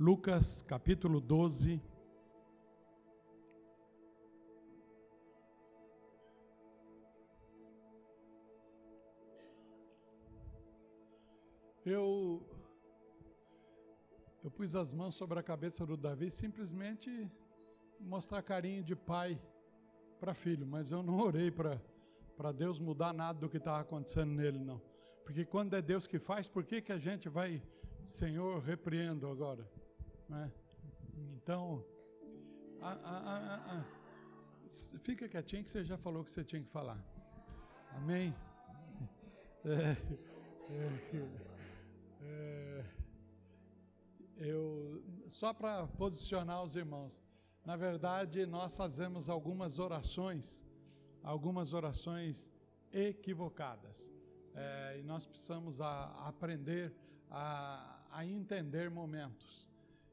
Lucas 0.00 0.62
capítulo 0.62 1.20
12. 1.20 1.82
Eu, 11.84 12.46
eu 14.44 14.50
pus 14.52 14.76
as 14.76 14.92
mãos 14.92 15.16
sobre 15.16 15.40
a 15.40 15.42
cabeça 15.42 15.84
do 15.84 15.96
Davi 15.96 16.30
simplesmente 16.30 17.28
mostrar 17.98 18.40
carinho 18.42 18.84
de 18.84 18.94
pai 18.94 19.36
para 20.20 20.32
filho, 20.32 20.64
mas 20.64 20.92
eu 20.92 21.02
não 21.02 21.18
orei 21.26 21.50
para 21.50 22.52
Deus 22.52 22.78
mudar 22.78 23.12
nada 23.12 23.40
do 23.40 23.48
que 23.48 23.56
estava 23.56 23.80
acontecendo 23.80 24.30
nele, 24.30 24.60
não. 24.60 24.80
Porque 25.24 25.44
quando 25.44 25.74
é 25.74 25.82
Deus 25.82 26.06
que 26.06 26.20
faz, 26.20 26.46
por 26.46 26.64
que, 26.64 26.80
que 26.80 26.92
a 26.92 26.98
gente 26.98 27.28
vai, 27.28 27.60
Senhor, 28.04 28.62
repreendo 28.62 29.26
agora? 29.26 29.68
Né? 30.28 30.52
Então, 31.36 31.84
a, 32.80 32.92
a, 32.92 33.78
a, 33.78 33.84
fica 35.00 35.28
quietinho 35.28 35.64
que 35.64 35.70
você 35.70 35.84
já 35.84 35.96
falou 35.96 36.22
o 36.22 36.24
que 36.24 36.30
você 36.30 36.44
tinha 36.44 36.62
que 36.62 36.68
falar. 36.68 37.02
Amém? 37.92 38.34
É, 39.64 39.96
é, 40.70 41.24
é, 42.22 42.84
eu, 44.36 45.02
só 45.28 45.52
para 45.52 45.86
posicionar 45.86 46.62
os 46.62 46.76
irmãos, 46.76 47.22
na 47.64 47.76
verdade, 47.76 48.46
nós 48.46 48.76
fazemos 48.76 49.28
algumas 49.28 49.78
orações, 49.78 50.64
algumas 51.22 51.74
orações 51.74 52.50
equivocadas. 52.92 54.12
É, 54.54 54.98
e 54.98 55.02
nós 55.02 55.26
precisamos 55.26 55.80
a, 55.80 55.86
a 55.86 56.28
aprender 56.28 56.94
a, 57.30 58.00
a, 58.10 58.24
entender 58.24 58.90
momentos. 58.90 59.67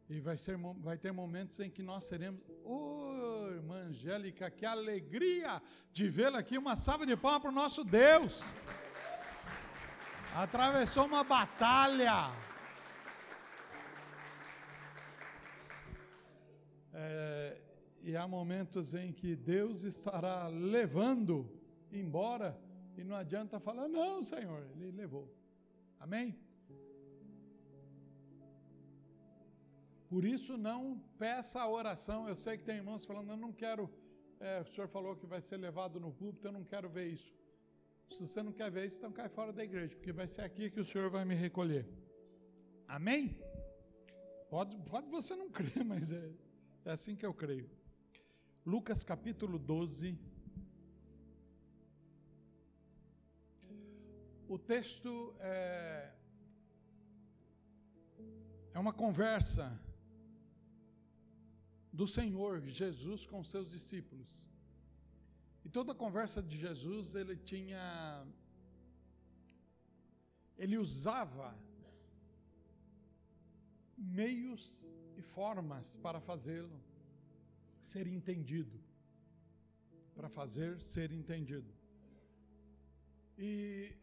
E 0.07 0.19
vai, 0.19 0.37
ser, 0.37 0.55
vai 0.57 0.97
ter 0.97 1.11
momentos 1.11 1.59
em 1.59 1.69
que 1.69 1.81
nós 1.81 2.03
seremos. 2.03 2.39
Ô, 2.63 3.45
oh, 3.45 3.47
irmã 3.49 3.77
Angélica, 3.85 4.51
que 4.51 4.65
alegria 4.65 5.61
de 5.91 6.07
vê-la 6.07 6.39
aqui. 6.39 6.57
Uma 6.57 6.75
salva 6.75 7.05
de 7.05 7.17
palmas 7.17 7.41
para 7.41 7.49
o 7.49 7.53
nosso 7.53 7.83
Deus. 7.83 8.55
Atravessou 10.35 11.05
uma 11.05 11.23
batalha. 11.23 12.31
É, 16.93 17.57
e 18.03 18.15
há 18.15 18.27
momentos 18.27 18.93
em 18.93 19.11
que 19.11 19.35
Deus 19.35 19.83
estará 19.83 20.47
levando 20.47 21.49
embora 21.91 22.55
e 22.95 23.03
não 23.03 23.15
adianta 23.15 23.59
falar, 23.59 23.87
não, 23.87 24.21
Senhor, 24.21 24.67
Ele 24.75 24.91
levou. 24.91 25.33
Amém? 25.99 26.37
Por 30.09 30.23
isso, 30.23 30.57
não 30.57 30.99
peça 31.17 31.59
a 31.61 31.69
oração. 31.69 32.27
Eu 32.27 32.35
sei 32.35 32.57
que 32.57 32.63
tem 32.63 32.77
irmãos 32.77 33.05
falando, 33.05 33.31
eu 33.31 33.37
não 33.37 33.51
quero. 33.51 33.89
É, 34.39 34.61
o 34.61 34.65
senhor 34.65 34.87
falou 34.87 35.15
que 35.15 35.25
vai 35.25 35.41
ser 35.41 35.57
levado 35.57 35.99
no 35.99 36.11
púlpito, 36.11 36.47
eu 36.47 36.51
não 36.51 36.63
quero 36.63 36.89
ver 36.89 37.07
isso. 37.07 37.33
Se 38.09 38.27
você 38.27 38.43
não 38.43 38.51
quer 38.51 38.69
ver 38.69 38.85
isso, 38.85 38.97
então 38.97 39.11
cai 39.11 39.27
fora 39.27 39.51
da 39.51 39.63
igreja, 39.63 39.95
porque 39.95 40.11
vai 40.11 40.27
ser 40.27 40.41
aqui 40.41 40.69
que 40.69 40.79
o 40.79 40.85
Senhor 40.85 41.09
vai 41.09 41.25
me 41.25 41.33
recolher. 41.33 41.87
Amém? 42.87 43.35
Pode, 44.49 44.77
pode 44.89 45.09
você 45.09 45.35
não 45.35 45.49
crer, 45.57 45.83
mas 45.83 46.11
é, 46.11 46.31
é 46.85 46.91
assim 46.91 47.15
que 47.15 47.25
eu 47.25 47.33
creio. 47.33 47.69
Lucas 48.65 49.03
capítulo 49.03 49.57
12. 49.57 50.17
O 54.47 54.59
texto 54.59 55.35
é, 55.39 56.11
é 58.73 58.79
uma 58.79 58.93
conversa 58.93 59.79
do 61.99 62.05
Senhor 62.17 62.61
Jesus 62.81 63.25
com 63.25 63.43
seus 63.43 63.67
discípulos. 63.75 64.31
E 65.65 65.69
toda 65.69 65.93
a 65.93 66.01
conversa 66.03 66.41
de 66.43 66.57
Jesus, 66.65 67.15
ele 67.15 67.35
tinha. 67.51 67.83
Ele 70.57 70.77
usava 70.77 71.47
meios 73.97 74.63
e 75.17 75.21
formas 75.21 75.97
para 75.97 76.19
fazê-lo 76.19 76.79
ser 77.79 78.05
entendido. 78.07 78.77
Para 80.13 80.29
fazer 80.29 80.81
ser 80.81 81.11
entendido. 81.11 81.71
E 83.37 83.95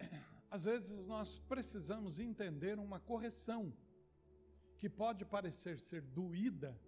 às 0.50 0.64
vezes 0.64 1.06
nós 1.06 1.38
precisamos 1.38 2.18
entender 2.18 2.78
uma 2.78 3.00
correção 3.00 3.72
que 4.78 4.88
pode 4.88 5.24
parecer 5.24 5.78
ser 5.80 6.02
doída, 6.02 6.78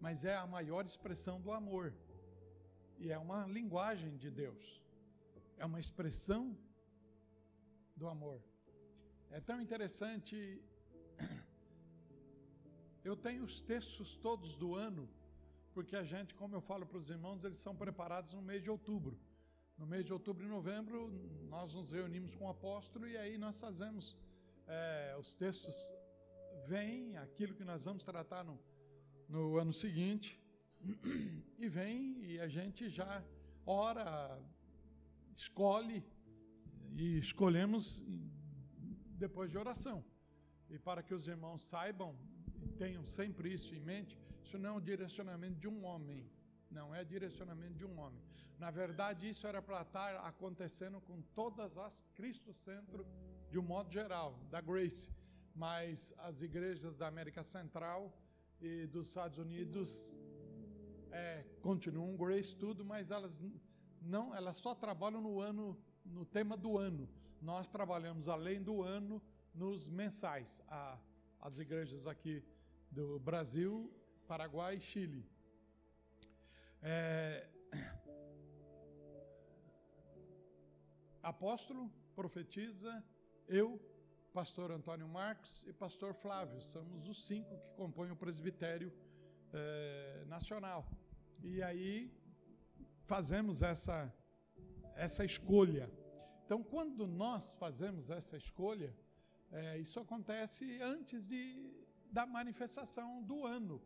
mas 0.00 0.24
é 0.24 0.36
a 0.36 0.46
maior 0.46 0.84
expressão 0.86 1.40
do 1.40 1.52
amor. 1.52 1.94
E 2.98 3.10
é 3.10 3.18
uma 3.18 3.46
linguagem 3.46 4.16
de 4.16 4.30
Deus. 4.30 4.82
É 5.56 5.64
uma 5.64 5.80
expressão 5.80 6.56
do 7.96 8.08
amor. 8.08 8.40
É 9.30 9.40
tão 9.40 9.60
interessante. 9.60 10.36
Eu 13.04 13.16
tenho 13.16 13.42
os 13.44 13.60
textos 13.62 14.16
todos 14.16 14.56
do 14.56 14.74
ano, 14.74 15.08
porque 15.72 15.96
a 15.96 16.02
gente, 16.02 16.34
como 16.34 16.54
eu 16.56 16.60
falo 16.60 16.84
para 16.84 16.98
os 16.98 17.08
irmãos, 17.08 17.42
eles 17.42 17.56
são 17.56 17.74
preparados 17.74 18.34
no 18.34 18.42
mês 18.42 18.62
de 18.62 18.70
outubro. 18.70 19.18
No 19.78 19.86
mês 19.86 20.04
de 20.04 20.12
outubro 20.12 20.44
e 20.44 20.48
novembro, 20.48 21.08
nós 21.48 21.72
nos 21.72 21.92
reunimos 21.92 22.34
com 22.34 22.44
o 22.46 22.50
apóstolo 22.50 23.06
e 23.06 23.16
aí 23.16 23.38
nós 23.38 23.60
fazemos 23.60 24.18
é, 24.66 25.16
os 25.18 25.34
textos. 25.36 25.76
Vem 26.66 27.16
aquilo 27.16 27.54
que 27.54 27.64
nós 27.64 27.84
vamos 27.84 28.04
tratar 28.04 28.42
no, 28.44 28.58
no 29.28 29.58
ano 29.58 29.72
seguinte 29.72 30.40
e 31.58 31.68
vem 31.68 32.24
e 32.24 32.40
a 32.40 32.48
gente 32.48 32.88
já 32.88 33.22
ora, 33.66 34.40
escolhe 35.36 36.02
e 36.96 37.18
escolhemos 37.18 38.02
depois 39.24 39.50
de 39.50 39.58
oração. 39.58 40.04
E 40.70 40.78
para 40.78 41.02
que 41.02 41.14
os 41.14 41.26
irmãos 41.28 41.62
saibam 41.62 42.16
e 42.62 42.68
tenham 42.68 43.04
sempre 43.04 43.52
isso 43.52 43.74
em 43.74 43.80
mente, 43.80 44.18
isso 44.42 44.58
não 44.58 44.74
é 44.74 44.76
o 44.78 44.80
direcionamento 44.80 45.58
de 45.58 45.68
um 45.68 45.84
homem, 45.84 46.30
não 46.70 46.94
é 46.94 47.04
direcionamento 47.04 47.74
de 47.74 47.86
um 47.86 47.98
homem. 47.98 48.22
Na 48.58 48.70
verdade, 48.70 49.28
isso 49.28 49.46
era 49.46 49.60
para 49.62 49.82
estar 49.82 50.16
acontecendo 50.26 51.00
com 51.00 51.20
todas 51.34 51.76
as 51.76 52.00
Cristo 52.14 52.52
Centro 52.52 53.06
de 53.50 53.58
um 53.58 53.62
modo 53.62 53.92
geral, 53.92 54.38
da 54.50 54.60
Grace. 54.60 55.10
Mas 55.54 56.14
as 56.18 56.42
igrejas 56.42 56.96
da 56.96 57.06
América 57.06 57.42
Central 57.42 58.12
e 58.60 58.86
dos 58.86 59.08
Estados 59.08 59.38
Unidos 59.38 60.18
é, 61.10 61.44
continuam 61.62 62.16
Grace 62.16 62.54
tudo, 62.54 62.84
mas 62.84 63.10
elas 63.10 63.42
não, 64.02 64.34
elas 64.34 64.56
só 64.58 64.74
trabalham 64.74 65.20
no 65.20 65.40
ano, 65.40 65.78
no 66.04 66.24
tema 66.24 66.56
do 66.56 66.78
ano. 66.78 67.08
Nós 67.40 67.68
trabalhamos 67.68 68.28
além 68.28 68.62
do 68.62 68.82
ano 68.82 69.22
nos 69.54 69.88
mensais. 69.88 70.60
A, 70.68 70.98
as 71.40 71.58
igrejas 71.58 72.06
aqui 72.06 72.42
do 72.90 73.18
Brasil, 73.20 73.92
Paraguai 74.26 74.76
e 74.76 74.80
Chile. 74.80 75.24
É, 76.82 77.48
apóstolo 81.22 81.90
profetiza, 82.14 83.04
eu, 83.46 83.80
pastor 84.32 84.70
Antônio 84.70 85.08
Marcos 85.08 85.64
e 85.66 85.72
pastor 85.72 86.14
Flávio, 86.14 86.60
somos 86.60 87.08
os 87.08 87.24
cinco 87.26 87.58
que 87.58 87.70
compõem 87.76 88.10
o 88.10 88.16
presbitério 88.16 88.92
é, 89.52 90.24
nacional. 90.26 90.86
E 91.42 91.62
aí 91.62 92.12
fazemos 93.04 93.62
essa, 93.62 94.12
essa 94.94 95.24
escolha. 95.24 95.90
Então, 96.44 96.62
quando 96.62 97.06
nós 97.06 97.54
fazemos 97.54 98.10
essa 98.10 98.36
escolha, 98.36 98.94
é, 99.50 99.78
isso 99.78 99.98
acontece 100.00 100.80
antes 100.82 101.28
de, 101.28 101.72
da 102.10 102.26
manifestação 102.26 103.22
do 103.22 103.46
ano. 103.46 103.80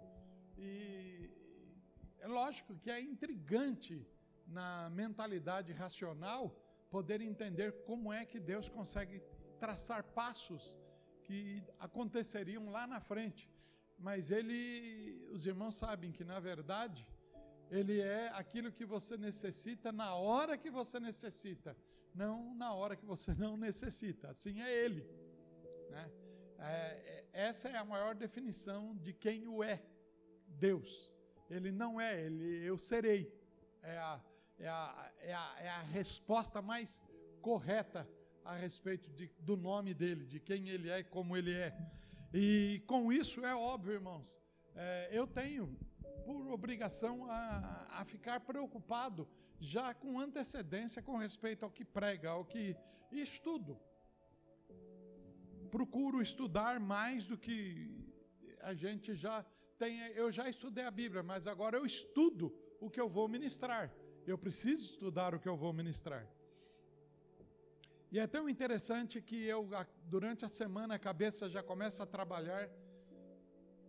E 0.56 1.30
é 2.18 2.26
lógico 2.26 2.74
que 2.76 2.90
é 2.90 3.00
intrigante 3.00 4.06
na 4.46 4.90
mentalidade 4.90 5.72
racional 5.72 6.42
poder 6.90 7.20
entender 7.20 7.72
como 7.84 8.12
é 8.12 8.24
que 8.24 8.38
Deus 8.38 8.68
consegue 8.68 9.22
traçar 9.62 10.02
passos 10.02 10.64
que 11.22 11.62
aconteceriam 11.78 12.68
lá 12.68 12.84
na 12.84 13.00
frente. 13.00 13.48
Mas 13.96 14.32
ele, 14.32 15.28
os 15.30 15.46
irmãos 15.46 15.76
sabem 15.76 16.10
que 16.10 16.24
na 16.24 16.40
verdade, 16.40 17.06
ele 17.70 18.00
é 18.00 18.28
aquilo 18.30 18.72
que 18.72 18.84
você 18.84 19.16
necessita 19.16 19.92
na 19.92 20.16
hora 20.16 20.58
que 20.58 20.68
você 20.68 20.98
necessita, 20.98 21.76
não 22.12 22.52
na 22.62 22.74
hora 22.74 22.96
que 22.96 23.06
você 23.06 23.32
não 23.34 23.56
necessita. 23.56 24.30
Assim 24.30 24.60
é 24.60 24.70
ele. 24.84 25.02
Né? 25.90 26.10
É, 26.58 26.64
é, 26.64 27.24
essa 27.48 27.68
é 27.68 27.76
a 27.76 27.84
maior 27.84 28.16
definição 28.16 28.96
de 28.96 29.12
quem 29.12 29.46
o 29.46 29.62
é, 29.62 29.80
Deus. 30.48 31.14
Ele 31.48 31.70
não 31.70 32.00
é, 32.00 32.20
ele 32.20 32.64
eu 32.64 32.76
serei. 32.76 33.32
É 33.80 33.96
a, 33.96 34.20
é 34.58 34.68
a, 34.68 35.12
é 35.20 35.34
a, 35.34 35.56
é 35.60 35.68
a 35.68 35.82
resposta 35.82 36.60
mais 36.60 37.00
correta 37.40 38.08
a 38.44 38.54
respeito 38.54 39.10
de, 39.10 39.30
do 39.40 39.56
nome 39.56 39.94
dele, 39.94 40.24
de 40.24 40.40
quem 40.40 40.68
ele 40.68 40.88
é 40.88 41.00
e 41.00 41.04
como 41.04 41.36
ele 41.36 41.52
é. 41.52 41.76
E 42.32 42.82
com 42.86 43.12
isso 43.12 43.44
é 43.44 43.54
óbvio, 43.54 43.92
irmãos, 43.92 44.40
é, 44.74 45.08
eu 45.12 45.26
tenho 45.26 45.76
por 46.24 46.46
obrigação 46.48 47.30
a, 47.30 47.86
a 47.90 48.04
ficar 48.04 48.40
preocupado 48.40 49.28
já 49.58 49.94
com 49.94 50.18
antecedência 50.18 51.02
com 51.02 51.16
respeito 51.16 51.64
ao 51.64 51.70
que 51.70 51.84
prega, 51.84 52.30
ao 52.30 52.44
que 52.44 52.76
estudo. 53.10 53.78
Procuro 55.70 56.20
estudar 56.20 56.80
mais 56.80 57.26
do 57.26 57.38
que 57.38 57.90
a 58.60 58.74
gente 58.74 59.14
já 59.14 59.44
tem. 59.78 59.98
Eu 60.22 60.30
já 60.30 60.48
estudei 60.48 60.84
a 60.84 60.90
Bíblia, 60.90 61.22
mas 61.22 61.46
agora 61.46 61.76
eu 61.76 61.86
estudo 61.86 62.54
o 62.80 62.90
que 62.90 63.00
eu 63.00 63.08
vou 63.08 63.28
ministrar. 63.28 63.92
Eu 64.26 64.36
preciso 64.36 64.84
estudar 64.92 65.34
o 65.34 65.40
que 65.40 65.48
eu 65.48 65.56
vou 65.56 65.72
ministrar. 65.72 66.28
E 68.12 68.18
é 68.18 68.26
tão 68.26 68.46
interessante 68.46 69.22
que 69.22 69.36
eu, 69.46 69.66
durante 70.04 70.44
a 70.44 70.48
semana, 70.48 70.96
a 70.96 70.98
cabeça 70.98 71.48
já 71.48 71.62
começa 71.62 72.02
a 72.02 72.06
trabalhar, 72.06 72.68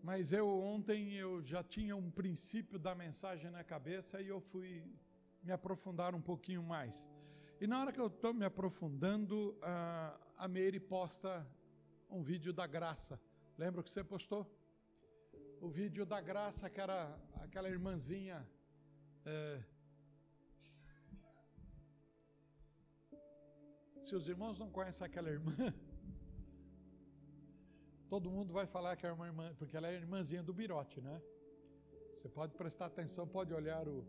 mas 0.02 0.31
eu 0.31 0.48
ontem 0.48 1.12
eu 1.12 1.44
já 1.44 1.62
tinha 1.62 1.94
um 1.94 2.10
princípio 2.10 2.80
da 2.80 2.96
mensagem 2.96 3.52
na 3.52 3.66
cabeça 3.66 4.22
e 4.22 4.30
eu 4.30 4.40
fui 4.40 4.81
me 5.44 5.52
aprofundar 5.52 6.16
um 6.16 6.22
pouquinho 6.22 6.64
mais. 6.64 7.10
E 7.60 7.68
na 7.68 7.81
hora 7.81 7.92
que 7.92 8.00
eu 8.00 8.08
estou 8.08 8.34
me 8.34 8.46
aprofundando, 8.46 9.58
a, 9.62 10.18
a 10.38 10.48
Meire 10.48 10.80
posta 10.80 11.46
um 12.10 12.24
vídeo 12.24 12.54
da 12.54 12.66
graça. 12.66 13.19
Lembra 13.58 13.84
que 13.84 13.92
você 13.92 14.06
postou? 14.06 14.50
O 15.60 15.68
vídeo 15.68 16.06
da 16.06 16.22
graça, 16.22 16.69
que 16.69 16.80
era 16.80 17.14
aquela 17.42 17.68
irmãzinha. 17.68 18.48
É, 19.26 19.62
Se 24.06 24.14
os 24.20 24.28
irmãos 24.28 24.60
não 24.60 24.70
conhecem 24.70 25.06
aquela 25.08 25.30
irmã, 25.30 25.56
todo 28.14 28.30
mundo 28.30 28.52
vai 28.52 28.66
falar 28.66 28.98
que 28.98 29.06
é 29.06 29.12
uma 29.14 29.28
irmã, 29.32 29.56
porque 29.58 29.78
ela 29.78 29.88
é 29.88 29.94
irmãzinha 29.96 30.44
do 30.44 30.54
Birote, 30.54 31.00
né? 31.00 31.22
Você 32.12 32.28
pode 32.28 32.54
prestar 32.54 32.88
atenção, 32.88 33.26
pode 33.26 33.54
olhar 33.54 33.88
o, 33.88 34.06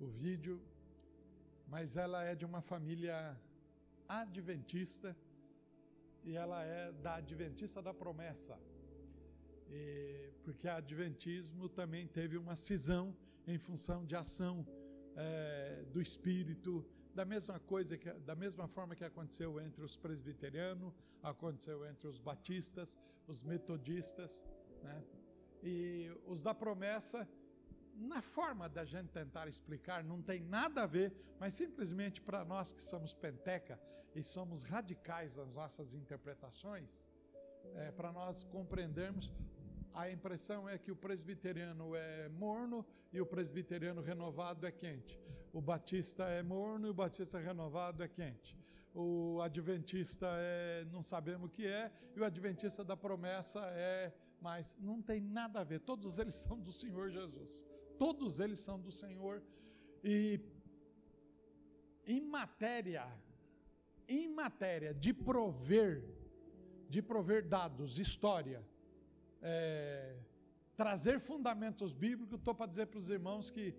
o 0.00 0.06
vídeo, 0.06 0.62
mas 1.66 1.96
ela 1.96 2.22
é 2.22 2.36
de 2.36 2.46
uma 2.46 2.62
família 2.62 3.36
adventista 4.08 5.16
e 6.22 6.36
ela 6.36 6.62
é 6.62 6.92
da 6.92 7.16
Adventista 7.16 7.82
da 7.82 7.92
Promessa. 7.92 8.56
E, 9.68 10.30
porque 10.44 10.68
o 10.68 10.72
Adventismo 10.72 11.68
também 11.68 12.06
teve 12.06 12.38
uma 12.38 12.54
cisão 12.54 13.16
em 13.48 13.58
função 13.58 14.06
de 14.06 14.14
ação 14.14 14.64
é, 15.16 15.84
do 15.92 16.00
Espírito 16.00 16.86
da 17.18 17.24
mesma 17.24 17.58
coisa 17.58 17.98
que, 17.98 18.12
da 18.30 18.36
mesma 18.36 18.68
forma 18.68 18.94
que 18.94 19.04
aconteceu 19.04 19.60
entre 19.60 19.82
os 19.82 19.96
presbiterianos, 19.96 20.94
aconteceu 21.20 21.84
entre 21.84 22.06
os 22.06 22.16
batistas, 22.16 22.96
os 23.26 23.42
metodistas, 23.42 24.46
né? 24.84 25.02
E 25.60 26.16
os 26.28 26.44
da 26.44 26.54
promessa, 26.54 27.28
na 27.96 28.22
forma 28.22 28.68
da 28.68 28.84
gente 28.84 29.08
tentar 29.08 29.48
explicar, 29.48 30.04
não 30.04 30.22
tem 30.22 30.44
nada 30.44 30.84
a 30.84 30.86
ver, 30.86 31.12
mas 31.40 31.54
simplesmente 31.54 32.20
para 32.20 32.44
nós 32.44 32.72
que 32.72 32.80
somos 32.80 33.12
penteca 33.12 33.80
e 34.14 34.22
somos 34.22 34.62
radicais 34.62 35.34
nas 35.34 35.56
nossas 35.56 35.94
interpretações, 35.94 37.10
é, 37.74 37.90
para 37.90 38.12
nós 38.12 38.44
compreendermos, 38.44 39.32
a 39.92 40.08
impressão 40.08 40.68
é 40.68 40.78
que 40.78 40.92
o 40.92 40.96
presbiteriano 40.96 41.96
é 41.96 42.28
morno 42.28 42.86
e 43.12 43.20
o 43.20 43.26
presbiteriano 43.26 44.02
renovado 44.02 44.64
é 44.64 44.70
quente 44.70 45.20
o 45.52 45.60
batista 45.60 46.24
é 46.24 46.42
morno 46.42 46.86
e 46.86 46.90
o 46.90 46.94
batista 46.94 47.38
renovado 47.38 48.02
é 48.02 48.08
quente. 48.08 48.56
O 48.94 49.40
adventista 49.42 50.26
é 50.32 50.84
não 50.92 51.02
sabemos 51.02 51.48
o 51.48 51.50
que 51.50 51.66
é, 51.66 51.92
e 52.16 52.20
o 52.20 52.24
adventista 52.24 52.84
da 52.84 52.96
promessa 52.96 53.60
é, 53.72 54.12
mas 54.40 54.76
não 54.78 55.00
tem 55.02 55.20
nada 55.20 55.60
a 55.60 55.64
ver. 55.64 55.80
Todos 55.80 56.18
eles 56.18 56.34
são 56.34 56.58
do 56.58 56.72
Senhor 56.72 57.10
Jesus. 57.10 57.64
Todos 57.98 58.40
eles 58.40 58.60
são 58.60 58.80
do 58.80 58.90
Senhor. 58.90 59.42
E 60.02 60.40
em 62.06 62.20
matéria, 62.20 63.06
em 64.08 64.28
matéria 64.28 64.94
de 64.94 65.12
prover, 65.12 66.04
de 66.88 67.02
prover 67.02 67.46
dados, 67.46 67.98
história, 67.98 68.64
é, 69.42 70.16
trazer 70.76 71.18
fundamentos 71.18 71.92
bíblicos, 71.92 72.38
estou 72.38 72.54
para 72.54 72.66
dizer 72.66 72.86
para 72.86 72.98
os 72.98 73.10
irmãos 73.10 73.50
que 73.50 73.74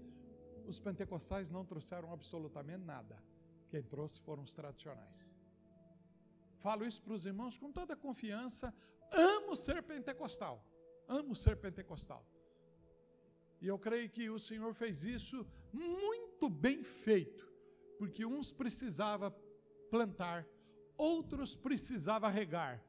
os 0.70 0.80
pentecostais 0.80 1.50
não 1.50 1.66
trouxeram 1.66 2.12
absolutamente 2.14 2.84
nada. 2.84 3.16
Quem 3.70 3.84
trouxe 3.84 4.20
foram 4.20 4.44
os 4.44 4.54
tradicionais. 4.54 5.34
Falo 6.58 6.86
isso 6.86 7.02
para 7.02 7.14
os 7.14 7.26
irmãos 7.26 7.58
com 7.58 7.72
toda 7.72 7.96
confiança. 7.96 8.74
Amo 9.12 9.56
ser 9.56 9.82
pentecostal. 9.84 10.64
Amo 11.08 11.36
ser 11.36 11.56
pentecostal. 11.58 12.24
E 13.62 13.68
eu 13.68 13.78
creio 13.78 14.10
que 14.10 14.30
o 14.30 14.40
Senhor 14.40 14.74
fez 14.74 15.04
isso 15.04 15.46
muito 15.74 16.50
bem 16.50 16.84
feito, 16.84 17.46
porque 17.98 18.26
uns 18.26 18.52
precisava 18.52 19.32
plantar, 19.90 20.48
outros 20.98 21.56
precisava 21.56 22.30
regar, 22.30 22.84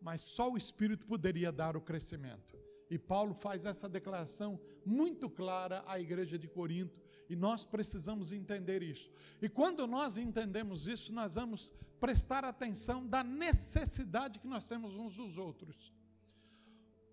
mas 0.00 0.22
só 0.22 0.50
o 0.50 0.56
Espírito 0.56 1.06
poderia 1.06 1.52
dar 1.52 1.76
o 1.76 1.80
crescimento. 1.80 2.58
E 2.90 2.98
Paulo 2.98 3.34
faz 3.34 3.66
essa 3.66 3.88
declaração 3.88 4.60
muito 4.84 5.28
clara 5.28 5.84
à 5.86 6.00
igreja 6.00 6.38
de 6.38 6.48
Corinto, 6.48 7.00
e 7.28 7.36
nós 7.36 7.64
precisamos 7.64 8.32
entender 8.32 8.82
isso. 8.82 9.10
E 9.40 9.48
quando 9.48 9.86
nós 9.86 10.16
entendemos 10.16 10.88
isso, 10.88 11.12
nós 11.12 11.34
vamos 11.34 11.72
prestar 12.00 12.44
atenção 12.44 13.06
da 13.06 13.22
necessidade 13.22 14.38
que 14.38 14.46
nós 14.46 14.66
temos 14.66 14.96
uns 14.96 15.16
dos 15.16 15.36
outros. 15.36 15.92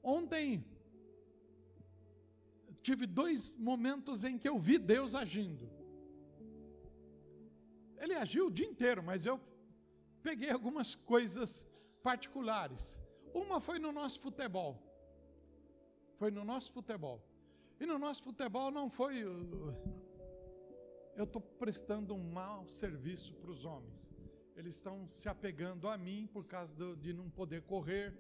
Ontem 0.02 0.64
tive 2.82 3.06
dois 3.08 3.58
momentos 3.58 4.24
em 4.24 4.38
que 4.38 4.48
eu 4.48 4.58
vi 4.58 4.78
Deus 4.78 5.16
agindo. 5.16 5.70
Ele 7.98 8.14
agiu 8.14 8.48
o 8.48 8.52
dia 8.52 8.68
inteiro, 8.68 9.02
mas 9.02 9.26
eu 9.26 9.40
peguei 10.22 10.52
algumas 10.52 10.94
coisas 10.94 11.68
particulares. 12.04 13.02
Uma 13.34 13.60
foi 13.60 13.80
no 13.80 13.92
nosso 13.92 14.20
futebol. 14.20 14.72
Foi 16.20 16.30
no 16.32 16.46
nosso 16.46 16.72
futebol. 16.72 17.22
E 17.80 17.86
no 17.86 17.98
nosso 17.98 18.24
futebol 18.24 18.72
não 18.72 18.90
foi 18.90 19.24
eu 21.16 21.24
estou 21.24 21.42
prestando 21.42 22.14
um 22.14 22.32
mau 22.32 22.68
serviço 22.68 23.34
para 23.36 23.50
os 23.50 23.66
homens. 23.66 24.14
Eles 24.56 24.76
estão 24.76 25.08
se 25.10 25.28
apegando 25.30 25.88
a 25.88 25.98
mim 25.98 26.28
por 26.32 26.46
causa 26.46 26.76
do, 26.76 26.96
de 26.96 27.14
não 27.14 27.30
poder 27.30 27.62
correr, 27.64 28.14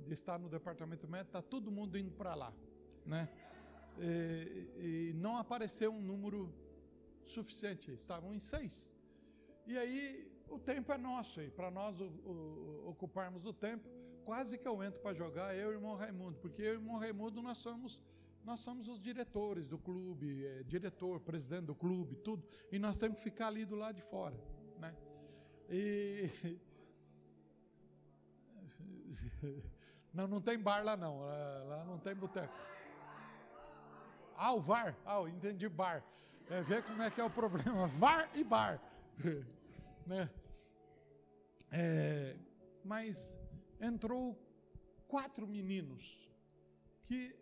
de 0.00 0.12
estar 0.12 0.38
no 0.38 0.48
departamento 0.48 1.06
médico, 1.08 1.28
está 1.28 1.42
todo 1.42 1.70
mundo 1.70 1.96
indo 1.96 2.10
para 2.10 2.34
lá, 2.34 2.52
né? 3.06 3.28
E, 3.98 5.10
e, 5.10 5.12
não 5.14 5.36
apareceu 5.36 5.92
um 5.92 6.00
número 6.00 6.52
suficiente, 7.24 7.92
estavam 7.92 8.34
em 8.34 8.38
seis. 8.38 8.96
E 9.66 9.76
aí 9.76 10.30
o 10.48 10.58
tempo 10.58 10.92
é 10.92 10.98
nosso, 10.98 11.40
e 11.42 11.50
para 11.50 11.70
nós 11.70 12.00
o, 12.00 12.04
o, 12.04 12.88
ocuparmos 12.88 13.44
o 13.44 13.52
tempo, 13.52 13.88
quase 14.24 14.58
que 14.58 14.66
eu 14.66 14.82
entro 14.82 15.00
para 15.00 15.14
jogar 15.14 15.54
eu 15.54 15.70
e 15.70 15.74
o 15.74 15.76
irmão 15.76 15.94
Raimundo, 15.94 16.38
porque 16.38 16.62
eu 16.62 16.74
e 16.74 16.76
o 16.76 16.80
irmão 16.80 16.98
Raimundo 16.98 17.42
nós 17.42 17.58
somos 17.58 18.02
nós 18.44 18.60
somos 18.60 18.88
os 18.88 19.00
diretores 19.00 19.68
do 19.68 19.78
clube, 19.78 20.44
é, 20.44 20.62
diretor, 20.64 21.20
presidente 21.20 21.66
do 21.66 21.74
clube, 21.74 22.16
tudo, 22.16 22.46
e 22.70 22.78
nós 22.78 22.98
temos 22.98 23.18
que 23.18 23.24
ficar 23.24 23.48
ali 23.48 23.64
do 23.64 23.76
lado 23.76 23.96
de 23.96 24.02
fora, 24.02 24.36
né? 24.78 24.94
E 25.68 26.30
não, 30.12 30.26
não 30.26 30.40
tem 30.40 30.58
bar 30.58 30.84
lá 30.84 30.96
não, 30.96 31.20
lá 31.20 31.84
não 31.84 31.98
tem 31.98 32.14
boteco. 32.14 32.52
Ah, 34.36 34.52
o 34.54 34.60
VAR, 34.60 34.96
ah, 35.06 35.20
entendi 35.28 35.68
bar. 35.68 36.04
É 36.50 36.60
ver 36.62 36.82
como 36.82 37.00
é 37.02 37.10
que 37.10 37.20
é 37.20 37.24
o 37.24 37.30
problema, 37.30 37.86
VAR 37.98 38.28
e 38.34 38.42
bar, 38.42 38.82
né? 40.06 40.28
É, 41.70 42.36
mas 42.84 43.38
entrou 43.80 44.36
quatro 45.06 45.46
meninos 45.46 46.28
que 47.04 47.41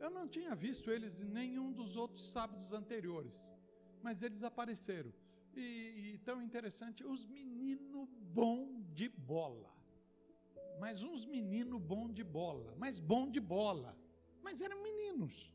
eu 0.00 0.10
não 0.10 0.26
tinha 0.28 0.54
visto 0.54 0.90
eles 0.90 1.20
em 1.20 1.28
nenhum 1.28 1.72
dos 1.72 1.96
outros 1.96 2.26
sábados 2.26 2.72
anteriores, 2.72 3.54
mas 4.02 4.22
eles 4.22 4.42
apareceram. 4.42 5.12
E, 5.54 6.14
e 6.14 6.18
tão 6.18 6.42
interessante, 6.42 7.04
os 7.04 7.24
meninos 7.24 8.08
bom 8.40 8.82
de 8.92 9.08
bola. 9.08 9.74
Mas 10.78 11.02
uns 11.02 11.24
meninos 11.24 11.80
bom 11.80 12.12
de 12.12 12.22
bola, 12.22 12.74
mas 12.76 12.98
bom 12.98 13.28
de 13.30 13.40
bola. 13.40 13.96
Mas 14.42 14.60
eram 14.60 14.82
meninos. 14.82 15.52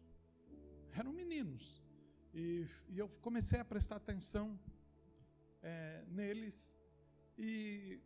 Eram 0.92 1.14
meninos. 1.14 1.84
E, 2.34 2.66
e 2.90 2.98
eu 2.98 3.08
comecei 3.22 3.60
a 3.60 3.66
prestar 3.66 3.98
atenção 3.98 4.60
é, 5.62 6.04
neles. 6.08 6.82
E, 7.38 8.00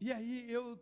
e 0.00 0.10
aí 0.12 0.50
eu 0.50 0.78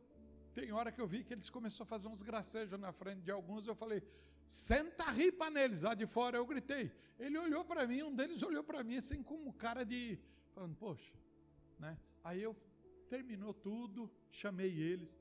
tem 0.55 0.71
hora 0.71 0.93
que 0.93 1.01
eu 1.01 1.07
vi 1.07 1.25
que 1.25 1.33
eles 1.33 1.49
começaram 1.49 1.85
a 1.85 1.87
fazer 1.87 2.09
uns 2.09 2.23
gracejos 2.23 2.79
na 2.79 2.93
frente 2.93 3.23
de 3.23 3.31
alguns, 3.31 3.67
eu 3.67 3.75
falei, 3.75 4.03
senta 4.47 5.05
a 5.05 5.11
ripa 5.11 5.51
neles. 5.51 5.83
Lá 5.83 5.95
de 5.95 6.07
fora 6.07 6.37
eu 6.37 6.47
gritei. 6.47 6.93
Ele 7.19 7.39
olhou 7.39 7.65
para 7.65 7.87
mim, 7.87 8.03
um 8.03 8.15
deles 8.15 8.43
olhou 8.43 8.65
para 8.65 8.83
mim 8.83 8.97
assim 8.97 9.23
como 9.23 9.53
cara 9.53 9.85
de. 9.85 10.19
falando, 10.55 10.75
poxa. 10.77 11.13
Né? 11.79 11.97
Aí 12.25 12.43
eu 12.43 12.57
terminou 13.09 13.53
tudo, 13.53 14.11
chamei 14.31 14.73
eles. 14.81 15.21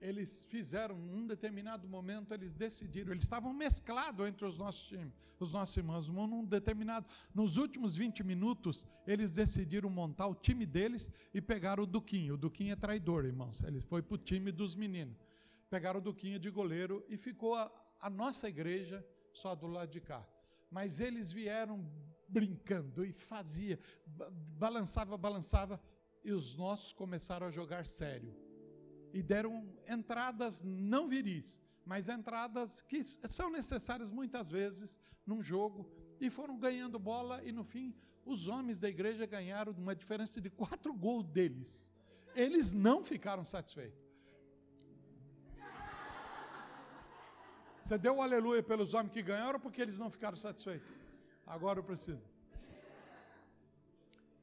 eles 0.00 0.44
fizeram, 0.44 0.96
num 0.96 1.26
determinado 1.26 1.88
momento, 1.88 2.32
eles 2.32 2.52
decidiram, 2.52 3.12
eles 3.12 3.24
estavam 3.24 3.52
mesclados 3.52 4.26
entre 4.26 4.44
os 4.44 4.56
nossos 4.56 4.86
times, 4.86 5.14
os 5.40 5.52
nossos 5.52 5.76
irmãos, 5.76 6.08
num 6.08 6.44
determinado, 6.44 7.06
nos 7.34 7.56
últimos 7.56 7.96
20 7.96 8.22
minutos, 8.22 8.86
eles 9.06 9.32
decidiram 9.32 9.90
montar 9.90 10.26
o 10.26 10.34
time 10.34 10.64
deles 10.64 11.10
e 11.34 11.40
pegaram 11.40 11.82
o 11.82 11.86
Duquinho. 11.86 12.34
O 12.34 12.38
Duquinho 12.38 12.72
é 12.72 12.76
traidor, 12.76 13.24
irmãos. 13.24 13.62
Ele 13.62 13.80
foi 13.80 14.02
para 14.02 14.14
o 14.14 14.18
time 14.18 14.52
dos 14.52 14.74
meninos. 14.74 15.16
Pegaram 15.68 15.98
o 15.98 16.02
Duquinho 16.02 16.38
de 16.38 16.50
goleiro 16.50 17.04
e 17.08 17.16
ficou 17.16 17.54
a 18.00 18.10
nossa 18.10 18.48
igreja 18.48 19.06
só 19.32 19.54
do 19.54 19.66
lado 19.66 19.90
de 19.90 20.00
cá. 20.00 20.26
Mas 20.70 21.00
eles 21.00 21.32
vieram 21.32 21.88
brincando 22.28 23.04
e 23.04 23.12
fazia, 23.12 23.78
balançava, 24.58 25.16
balançava, 25.16 25.80
e 26.24 26.32
os 26.32 26.56
nossos 26.56 26.92
começaram 26.92 27.46
a 27.46 27.50
jogar 27.50 27.86
sério 27.86 28.34
e 29.16 29.22
deram 29.22 29.66
entradas 29.88 30.62
não 30.62 31.08
viris, 31.08 31.62
mas 31.86 32.08
entradas 32.08 32.82
que 32.82 33.02
são 33.04 33.48
necessárias 33.48 34.10
muitas 34.10 34.50
vezes 34.50 35.00
num 35.24 35.42
jogo, 35.42 35.90
e 36.20 36.28
foram 36.28 36.58
ganhando 36.58 36.98
bola, 36.98 37.42
e 37.42 37.50
no 37.50 37.64
fim, 37.64 37.94
os 38.26 38.46
homens 38.46 38.78
da 38.78 38.90
igreja 38.90 39.24
ganharam 39.24 39.72
uma 39.72 39.94
diferença 39.94 40.38
de 40.38 40.50
quatro 40.50 40.92
gols 40.92 41.24
deles. 41.24 41.92
Eles 42.34 42.74
não 42.74 43.02
ficaram 43.02 43.44
satisfeitos. 43.44 44.05
Você 47.86 47.96
deu 47.96 48.14
um 48.16 48.22
aleluia 48.22 48.62
pelos 48.70 48.94
homens 48.94 49.12
que 49.12 49.22
ganharam 49.22 49.60
porque 49.60 49.80
eles 49.80 49.96
não 49.96 50.10
ficaram 50.10 50.36
satisfeitos? 50.36 50.88
Agora 51.46 51.78
eu 51.78 51.84
preciso. 51.84 52.26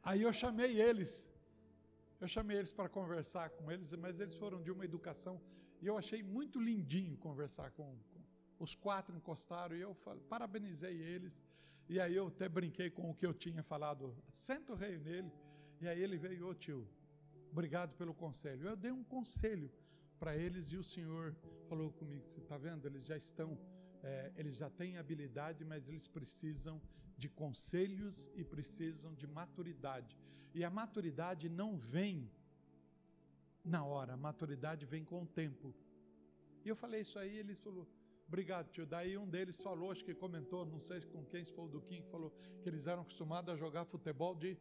Aí 0.01 0.21
eu 0.21 0.31
chamei 0.31 0.81
eles 0.81 1.29
eu 2.23 2.27
chamei 2.35 2.55
eles 2.55 2.71
para 2.71 2.87
conversar 2.87 3.49
com 3.49 3.69
eles, 3.69 3.91
mas 4.03 4.17
eles 4.17 4.37
foram 4.37 4.61
de 4.65 4.71
uma 4.71 4.85
educação 4.85 5.41
e 5.81 5.87
eu 5.87 5.97
achei 5.97 6.23
muito 6.23 6.57
lindinho 6.57 7.17
conversar 7.17 7.71
com, 7.71 7.97
com 8.57 8.63
os 8.63 8.73
quatro 8.75 9.13
encostaram 9.13 9.75
e 9.75 9.81
eu 9.81 9.93
falei, 9.93 10.23
parabenizei 10.29 10.95
eles. 11.01 11.43
E 11.89 11.99
aí 11.99 12.15
eu 12.15 12.27
até 12.27 12.47
brinquei 12.47 12.89
com 12.89 13.09
o 13.09 13.13
que 13.13 13.25
eu 13.25 13.33
tinha 13.33 13.61
falado, 13.61 14.15
senta 14.29 14.71
o 14.71 14.75
rei 14.83 14.97
nele. 14.97 15.29
E 15.81 15.87
aí 15.89 16.01
ele 16.01 16.17
veio, 16.17 16.47
ô 16.47 16.53
tio, 16.55 16.87
obrigado 17.51 17.93
pelo 17.95 18.13
conselho. 18.13 18.69
Eu 18.69 18.77
dei 18.77 18.93
um 18.93 19.03
conselho 19.03 19.69
para 20.19 20.35
eles 20.35 20.71
e 20.71 20.77
o 20.77 20.83
senhor 20.83 21.35
falou 21.67 21.91
comigo, 21.91 22.25
você 22.27 22.39
está 22.39 22.57
vendo? 22.57 22.85
Eles 22.85 23.05
já 23.05 23.17
estão, 23.17 23.57
é, 24.01 24.31
eles 24.35 24.55
já 24.57 24.69
têm 24.69 24.97
habilidade, 24.97 25.63
mas 25.65 25.87
eles 25.87 26.07
precisam 26.07 26.81
de 27.17 27.29
conselhos 27.29 28.29
e 28.35 28.43
precisam 28.43 29.13
de 29.13 29.27
maturidade. 29.27 30.17
E 30.53 30.63
a 30.63 30.69
maturidade 30.69 31.49
não 31.49 31.75
vem 31.75 32.29
na 33.63 33.83
hora, 33.83 34.13
a 34.13 34.17
maturidade 34.17 34.85
vem 34.85 35.03
com 35.03 35.23
o 35.23 35.25
tempo. 35.25 35.73
E 36.63 36.69
eu 36.69 36.75
falei 36.75 37.01
isso 37.01 37.17
aí, 37.17 37.37
ele 37.37 37.55
falou, 37.55 37.87
obrigado 38.27 38.69
tio. 38.69 38.85
Daí 38.85 39.17
um 39.17 39.29
deles 39.29 39.61
falou, 39.61 39.91
acho 39.91 40.03
que 40.03 40.13
comentou, 40.13 40.65
não 40.65 40.79
sei 40.79 41.01
com 41.01 41.25
quem, 41.25 41.43
se 41.43 41.51
foi 41.51 41.65
o 41.65 41.67
Duquinho, 41.67 42.03
que 42.03 42.09
falou 42.09 42.31
que 42.61 42.69
eles 42.69 42.87
eram 42.87 43.01
acostumados 43.01 43.53
a 43.53 43.55
jogar 43.55 43.85
futebol 43.85 44.35
de, 44.35 44.57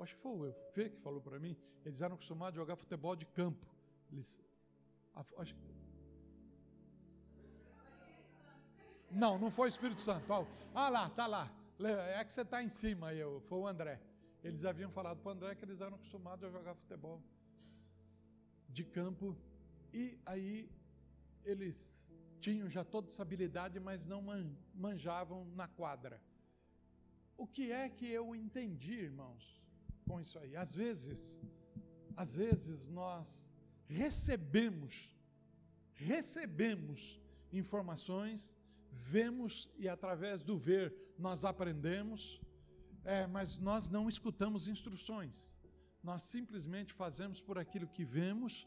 acho 0.00 0.14
que 0.16 0.20
foi 0.20 0.50
o 0.50 0.52
Fê 0.72 0.90
que 0.90 1.00
falou 1.00 1.20
para 1.20 1.38
mim, 1.38 1.56
eles 1.84 2.00
eram 2.00 2.14
acostumados 2.14 2.58
a 2.58 2.62
jogar 2.62 2.76
futebol 2.76 3.16
de 3.16 3.26
campo. 3.26 3.66
Eles, 4.10 4.40
acho, 5.14 5.54
não, 9.10 9.38
não 9.38 9.50
foi 9.50 9.66
o 9.66 9.68
Espírito 9.68 10.00
Santo. 10.00 10.24
Ah 10.74 10.88
lá, 10.88 11.10
tá 11.10 11.26
lá. 11.26 11.50
É 12.16 12.24
que 12.24 12.32
você 12.32 12.42
está 12.42 12.62
em 12.62 12.68
cima 12.68 13.08
aí, 13.08 13.20
foi 13.42 13.58
o 13.58 13.66
André. 13.66 14.00
Eles 14.42 14.64
haviam 14.64 14.90
falado 14.90 15.20
para 15.20 15.28
o 15.28 15.32
André 15.32 15.54
que 15.54 15.64
eles 15.64 15.80
eram 15.80 15.94
acostumados 15.94 16.44
a 16.44 16.50
jogar 16.50 16.74
futebol 16.74 17.22
de 18.68 18.84
campo 18.84 19.36
e 19.92 20.18
aí 20.24 20.70
eles 21.44 22.12
tinham 22.40 22.68
já 22.68 22.82
toda 22.84 23.08
essa 23.08 23.22
habilidade, 23.22 23.78
mas 23.78 24.06
não 24.06 24.22
manjavam 24.74 25.44
na 25.54 25.68
quadra. 25.68 26.20
O 27.36 27.46
que 27.46 27.70
é 27.70 27.88
que 27.88 28.06
eu 28.06 28.34
entendi, 28.34 28.94
irmãos, 28.94 29.60
com 30.08 30.20
isso 30.20 30.38
aí? 30.38 30.56
Às 30.56 30.74
vezes, 30.74 31.42
às 32.16 32.34
vezes 32.34 32.88
nós 32.88 33.51
recebemos, 34.00 34.94
recebemos 35.92 37.20
informações, 37.52 38.58
vemos 38.90 39.70
e 39.78 39.88
através 39.88 40.42
do 40.42 40.56
ver 40.56 40.94
nós 41.18 41.44
aprendemos, 41.44 42.40
é, 43.04 43.26
mas 43.26 43.58
nós 43.58 43.88
não 43.88 44.08
escutamos 44.08 44.68
instruções. 44.68 45.60
Nós 46.02 46.22
simplesmente 46.22 46.92
fazemos 46.92 47.40
por 47.40 47.58
aquilo 47.58 47.86
que 47.86 48.04
vemos, 48.04 48.66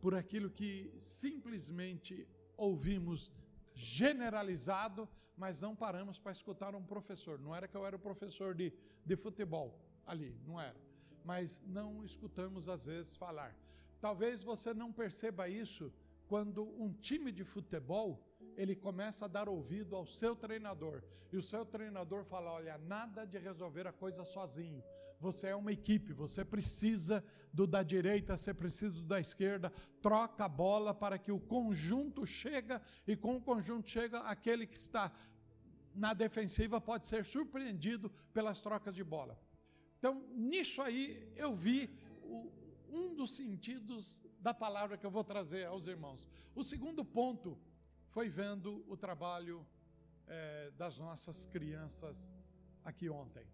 por 0.00 0.14
aquilo 0.14 0.50
que 0.50 0.92
simplesmente 0.98 2.28
ouvimos 2.56 3.32
generalizado, 3.74 5.08
mas 5.36 5.60
não 5.60 5.74
paramos 5.74 6.18
para 6.18 6.32
escutar 6.32 6.74
um 6.74 6.84
professor. 6.84 7.38
Não 7.40 7.54
era 7.54 7.66
que 7.68 7.76
eu 7.76 7.86
era 7.86 7.98
professor 7.98 8.54
de, 8.54 8.72
de 9.04 9.16
futebol 9.16 9.68
ali, 10.06 10.36
não 10.46 10.60
era. 10.60 10.78
Mas 11.24 11.62
não 11.66 12.04
escutamos 12.04 12.68
às 12.68 12.84
vezes 12.84 13.16
falar. 13.16 13.56
Talvez 14.06 14.42
você 14.42 14.74
não 14.74 14.92
perceba 14.92 15.48
isso 15.48 15.90
quando 16.26 16.62
um 16.78 16.92
time 16.92 17.32
de 17.32 17.42
futebol 17.42 18.22
ele 18.54 18.76
começa 18.76 19.24
a 19.24 19.28
dar 19.36 19.48
ouvido 19.48 19.96
ao 19.96 20.06
seu 20.06 20.36
treinador. 20.36 21.02
E 21.32 21.38
o 21.38 21.42
seu 21.50 21.64
treinador 21.64 22.22
fala: 22.22 22.52
Olha, 22.52 22.76
nada 22.76 23.24
de 23.24 23.38
resolver 23.38 23.86
a 23.86 23.94
coisa 23.94 24.22
sozinho. 24.22 24.84
Você 25.18 25.46
é 25.46 25.56
uma 25.56 25.72
equipe, 25.72 26.12
você 26.12 26.44
precisa 26.44 27.24
do 27.50 27.66
da 27.66 27.82
direita, 27.82 28.36
você 28.36 28.52
precisa 28.52 28.92
do 28.92 29.06
da 29.12 29.18
esquerda. 29.18 29.72
Troca 30.02 30.44
a 30.44 30.50
bola 30.50 30.92
para 30.92 31.18
que 31.18 31.32
o 31.32 31.40
conjunto 31.40 32.26
chega 32.26 32.82
e 33.06 33.16
com 33.16 33.36
o 33.38 33.40
conjunto 33.40 33.88
chega 33.88 34.18
aquele 34.18 34.66
que 34.66 34.76
está 34.76 35.10
na 35.94 36.12
defensiva 36.12 36.78
pode 36.78 37.06
ser 37.06 37.24
surpreendido 37.24 38.10
pelas 38.34 38.60
trocas 38.60 38.94
de 38.94 39.02
bola. 39.02 39.34
Então, 39.98 40.22
nisso 40.34 40.82
aí 40.82 41.32
eu 41.36 41.54
vi 41.54 41.88
o, 42.22 42.52
um 42.94 43.14
dos 43.20 43.30
sentidos 43.36 44.24
da 44.46 44.54
palavra 44.54 44.96
que 44.96 45.06
eu 45.08 45.10
vou 45.10 45.24
trazer 45.32 45.64
aos 45.66 45.86
irmãos. 45.94 46.28
O 46.54 46.62
segundo 46.62 47.04
ponto 47.04 47.58
foi 48.14 48.28
vendo 48.28 48.70
o 48.92 48.96
trabalho 48.96 49.66
é, 50.26 50.70
das 50.82 50.96
nossas 50.98 51.44
crianças 51.54 52.30
aqui 52.84 53.08
ontem. 53.08 53.46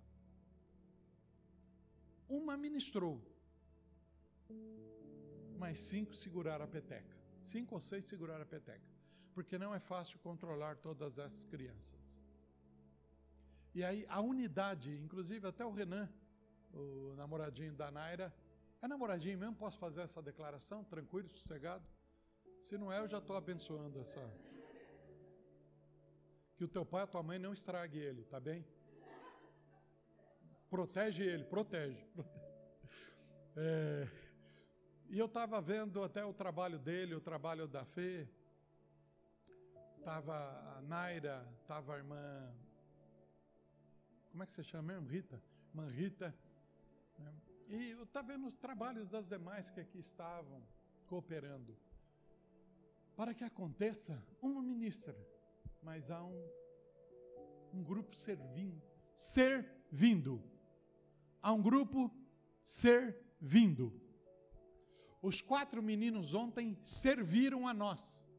Uma 2.29 2.57
ministrou, 2.57 3.17
mas 5.59 5.81
cinco 5.81 6.15
seguraram 6.15 6.65
a 6.65 6.69
peteca. 6.69 7.17
Cinco 7.43 7.75
ou 7.75 7.81
seis 7.81 8.05
seguraram 8.05 8.43
a 8.43 8.47
peteca. 8.47 8.89
Porque 9.35 9.57
não 9.59 9.75
é 9.75 9.81
fácil 9.81 10.19
controlar 10.19 10.77
todas 10.77 11.19
essas 11.19 11.45
crianças. 11.45 12.23
E 13.75 13.83
aí 13.83 14.05
a 14.09 14.21
unidade, 14.21 14.91
inclusive 15.05 15.47
até 15.47 15.65
o 15.65 15.73
Renan, 15.73 16.09
o 16.73 17.15
namoradinho 17.17 17.75
da 17.75 17.91
Naira, 17.91 18.35
é 18.83 18.89
namoradinho 18.89 19.39
mesmo? 19.39 19.55
Posso 19.55 19.79
fazer 19.79 20.03
essa 20.03 20.23
declaração? 20.23 20.85
Tranquilo, 20.85 21.29
sossegado? 21.29 21.85
Se 22.61 22.77
não 22.79 22.93
é, 22.93 23.01
eu 23.01 23.09
já 23.09 23.19
estou 23.19 23.37
abençoando 23.37 23.99
essa 23.99 24.21
que 26.57 26.65
o 26.65 26.69
teu 26.69 26.85
pai 26.85 27.01
e 27.01 27.05
a 27.05 27.07
tua 27.07 27.23
mãe 27.23 27.39
não 27.39 27.55
estrague 27.55 27.99
ele, 27.99 28.23
tá 28.25 28.39
bem? 28.39 28.67
Protege 30.69 31.25
ele, 31.25 31.45
protege. 31.45 32.05
protege. 32.15 32.41
É, 33.57 34.07
e 35.09 35.19
eu 35.19 35.25
estava 35.25 35.61
vendo 35.61 36.03
até 36.03 36.23
o 36.25 36.35
trabalho 36.35 36.79
dele, 36.79 37.15
o 37.15 37.21
trabalho 37.21 37.67
da 37.67 37.85
Fê. 37.85 38.29
Estava 39.99 40.37
a 40.77 40.83
Naira, 40.83 41.49
estava 41.63 41.95
a 41.95 41.99
irmã. 41.99 42.55
Como 44.31 44.43
é 44.43 44.47
que 44.47 44.53
você 44.53 44.63
chama 44.63 44.93
mesmo? 44.93 45.09
Rita? 45.09 45.43
Irmã 45.71 45.89
Rita. 45.89 46.35
E 47.71 47.91
eu 47.91 48.03
estava 48.03 48.33
vendo 48.33 48.47
os 48.47 48.57
trabalhos 48.57 49.09
das 49.09 49.29
demais 49.29 49.71
que 49.71 49.81
aqui 49.81 49.99
estavam 49.99 50.61
cooperando. 51.07 51.77
Para 53.17 53.33
que 53.33 53.45
aconteça 53.45 54.23
uma 54.43 54.63
ministra 54.63 55.17
mas 55.83 56.11
há 56.11 56.23
um, 56.23 56.49
um 57.73 57.83
grupo 57.83 58.15
servindo, 58.15 58.83
servindo. 59.15 60.43
Há 61.43 61.53
um 61.53 61.63
grupo 61.63 62.11
servindo. 62.63 63.93
Os 65.23 65.41
quatro 65.41 65.83
meninos 65.83 66.35
ontem 66.35 66.79
serviram 66.83 67.67
a 67.67 67.75
nós. 67.75 68.31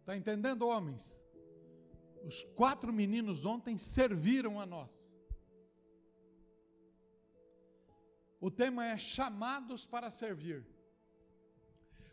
Está 0.00 0.16
entendendo, 0.16 0.66
homens? 0.66 1.24
Os 2.24 2.42
quatro 2.42 2.92
meninos 2.92 3.44
ontem 3.44 3.78
serviram 3.78 4.60
a 4.60 4.66
nós. 4.66 5.13
O 8.46 8.50
tema 8.50 8.84
é 8.84 8.98
chamados 8.98 9.86
para 9.86 10.10
servir. 10.10 10.66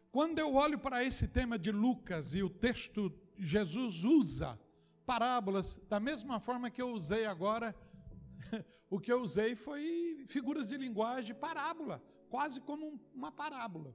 Quando 0.09 0.39
eu 0.39 0.53
olho 0.53 0.79
para 0.79 1.03
esse 1.03 1.27
tema 1.27 1.59
de 1.59 1.73
Lucas 1.73 2.33
e 2.33 2.41
o 2.41 2.49
texto, 2.49 3.13
Jesus 3.37 4.05
usa 4.05 4.57
parábolas 5.05 5.77
da 5.89 5.99
mesma 5.99 6.39
forma 6.39 6.71
que 6.71 6.81
eu 6.81 6.91
usei 6.93 7.25
agora. 7.25 7.75
o 8.89 8.97
que 8.97 9.11
eu 9.11 9.19
usei 9.21 9.57
foi 9.57 10.23
figuras 10.25 10.69
de 10.69 10.77
linguagem, 10.77 11.35
parábola. 11.35 12.01
quase 12.29 12.61
como 12.61 12.97
uma 13.13 13.29
parábola. 13.29 13.93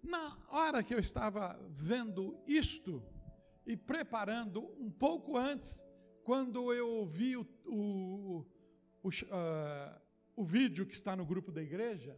Na 0.00 0.38
hora 0.50 0.84
que 0.84 0.94
eu 0.94 1.00
estava 1.00 1.58
vendo 1.68 2.38
isto 2.46 3.02
e 3.66 3.76
preparando 3.76 4.72
um 4.78 4.88
pouco 4.88 5.36
antes, 5.36 5.84
quando 6.22 6.72
eu 6.72 6.88
ouvi 6.88 7.36
o, 7.36 7.44
o, 7.66 8.46
o, 9.02 9.08
uh, 9.08 10.09
o 10.40 10.44
vídeo 10.58 10.86
que 10.90 10.96
está 11.00 11.12
no 11.20 11.24
grupo 11.30 11.50
da 11.56 11.62
igreja, 11.68 12.12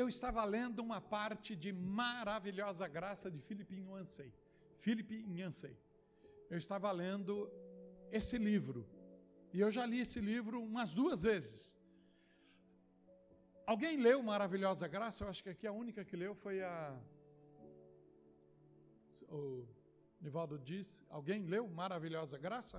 eu 0.00 0.06
estava 0.12 0.42
lendo 0.56 0.78
uma 0.88 1.00
parte 1.16 1.50
de 1.62 1.70
maravilhosa 2.00 2.86
graça 2.96 3.26
de 3.34 3.40
Philippe 3.46 3.76
Yancey. 3.88 4.30
Philippe 4.84 5.16
Yancey. 5.38 5.74
Eu 6.52 6.58
estava 6.64 6.90
lendo 7.02 7.34
esse 8.18 8.38
livro. 8.38 8.80
E 9.52 9.60
eu 9.64 9.70
já 9.76 9.84
li 9.90 10.00
esse 10.06 10.20
livro 10.32 10.56
umas 10.70 10.94
duas 11.00 11.22
vezes. 11.30 11.76
Alguém 13.72 13.94
leu 14.06 14.18
Maravilhosa 14.22 14.88
Graça? 14.96 15.18
Eu 15.22 15.28
acho 15.28 15.42
que 15.44 15.52
aqui 15.54 15.66
a 15.66 15.78
única 15.82 16.02
que 16.08 16.16
leu 16.24 16.34
foi 16.44 16.56
a. 16.62 16.74
O 19.28 19.42
Nivaldo 20.18 20.58
diz. 20.70 20.88
Alguém 21.10 21.42
leu 21.54 21.68
Maravilhosa 21.82 22.38
Graça? 22.38 22.78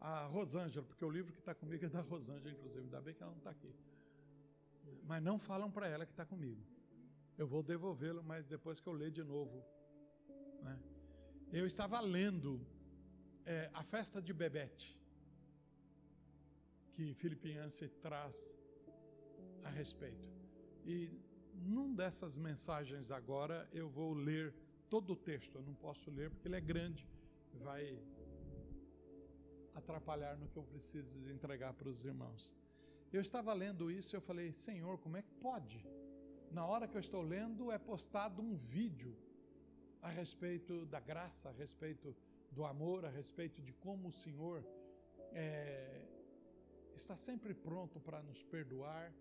A 0.00 0.26
Rosângela, 0.26 0.84
porque 0.84 1.04
o 1.04 1.10
livro 1.10 1.32
que 1.32 1.38
está 1.38 1.54
comigo 1.54 1.84
é 1.84 1.88
da 1.88 2.00
Rosângela, 2.00 2.50
inclusive. 2.50 2.84
Ainda 2.84 3.00
bem 3.00 3.14
que 3.14 3.22
ela 3.22 3.32
não 3.32 3.38
está 3.38 3.50
aqui. 3.50 3.74
Mas 5.04 5.22
não 5.22 5.38
falam 5.38 5.70
para 5.70 5.88
ela 5.88 6.04
que 6.04 6.12
está 6.12 6.24
comigo. 6.24 6.62
Eu 7.36 7.46
vou 7.46 7.62
devolvê-lo, 7.62 8.22
mas 8.22 8.46
depois 8.46 8.80
que 8.80 8.88
eu 8.88 8.92
ler 8.92 9.10
de 9.10 9.22
novo. 9.22 9.64
Né? 10.62 10.78
Eu 11.52 11.66
estava 11.66 12.00
lendo 12.00 12.60
é, 13.44 13.70
A 13.72 13.82
Festa 13.82 14.20
de 14.20 14.32
Bebete, 14.32 14.98
que 16.92 17.14
Filipe 17.14 17.50
Yancey 17.50 17.88
traz 17.88 18.34
a 19.62 19.70
respeito. 19.70 20.28
E 20.84 21.10
num 21.52 21.94
dessas 21.94 22.36
mensagens 22.36 23.10
agora 23.10 23.68
eu 23.72 23.88
vou 23.88 24.12
ler 24.14 24.54
todo 24.88 25.12
o 25.12 25.16
texto. 25.16 25.56
Eu 25.56 25.62
não 25.62 25.74
posso 25.74 26.10
ler 26.10 26.30
porque 26.30 26.48
ele 26.48 26.56
é 26.56 26.60
grande, 26.60 27.08
vai 27.54 27.98
atrapalhar 29.78 30.34
no 30.40 30.48
que 30.48 30.58
eu 30.62 30.64
preciso 30.64 31.16
entregar 31.36 31.72
para 31.74 31.88
os 31.88 32.04
irmãos. 32.04 32.42
Eu 33.12 33.20
estava 33.20 33.52
lendo 33.52 33.90
isso 33.90 34.10
e 34.14 34.16
eu 34.16 34.20
falei, 34.30 34.48
Senhor, 34.52 34.98
como 34.98 35.16
é 35.16 35.22
que 35.22 35.34
pode? 35.48 35.78
Na 36.50 36.64
hora 36.66 36.88
que 36.88 36.96
eu 36.96 37.04
estou 37.08 37.22
lendo, 37.22 37.70
é 37.70 37.78
postado 37.78 38.40
um 38.42 38.54
vídeo 38.54 39.14
a 40.02 40.08
respeito 40.08 40.86
da 40.86 41.00
graça, 41.00 41.48
a 41.50 41.52
respeito 41.52 42.16
do 42.50 42.64
amor, 42.64 43.04
a 43.04 43.10
respeito 43.10 43.60
de 43.62 43.72
como 43.84 44.08
o 44.08 44.12
Senhor 44.24 44.64
é, 45.32 46.02
está 46.94 47.16
sempre 47.16 47.52
pronto 47.52 48.00
para 48.00 48.22
nos 48.22 48.42
perdoar, 48.42 49.12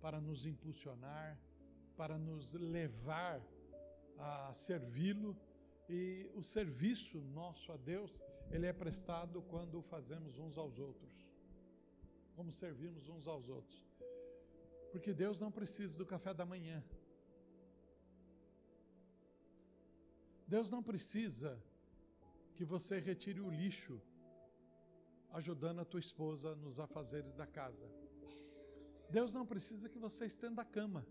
para 0.00 0.20
nos 0.20 0.46
impulsionar, 0.46 1.38
para 1.96 2.16
nos 2.18 2.52
levar 2.54 3.40
a 4.18 4.52
servi-lo. 4.52 5.36
E 5.88 6.30
o 6.34 6.42
serviço 6.42 7.18
nosso 7.40 7.70
a 7.72 7.76
Deus, 7.76 8.22
ele 8.50 8.66
é 8.66 8.72
prestado 8.72 9.42
quando 9.42 9.82
fazemos 9.82 10.38
uns 10.38 10.56
aos 10.56 10.78
outros. 10.78 11.34
Como 12.36 12.52
servimos 12.52 13.08
uns 13.08 13.26
aos 13.26 13.48
outros. 13.48 13.82
Porque 14.92 15.12
Deus 15.12 15.40
não 15.40 15.50
precisa 15.50 15.98
do 15.98 16.06
café 16.06 16.32
da 16.32 16.46
manhã. 16.46 16.82
Deus 20.46 20.70
não 20.70 20.82
precisa 20.82 21.60
que 22.54 22.64
você 22.64 22.98
retire 22.98 23.40
o 23.40 23.50
lixo 23.50 24.00
ajudando 25.32 25.80
a 25.80 25.84
tua 25.84 25.98
esposa 25.98 26.54
nos 26.54 26.78
afazeres 26.78 27.34
da 27.34 27.46
casa. 27.46 27.88
Deus 29.10 29.32
não 29.34 29.44
precisa 29.44 29.88
que 29.88 29.98
você 29.98 30.26
estenda 30.26 30.62
a 30.62 30.64
cama. 30.64 31.04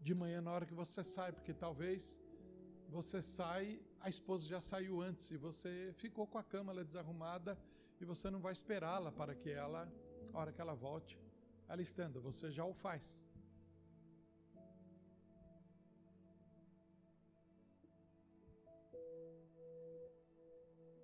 De 0.00 0.14
manhã, 0.14 0.40
na 0.40 0.52
hora 0.52 0.66
que 0.66 0.74
você 0.74 1.02
sai, 1.02 1.30
porque 1.32 1.54
talvez 1.54 2.18
você 2.94 3.20
sai, 3.20 3.64
a 4.06 4.08
esposa 4.14 4.46
já 4.54 4.60
saiu 4.60 4.94
antes 5.08 5.26
e 5.32 5.36
você 5.36 5.70
ficou 6.02 6.26
com 6.32 6.38
a 6.38 6.44
cama 6.44 6.70
ela 6.72 6.84
desarrumada 6.90 7.52
e 8.00 8.04
você 8.04 8.26
não 8.30 8.40
vai 8.46 8.52
esperá-la 8.52 9.10
para 9.20 9.34
que 9.34 9.50
ela, 9.50 9.82
a 10.32 10.38
hora 10.38 10.52
que 10.52 10.60
ela 10.64 10.74
volte, 10.74 11.18
ela 11.68 11.82
estenda. 11.82 12.20
Você 12.20 12.52
já 12.58 12.64
o 12.64 12.72
faz. 12.72 13.06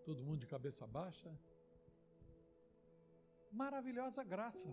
Todo 0.04 0.24
mundo 0.28 0.40
de 0.44 0.46
cabeça 0.46 0.86
baixa? 0.86 1.30
maravilhosa 3.62 4.22
graça. 4.22 4.68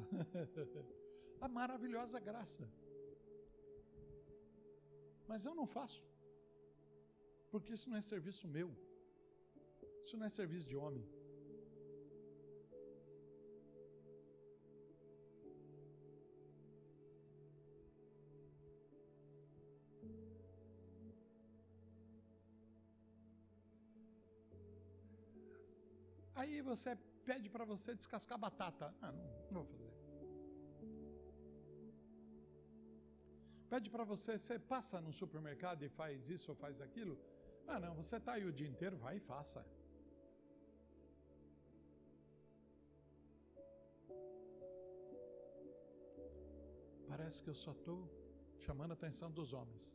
a 1.41 1.47
maravilhosa 1.47 2.19
graça. 2.19 2.65
Mas 5.27 5.45
eu 5.45 5.55
não 5.55 5.65
faço. 5.65 6.03
Porque 7.51 7.73
isso 7.73 7.89
não 7.89 7.97
é 7.97 8.01
serviço 8.01 8.47
meu. 8.47 8.69
Isso 10.05 10.17
não 10.17 10.25
é 10.25 10.29
serviço 10.29 10.67
de 10.71 10.75
homem. 10.75 11.05
Aí 26.41 26.61
você 26.61 26.95
pede 27.29 27.49
para 27.49 27.65
você 27.65 27.95
descascar 27.95 28.37
batata. 28.37 28.93
Ah, 29.01 29.11
não, 29.11 29.27
não 29.51 29.63
vou 29.63 29.65
fazer. 29.73 29.87
Pede 33.71 33.89
para 33.89 34.05
você, 34.11 34.37
você 34.37 34.57
passa 34.57 35.01
no 35.01 35.11
supermercado 35.11 35.83
e 35.83 35.89
faz 35.89 36.29
isso 36.29 36.51
ou 36.51 36.55
faz 36.55 36.79
aquilo. 36.79 37.15
Ah, 37.67 37.79
não, 37.79 37.93
você 38.01 38.15
está 38.17 38.33
aí 38.33 38.45
o 38.45 38.53
dia 38.59 38.69
inteiro, 38.73 38.97
vai 39.05 39.17
e 39.17 39.19
faça. 39.19 39.61
Parece 47.09 47.41
que 47.43 47.49
eu 47.49 47.57
só 47.65 47.71
estou 47.71 47.99
chamando 48.65 48.91
a 48.91 48.93
atenção 48.99 49.29
dos 49.39 49.51
homens. 49.57 49.85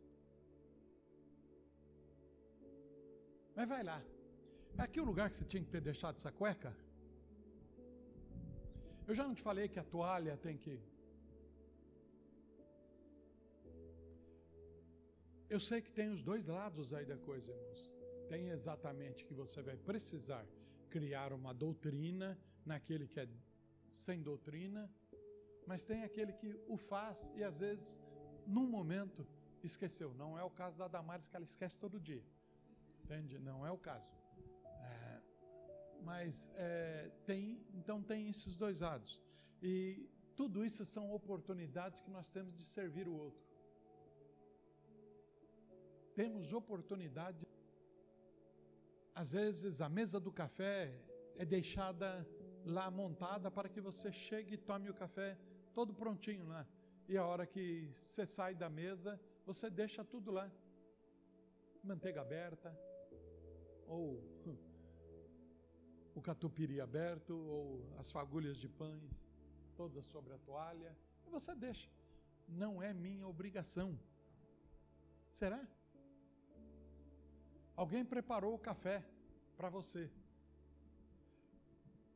Mas 3.57 3.69
vai 3.69 3.83
lá. 3.91 4.01
É 4.79 4.83
aqui 4.83 5.01
o 5.01 5.05
lugar 5.11 5.29
que 5.31 5.37
você 5.37 5.45
tinha 5.45 5.63
que 5.65 5.71
ter 5.75 5.81
deixado 5.81 6.17
essa 6.17 6.33
cueca? 6.33 6.73
Eu 9.07 9.15
já 9.15 9.25
não 9.29 9.35
te 9.35 9.43
falei 9.43 9.67
que 9.69 9.79
a 9.79 9.85
toalha 9.85 10.37
tem 10.37 10.57
que. 10.57 10.75
Eu 15.55 15.61
sei 15.61 15.83
que 15.83 15.93
tem 15.93 16.09
os 16.09 16.23
dois 16.23 16.47
lados 16.47 16.95
aí 16.95 17.05
da 17.05 17.19
coisa, 17.19 17.53
irmãos. 17.53 17.95
Tem 18.27 18.49
exatamente 18.49 19.23
que 19.27 19.35
você 19.35 19.61
vai 19.61 19.77
precisar 19.77 20.47
criar 20.89 21.31
uma 21.31 21.53
doutrina 21.53 22.39
naquele 22.65 23.07
que 23.07 23.21
é 23.21 23.29
sem 23.91 24.23
doutrina, 24.23 24.91
mas 25.67 25.85
tem 25.85 26.05
aquele 26.05 26.33
que 26.33 26.59
o 26.67 26.79
faz 26.79 27.31
e 27.37 27.45
às 27.45 27.61
vezes, 27.61 28.01
num 28.47 28.67
momento, 28.67 29.27
esqueceu. 29.63 30.15
Não 30.15 30.39
é 30.39 30.43
o 30.43 30.49
caso 30.49 30.79
da 30.79 30.89
Damares 30.89 31.29
que 31.29 31.37
ela 31.37 31.45
esquece 31.45 31.77
todo 31.77 32.01
dia. 32.01 32.25
Entende? 33.05 33.39
Não 33.39 33.67
é 33.67 33.71
o 33.71 33.77
caso. 33.77 34.11
Mas 36.03 36.51
é, 36.55 37.11
tem, 37.27 37.63
então 37.75 38.03
tem 38.03 38.31
esses 38.31 38.57
dois 38.57 38.81
lados. 38.81 39.21
E 39.63 40.09
tudo 40.35 40.65
isso 40.65 40.83
são 40.87 41.13
oportunidades 41.13 42.01
que 42.01 42.11
nós 42.11 42.31
temos 42.31 42.57
de 42.57 42.65
servir 42.65 43.07
o 43.07 43.13
outro. 43.13 43.52
Temos 46.15 46.53
oportunidade. 46.53 47.47
Às 49.15 49.33
vezes 49.33 49.81
a 49.81 49.89
mesa 49.89 50.19
do 50.21 50.33
café 50.33 50.93
é 51.37 51.45
deixada 51.45 52.27
lá 52.65 52.91
montada 52.91 53.51
para 53.51 53.69
que 53.69 53.81
você 53.81 54.13
chegue 54.13 54.55
e 54.55 54.59
tome 54.59 54.89
o 54.91 54.95
café 54.95 55.39
todo 55.75 55.95
prontinho 55.95 56.47
lá. 56.47 56.67
E 57.09 57.17
a 57.17 57.25
hora 57.25 57.47
que 57.47 57.89
você 57.93 58.27
sai 58.27 58.55
da 58.55 58.69
mesa, 58.69 59.21
você 59.45 59.69
deixa 59.69 60.05
tudo 60.05 60.31
lá. 60.31 60.51
Manteiga 61.83 62.21
aberta, 62.21 62.77
ou 63.87 64.23
o 66.15 66.21
catupiry 66.21 66.81
aberto 66.81 67.35
ou 67.35 67.85
as 67.99 68.11
fagulhas 68.11 68.59
de 68.59 68.69
pães 68.69 69.29
todas 69.75 70.05
sobre 70.07 70.33
a 70.35 70.39
toalha, 70.39 70.97
e 71.27 71.31
você 71.31 71.55
deixa. 71.55 71.91
Não 72.47 72.83
é 72.83 72.93
minha 72.93 73.27
obrigação. 73.27 73.99
Será? 75.29 75.67
Alguém 77.77 78.05
preparou 78.05 78.55
o 78.55 78.59
café 78.59 79.05
para 79.57 79.69
você. 79.69 80.11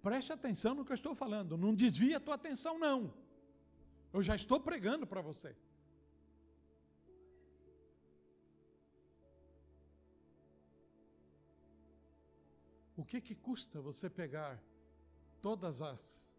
Preste 0.03 0.33
atenção 0.33 0.75
no 0.75 0.85
que 0.85 0.93
eu 0.93 0.95
estou 0.95 1.15
falando. 1.15 1.57
Não 1.57 1.75
desvie 1.75 2.15
a 2.15 2.21
tua 2.21 2.35
atenção, 2.35 2.79
não. 2.79 3.13
Eu 4.13 4.23
já 4.23 4.35
estou 4.35 4.61
pregando 4.61 5.07
para 5.07 5.21
você. 5.21 5.57
O 12.97 13.05
que 13.05 13.21
que 13.21 13.35
custa 13.35 13.81
você 13.81 14.09
pegar 14.09 14.63
todas 15.43 15.83
as 15.83 16.37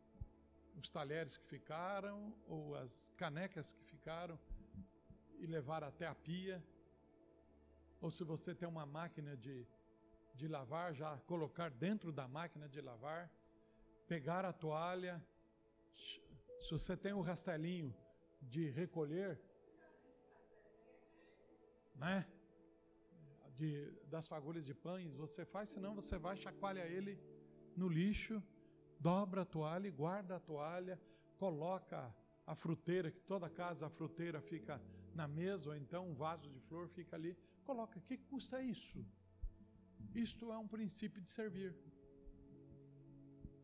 os 0.79 0.89
talheres 0.89 1.37
que 1.37 1.45
ficaram 1.47 2.33
ou 2.47 2.75
as 2.75 3.11
canecas 3.17 3.71
que 3.71 3.83
ficaram 3.83 4.39
e 5.39 5.45
levar 5.45 5.83
até 5.83 6.05
a 6.05 6.13
pia. 6.15 6.63
Ou 8.01 8.09
se 8.11 8.23
você 8.23 8.53
tem 8.53 8.67
uma 8.67 8.85
máquina 8.85 9.35
de, 9.35 9.65
de 10.35 10.47
lavar, 10.47 10.93
já 10.93 11.17
colocar 11.25 11.69
dentro 11.69 12.11
da 12.11 12.27
máquina 12.27 12.69
de 12.69 12.79
lavar, 12.81 13.31
pegar 14.07 14.45
a 14.45 14.53
toalha. 14.53 15.23
Se 16.59 16.71
você 16.71 16.95
tem 16.95 17.13
o 17.13 17.17
um 17.17 17.21
rastelinho 17.21 17.93
de 18.41 18.69
recolher, 18.69 19.39
né? 21.95 22.25
De, 23.55 23.91
das 24.07 24.27
fagulhas 24.27 24.65
de 24.65 24.73
pães, 24.73 25.15
você 25.15 25.43
faz, 25.43 25.71
senão 25.71 25.95
você 25.95 26.17
vai, 26.19 26.37
chacoalha 26.37 26.85
ele 26.85 27.19
no 27.75 27.87
lixo, 27.87 28.41
dobra 28.99 29.41
a 29.41 29.45
toalha, 29.45 29.89
guarda 29.89 30.35
a 30.35 30.39
toalha, 30.39 31.01
coloca 31.37 32.13
a 32.45 32.55
fruteira, 32.55 33.11
que 33.11 33.19
toda 33.21 33.49
casa 33.49 33.87
a 33.87 33.89
fruteira 33.89 34.39
fica 34.39 34.79
na 35.13 35.27
mesa, 35.27 35.69
ou 35.69 35.75
então 35.75 36.07
um 36.07 36.13
vaso 36.13 36.49
de 36.51 36.59
flor 36.59 36.87
fica 36.87 37.15
ali, 37.15 37.35
coloca. 37.69 37.99
Que 38.07 38.17
custa 38.31 38.57
isso? 38.75 38.99
Isto 40.25 40.51
é 40.55 40.57
um 40.63 40.69
princípio 40.75 41.21
de 41.25 41.31
servir. 41.37 41.71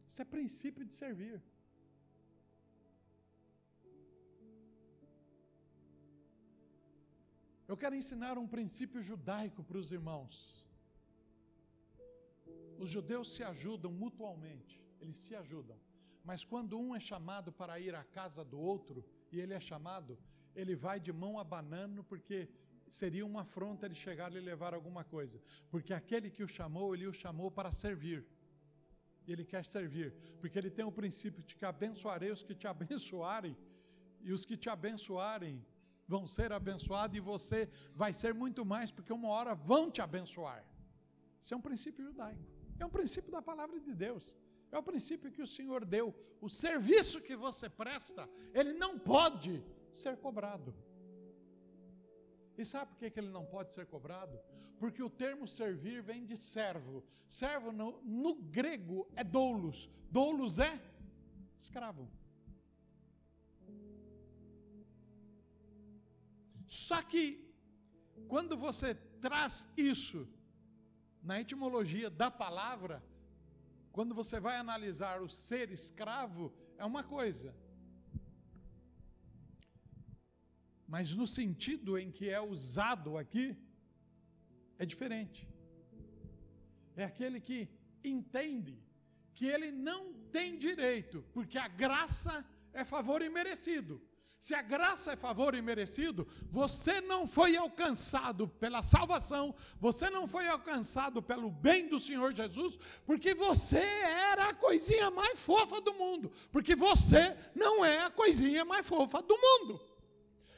Isso 0.08 0.22
é 0.24 0.26
princípio 0.38 0.86
de 0.90 0.96
servir. 1.04 1.38
Eu 7.72 7.78
quero 7.82 7.96
ensinar 8.02 8.36
um 8.42 8.48
princípio 8.56 9.02
judaico 9.10 9.62
para 9.68 9.80
os 9.82 9.90
irmãos. 9.98 10.34
Os 12.84 12.90
judeus 12.96 13.28
se 13.34 13.42
ajudam 13.52 13.92
mutualmente, 14.04 14.76
eles 15.02 15.18
se 15.26 15.34
ajudam. 15.42 15.78
Mas 16.30 16.42
quando 16.52 16.80
um 16.84 16.90
é 17.00 17.02
chamado 17.12 17.50
para 17.60 17.80
ir 17.86 17.96
à 18.02 18.04
casa 18.18 18.44
do 18.52 18.60
outro, 18.74 19.00
e 19.32 19.40
ele 19.44 19.54
é 19.60 19.62
chamado, 19.70 20.14
ele 20.56 20.76
vai 20.86 20.98
de 21.08 21.14
mão 21.24 21.34
abanando, 21.44 22.04
porque 22.12 22.38
seria 23.00 23.26
uma 23.26 23.42
afronta 23.42 23.86
ele 23.88 23.98
chegar 24.06 24.32
e 24.34 24.40
levar 24.52 24.72
alguma 24.74 25.04
coisa. 25.16 25.38
Porque 25.72 25.94
aquele 26.00 26.30
que 26.36 26.44
o 26.48 26.48
chamou, 26.58 26.88
ele 26.94 27.08
o 27.08 27.14
chamou 27.24 27.50
para 27.58 27.72
servir. 27.84 28.20
E 29.26 29.32
ele 29.34 29.46
quer 29.52 29.64
servir, 29.66 30.10
porque 30.40 30.58
ele 30.60 30.70
tem 30.78 30.86
o 30.86 30.92
princípio 31.02 31.42
de 31.48 31.56
que 31.56 31.66
abençoarei 31.66 32.30
os 32.38 32.44
que 32.48 32.54
te 32.62 32.68
abençoarem, 32.68 33.56
e 34.22 34.32
os 34.38 34.44
que 34.46 34.58
te 34.64 34.70
abençoarem 34.70 35.56
vão 36.14 36.24
ser 36.28 36.52
abençoados, 36.52 37.18
e 37.18 37.22
você 37.22 37.60
vai 38.02 38.12
ser 38.22 38.34
muito 38.44 38.64
mais, 38.74 38.92
porque 38.92 39.14
uma 39.20 39.30
hora 39.36 39.54
vão 39.56 39.90
te 39.90 40.02
abençoar. 40.08 40.62
Isso 41.42 41.54
é 41.54 41.58
um 41.58 41.66
princípio 41.70 42.06
judaico, 42.06 42.46
é 42.80 42.86
um 42.86 42.94
princípio 42.98 43.32
da 43.32 43.42
palavra 43.42 43.80
de 43.80 43.94
Deus. 44.06 44.26
É 44.74 44.78
o 44.78 44.84
princípio 44.92 45.32
que 45.32 45.42
o 45.42 45.52
Senhor 45.56 45.86
deu. 45.86 46.08
O 46.42 46.50
serviço 46.50 47.22
que 47.22 47.36
você 47.36 47.70
presta, 47.70 48.28
ele 48.54 48.74
não 48.74 48.94
pode 48.98 49.64
ser 49.92 50.18
cobrado. 50.18 50.74
E 52.58 52.64
sabe 52.64 52.92
por 52.92 53.10
que 53.12 53.20
ele 53.20 53.30
não 53.30 53.46
pode 53.46 53.74
ser 53.74 53.86
cobrado? 53.86 54.40
Porque 54.80 55.02
o 55.02 55.10
termo 55.10 55.48
servir 55.48 56.02
vem 56.02 56.26
de 56.26 56.38
servo. 56.38 57.04
Servo 57.28 57.72
no, 57.72 58.02
no 58.04 58.36
grego 58.36 59.08
é 59.16 59.24
doulos. 59.24 59.90
Doulos 60.10 60.60
é 60.60 60.80
escravo. 61.58 62.10
Só 66.68 67.02
que, 67.02 67.24
quando 68.28 68.58
você 68.58 68.96
traz 69.22 69.68
isso 69.78 70.28
na 71.22 71.40
etimologia 71.40 72.10
da 72.10 72.30
palavra, 72.30 73.04
quando 73.92 74.14
você 74.14 74.40
vai 74.40 74.58
analisar 74.58 75.22
o 75.22 75.30
ser 75.30 75.72
escravo, 75.72 76.52
é 76.78 76.86
uma 76.86 77.04
coisa. 77.04 77.56
Mas 80.88 81.14
no 81.14 81.26
sentido 81.26 81.98
em 81.98 82.12
que 82.12 82.30
é 82.30 82.42
usado 82.42 83.18
aqui, 83.18 83.56
é 84.78 84.86
diferente. 84.86 85.48
É 86.96 87.04
aquele 87.04 87.40
que 87.40 87.70
entende 88.04 88.78
que 89.34 89.46
ele 89.46 89.72
não 89.72 90.14
tem 90.32 90.58
direito, 90.58 91.26
porque 91.34 91.58
a 91.58 91.68
graça 91.68 92.46
é 92.74 92.84
favor 92.84 93.22
imerecido. 93.22 94.02
Se 94.38 94.54
a 94.54 94.62
graça 94.62 95.14
é 95.14 95.16
favor 95.16 95.56
imerecido, 95.56 96.28
você 96.50 97.00
não 97.00 97.26
foi 97.26 97.56
alcançado 97.56 98.46
pela 98.46 98.82
salvação, 98.84 99.56
você 99.80 100.10
não 100.10 100.28
foi 100.28 100.50
alcançado 100.50 101.24
pelo 101.24 101.50
bem 101.50 101.88
do 101.88 101.98
Senhor 101.98 102.34
Jesus, 102.34 102.78
porque 103.06 103.34
você 103.34 103.78
era 103.78 104.50
a 104.50 104.54
coisinha 104.54 105.10
mais 105.10 105.40
fofa 105.40 105.80
do 105.80 105.94
mundo, 105.94 106.30
porque 106.52 106.76
você 106.76 107.38
não 107.56 107.86
é 107.86 108.00
a 108.00 108.10
coisinha 108.10 108.66
mais 108.66 108.86
fofa 108.86 109.22
do 109.22 109.38
mundo. 109.38 109.93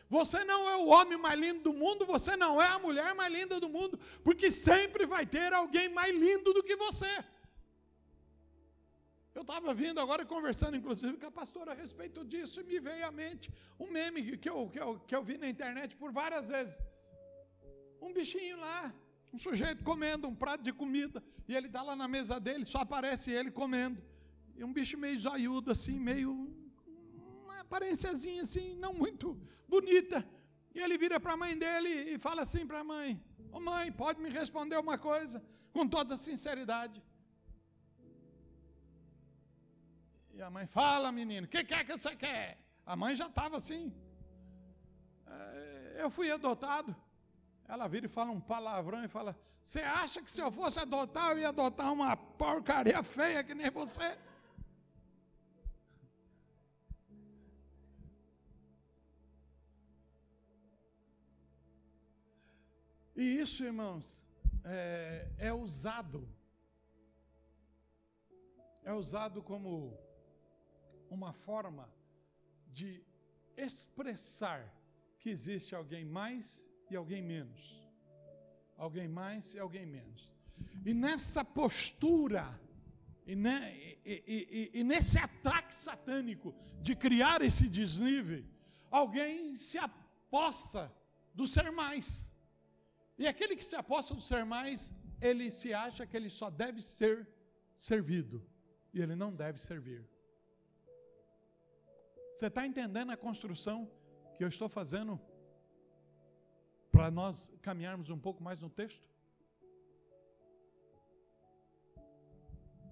Você 0.09 0.43
não 0.43 0.69
é 0.69 0.75
o 0.75 0.87
homem 0.87 1.17
mais 1.17 1.39
lindo 1.39 1.61
do 1.61 1.73
mundo, 1.73 2.05
você 2.05 2.35
não 2.37 2.61
é 2.61 2.67
a 2.67 2.79
mulher 2.79 3.15
mais 3.15 3.33
linda 3.33 3.59
do 3.59 3.69
mundo, 3.69 3.99
porque 4.23 4.51
sempre 4.51 5.05
vai 5.05 5.25
ter 5.25 5.51
alguém 5.53 5.89
mais 5.89 6.15
lindo 6.15 6.53
do 6.53 6.63
que 6.63 6.75
você. 6.75 7.23
Eu 9.33 9.41
estava 9.41 9.73
vindo 9.73 9.99
agora 9.99 10.23
conversando, 10.25 10.77
inclusive, 10.77 11.17
com 11.17 11.27
a 11.27 11.31
pastora 11.31 11.71
a 11.71 11.75
respeito 11.75 12.23
disso, 12.23 12.61
e 12.61 12.63
me 12.63 12.79
veio 12.79 13.05
à 13.05 13.11
mente 13.11 13.51
um 13.79 13.89
meme 13.91 14.37
que 14.37 14.49
eu, 14.49 14.69
que 14.69 14.79
eu, 14.79 14.99
que 15.07 15.15
eu 15.15 15.23
vi 15.23 15.37
na 15.37 15.49
internet 15.49 15.95
por 15.95 16.11
várias 16.11 16.47
vezes. 16.47 16.81
Um 18.01 18.13
bichinho 18.13 18.57
lá, 18.57 18.93
um 19.33 19.37
sujeito 19.37 19.83
comendo 19.83 20.27
um 20.27 20.35
prato 20.35 20.63
de 20.63 20.71
comida, 20.71 21.21
e 21.47 21.55
ele 21.55 21.67
está 21.67 21.81
lá 21.81 21.95
na 21.95 22.07
mesa 22.07 22.39
dele, 22.39 22.63
só 22.63 22.79
aparece 22.79 23.31
ele 23.31 23.51
comendo. 23.51 24.01
E 24.55 24.63
um 24.63 24.71
bicho 24.71 24.97
meio 24.97 25.17
zoiudo, 25.17 25.71
assim, 25.71 25.99
meio. 25.99 26.31
Aparênciazinha 27.65 28.41
assim, 28.47 28.67
não 28.85 28.93
muito 29.03 29.27
bonita. 29.73 30.19
E 30.75 30.79
ele 30.83 30.97
vira 31.03 31.19
para 31.23 31.33
a 31.33 31.41
mãe 31.43 31.53
dele 31.63 31.91
e 32.13 32.19
fala 32.27 32.41
assim 32.45 32.63
para 32.69 32.79
a 32.81 32.89
mãe: 32.93 33.09
Ô 33.51 33.57
oh, 33.57 33.61
mãe, 33.69 33.91
pode 34.03 34.19
me 34.23 34.29
responder 34.29 34.77
uma 34.85 34.97
coisa, 35.09 35.37
com 35.75 35.87
toda 35.95 36.23
sinceridade. 36.27 36.99
E 40.35 40.41
a 40.41 40.49
mãe, 40.55 40.65
fala 40.67 41.11
menino, 41.19 41.45
o 41.47 41.49
que, 41.49 41.59
é 41.59 41.83
que 41.83 41.97
você 41.97 42.13
quer? 42.15 42.59
A 42.85 42.95
mãe 43.01 43.15
já 43.15 43.27
estava 43.27 43.55
assim. 43.55 43.93
É, 45.25 45.97
eu 46.03 46.09
fui 46.09 46.29
adotado. 46.29 46.93
Ela 47.67 47.87
vira 47.87 48.05
e 48.05 48.09
fala 48.09 48.31
um 48.31 48.41
palavrão 48.51 49.03
e 49.03 49.07
fala: 49.07 49.31
Você 49.63 49.79
acha 49.79 50.21
que 50.21 50.29
se 50.29 50.41
eu 50.41 50.51
fosse 50.51 50.77
adotar, 50.79 51.31
eu 51.31 51.39
ia 51.39 51.49
adotar 51.49 51.91
uma 51.91 52.15
porcaria 52.17 53.01
feia 53.01 53.43
que 53.45 53.55
nem 53.55 53.71
você? 53.71 54.17
E 63.15 63.39
isso, 63.39 63.63
irmãos, 63.63 64.29
é, 64.63 65.31
é 65.37 65.53
usado. 65.53 66.27
É 68.83 68.91
usado 68.93 69.41
como 69.41 69.97
uma 71.09 71.31
forma 71.31 71.89
de 72.71 73.01
expressar 73.55 74.69
que 75.19 75.29
existe 75.29 75.73
alguém 75.73 76.03
mais 76.03 76.69
e 76.91 76.95
alguém 76.95 77.21
menos. 77.21 77.81
Alguém 78.77 79.07
mais 79.07 79.53
e 79.53 79.59
alguém 79.59 79.85
menos. 79.85 80.33
E 80.85 80.93
nessa 80.93 81.43
postura, 81.45 82.59
e, 83.25 83.33
ne, 83.33 83.97
e, 84.05 84.71
e, 84.75 84.79
e, 84.79 84.83
nesse 84.83 85.17
ataque 85.17 85.73
satânico 85.73 86.53
de 86.81 86.95
criar 86.95 87.41
esse 87.41 87.69
desnível, 87.69 88.43
alguém 88.91 89.55
se 89.55 89.77
aposta 89.77 90.93
do 91.33 91.45
ser 91.45 91.71
mais. 91.71 92.34
E 93.17 93.27
aquele 93.27 93.55
que 93.55 93.63
se 93.63 93.75
aposta 93.75 94.13
do 94.13 94.21
ser 94.21 94.43
mais, 94.43 94.93
ele 95.21 95.49
se 95.49 95.73
acha 95.73 96.05
que 96.05 96.15
ele 96.17 96.29
só 96.29 96.49
deve 96.49 96.81
ser 96.81 97.27
servido, 97.75 98.45
e 98.93 99.01
ele 99.01 99.15
não 99.15 99.33
deve 99.33 99.59
servir. 99.59 100.07
Você 102.33 102.47
está 102.47 102.65
entendendo 102.65 103.11
a 103.11 103.17
construção 103.17 103.89
que 104.35 104.43
eu 104.43 104.47
estou 104.47 104.67
fazendo 104.67 105.19
para 106.91 107.09
nós 107.09 107.51
caminharmos 107.61 108.09
um 108.09 108.19
pouco 108.19 108.43
mais 108.43 108.61
no 108.61 108.69
texto? 108.69 109.09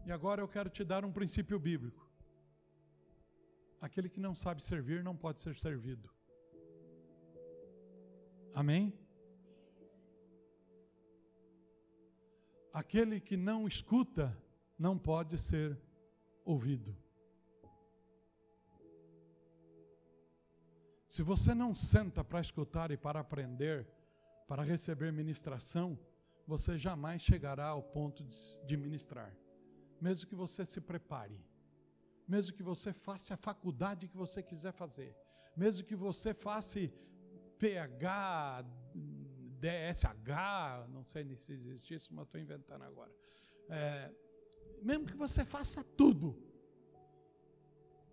E 0.05 0.11
agora 0.11 0.41
eu 0.41 0.47
quero 0.47 0.69
te 0.69 0.83
dar 0.83 1.03
um 1.05 1.11
princípio 1.11 1.57
bíblico. 1.59 2.09
Aquele 3.81 4.09
que 4.09 4.19
não 4.19 4.33
sabe 4.33 4.63
servir 4.63 5.03
não 5.03 5.15
pode 5.15 5.41
ser 5.41 5.57
servido. 5.57 6.09
Amém? 8.53 8.93
Aquele 12.73 13.19
que 13.21 13.37
não 13.37 13.67
escuta 13.67 14.35
não 14.79 14.97
pode 14.97 15.37
ser 15.37 15.79
ouvido. 16.43 16.97
Se 21.07 21.21
você 21.21 21.53
não 21.53 21.75
senta 21.75 22.23
para 22.23 22.41
escutar 22.41 22.89
e 22.89 22.97
para 22.97 23.19
aprender, 23.19 23.87
para 24.47 24.63
receber 24.63 25.13
ministração, 25.13 25.99
você 26.47 26.75
jamais 26.75 27.21
chegará 27.21 27.67
ao 27.67 27.83
ponto 27.83 28.25
de 28.65 28.75
ministrar, 28.75 29.31
mesmo 30.01 30.27
que 30.27 30.35
você 30.35 30.65
se 30.65 30.81
prepare. 30.81 31.39
mesmo 32.27 32.55
que 32.55 32.63
você 32.63 32.91
faça 32.93 33.33
a 33.33 33.37
faculdade 33.37 34.07
que 34.07 34.17
você 34.17 34.41
quiser 34.41 34.71
fazer, 34.71 35.15
mesmo 35.55 35.85
que 35.85 35.95
você 35.95 36.33
faça 36.33 36.79
PH, 37.59 38.65
DSH, 39.63 40.89
não 40.89 41.03
sei 41.05 41.23
nem 41.23 41.37
se 41.37 41.53
existe 41.53 41.93
isso, 41.93 42.13
mas 42.13 42.25
estou 42.25 42.41
inventando 42.41 42.83
agora. 42.83 43.13
É, 43.69 44.13
mesmo 44.81 45.05
que 45.05 45.15
você 45.15 45.45
faça 45.45 45.81
tudo, 46.01 46.27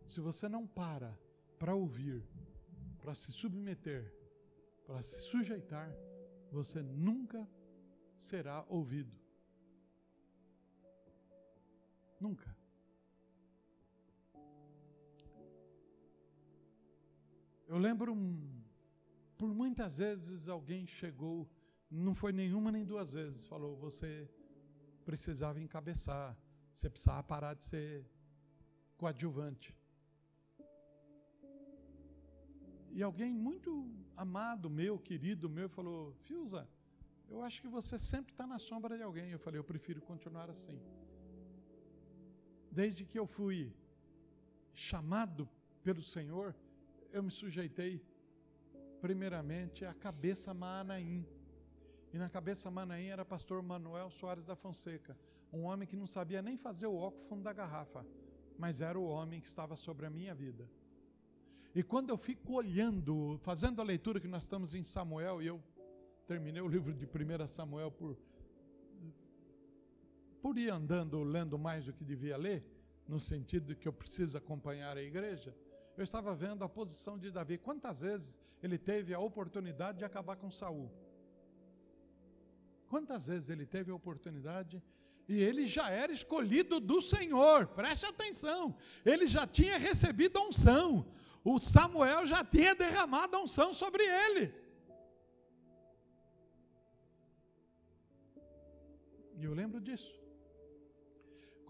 se 0.07 0.21
você 0.21 0.49
não 0.49 0.65
para 0.67 1.19
para 1.59 1.75
ouvir, 1.75 2.23
para 3.01 3.15
se 3.15 3.33
submeter, 3.33 4.15
para 4.87 5.03
se 5.03 5.21
sujeitar, 5.23 5.91
você 6.53 6.81
nunca 6.83 7.47
será 8.17 8.65
ouvido. 8.69 9.15
Nunca. 12.21 12.57
Eu 17.67 17.79
lembro, 17.79 18.15
por 19.41 19.51
muitas 19.61 19.93
vezes 20.05 20.49
alguém 20.55 20.83
chegou, 20.87 21.37
não 22.07 22.15
foi 22.21 22.33
nenhuma 22.41 22.71
nem 22.77 22.85
duas 22.93 23.11
vezes, 23.19 23.47
falou: 23.53 23.73
você 23.87 24.11
precisava 25.09 25.59
encabeçar, 25.67 26.29
você 26.71 26.89
precisava 26.95 27.23
parar 27.33 27.55
de 27.55 27.65
ser 27.65 27.89
coadjuvante. 28.99 29.71
E 32.97 33.03
alguém 33.09 33.33
muito 33.49 33.71
amado 34.25 34.69
meu, 34.69 34.99
querido 34.99 35.49
meu, 35.49 35.71
falou: 35.79 36.13
Filza, 36.27 36.63
eu 37.33 37.41
acho 37.47 37.63
que 37.63 37.73
você 37.79 37.97
sempre 37.99 38.33
está 38.35 38.47
na 38.47 38.59
sombra 38.69 38.95
de 38.99 39.05
alguém. 39.09 39.31
Eu 39.31 39.43
falei: 39.47 39.59
eu 39.59 39.69
prefiro 39.73 40.03
continuar 40.03 40.51
assim. 40.51 40.79
Desde 42.71 43.07
que 43.07 43.19
eu 43.19 43.27
fui 43.39 43.59
chamado 44.75 45.49
pelo 45.83 46.03
Senhor, 46.03 46.55
eu 47.11 47.23
me 47.23 47.31
sujeitei 47.31 47.93
primeiramente 49.01 49.85
à 49.85 49.95
cabeça 49.95 50.53
Manaim. 50.53 51.27
E 52.13 52.19
na 52.19 52.29
cabeça 52.29 52.71
Manaim 52.71 53.07
era 53.07 53.25
pastor 53.25 53.63
Manuel 53.63 54.11
Soares 54.11 54.47
da 54.47 54.57
Fonseca, 54.57 55.17
um 55.53 55.63
homem 55.65 55.89
que 55.89 55.97
não 55.97 56.07
sabia 56.07 56.43
nem 56.43 56.57
fazer 56.57 56.87
o 56.87 56.95
óculos 56.95 57.27
fundo 57.27 57.43
da 57.43 57.53
garrafa, 57.53 58.07
mas 58.59 58.81
era 58.81 58.99
o 58.99 59.05
homem 59.05 59.41
que 59.41 59.49
estava 59.49 59.77
sobre 59.77 60.07
a 60.07 60.11
minha 60.11 60.35
vida. 60.35 60.69
E 61.75 61.83
quando 61.83 62.11
eu 62.11 62.17
fico 62.17 62.55
olhando, 62.55 63.39
fazendo 63.43 63.81
a 63.81 63.85
leitura 63.85 64.21
que 64.21 64.29
nós 64.29 64.43
estamos 64.43 64.75
em 64.75 64.83
Samuel, 64.83 65.41
e 65.41 65.47
eu 65.47 65.63
terminei 66.27 66.61
o 66.61 66.69
livro 66.69 66.93
de 66.93 67.07
1 67.07 67.47
Samuel 67.47 67.91
por, 67.93 68.19
por 70.43 70.59
ir 70.59 70.71
andando, 70.71 71.23
lendo 71.23 71.59
mais 71.59 71.85
do 71.85 71.93
que 71.93 72.05
devia 72.05 72.37
ler, 72.37 72.65
no 73.07 73.21
sentido 73.21 73.67
de 73.69 73.77
que 73.77 73.87
eu 73.87 73.93
preciso 73.93 74.37
acompanhar 74.37 74.97
a 74.97 75.03
igreja, 75.03 75.55
eu 76.01 76.05
estava 76.05 76.35
vendo 76.35 76.65
a 76.65 76.69
posição 76.69 77.19
de 77.19 77.31
Davi. 77.31 77.59
Quantas 77.59 78.01
vezes 78.01 78.41
ele 78.63 78.79
teve 78.79 79.13
a 79.13 79.21
oportunidade 79.21 79.99
de 79.99 80.05
acabar 80.05 80.37
com 80.37 80.51
Saul? 80.51 80.91
Quantas 82.89 83.27
vezes 83.27 83.51
ele 83.51 83.67
teve 83.67 83.91
a 83.91 83.95
oportunidade 83.95 84.83
e 85.29 85.41
ele 85.41 85.65
já 85.67 85.91
era 85.91 86.13
escolhido 86.13 86.81
do 86.81 87.01
Senhor, 87.01 87.67
preste 87.69 88.07
atenção, 88.07 88.75
ele 89.05 89.27
já 89.27 89.47
tinha 89.47 89.79
recebido 89.79 90.39
a 90.39 90.43
unção, 90.49 91.07
o 91.45 91.59
Samuel 91.59 92.27
já 92.27 92.43
tinha 92.45 92.75
derramado 92.75 93.37
a 93.37 93.43
unção 93.43 93.73
sobre 93.73 94.03
ele. 94.03 94.53
E 99.39 99.45
eu 99.45 99.55
lembro 99.55 99.81
disso. 99.81 100.20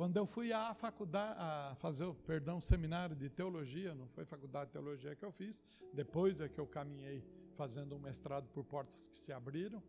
Quando 0.01 0.17
eu 0.17 0.25
fui 0.25 0.51
à 0.51 0.73
faculdade, 0.73 1.37
a 1.39 1.75
fazer, 1.77 2.11
perdão, 2.27 2.59
seminário 2.59 3.15
de 3.15 3.29
teologia, 3.29 3.95
não 3.95 4.09
foi 4.09 4.25
faculdade 4.25 4.69
de 4.69 4.73
teologia 4.73 5.15
que 5.15 5.23
eu 5.23 5.31
fiz, 5.31 5.63
depois 5.93 6.41
é 6.41 6.49
que 6.49 6.59
eu 6.59 6.67
caminhei 6.67 7.23
fazendo 7.55 7.95
um 7.95 7.99
mestrado 7.99 8.49
por 8.49 8.65
portas 8.65 9.07
que 9.09 9.19
se 9.19 9.31
abriram, 9.31 9.83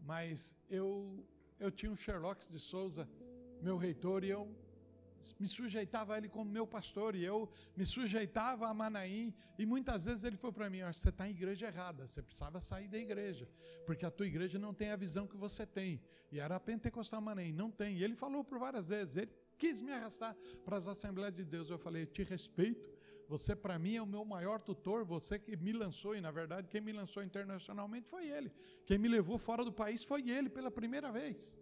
mas 0.00 0.56
eu, 0.70 1.22
eu 1.60 1.70
tinha 1.70 1.92
um 1.92 1.94
Sherlock 1.94 2.50
de 2.50 2.58
Souza, 2.58 3.06
meu 3.60 3.76
reitor, 3.76 4.24
e 4.24 4.30
eu 4.30 4.48
me 5.38 5.46
sujeitava 5.46 6.14
a 6.14 6.18
ele 6.18 6.28
como 6.28 6.50
meu 6.50 6.66
pastor, 6.66 7.14
e 7.14 7.24
eu 7.24 7.50
me 7.76 7.84
sujeitava 7.84 8.68
a 8.68 8.74
Manaim, 8.74 9.34
e 9.58 9.66
muitas 9.66 10.06
vezes 10.06 10.24
ele 10.24 10.36
falou 10.36 10.52
para 10.52 10.70
mim: 10.70 10.80
você 10.82 11.08
está 11.08 11.28
em 11.28 11.32
igreja 11.32 11.66
errada, 11.66 12.06
você 12.06 12.22
precisava 12.22 12.60
sair 12.60 12.88
da 12.88 12.98
igreja, 12.98 13.48
porque 13.86 14.06
a 14.06 14.10
tua 14.10 14.26
igreja 14.26 14.58
não 14.58 14.74
tem 14.74 14.90
a 14.90 14.96
visão 14.96 15.26
que 15.26 15.36
você 15.36 15.66
tem. 15.66 16.00
E 16.30 16.38
era 16.38 16.60
Pentecostal 16.60 17.20
Manaim, 17.20 17.52
não 17.52 17.70
tem. 17.70 17.96
E 17.96 18.04
ele 18.04 18.14
falou 18.14 18.44
por 18.44 18.58
várias 18.58 18.88
vezes, 18.88 19.16
ele 19.16 19.32
quis 19.56 19.80
me 19.80 19.92
arrastar 19.92 20.36
para 20.64 20.76
as 20.76 20.86
Assembleias 20.86 21.34
de 21.34 21.44
Deus. 21.44 21.68
Eu 21.68 21.78
falei: 21.78 22.06
te 22.06 22.22
respeito, 22.22 22.88
você 23.28 23.54
para 23.54 23.78
mim 23.78 23.96
é 23.96 24.02
o 24.02 24.06
meu 24.06 24.24
maior 24.24 24.60
tutor, 24.60 25.04
você 25.04 25.38
que 25.38 25.56
me 25.56 25.72
lançou, 25.72 26.16
e 26.16 26.20
na 26.20 26.30
verdade 26.30 26.68
quem 26.68 26.80
me 26.80 26.92
lançou 26.92 27.22
internacionalmente 27.22 28.08
foi 28.08 28.28
ele. 28.28 28.50
Quem 28.86 28.98
me 28.98 29.08
levou 29.08 29.36
fora 29.36 29.64
do 29.64 29.72
país 29.72 30.02
foi 30.02 30.30
ele 30.30 30.48
pela 30.48 30.70
primeira 30.70 31.12
vez. 31.12 31.60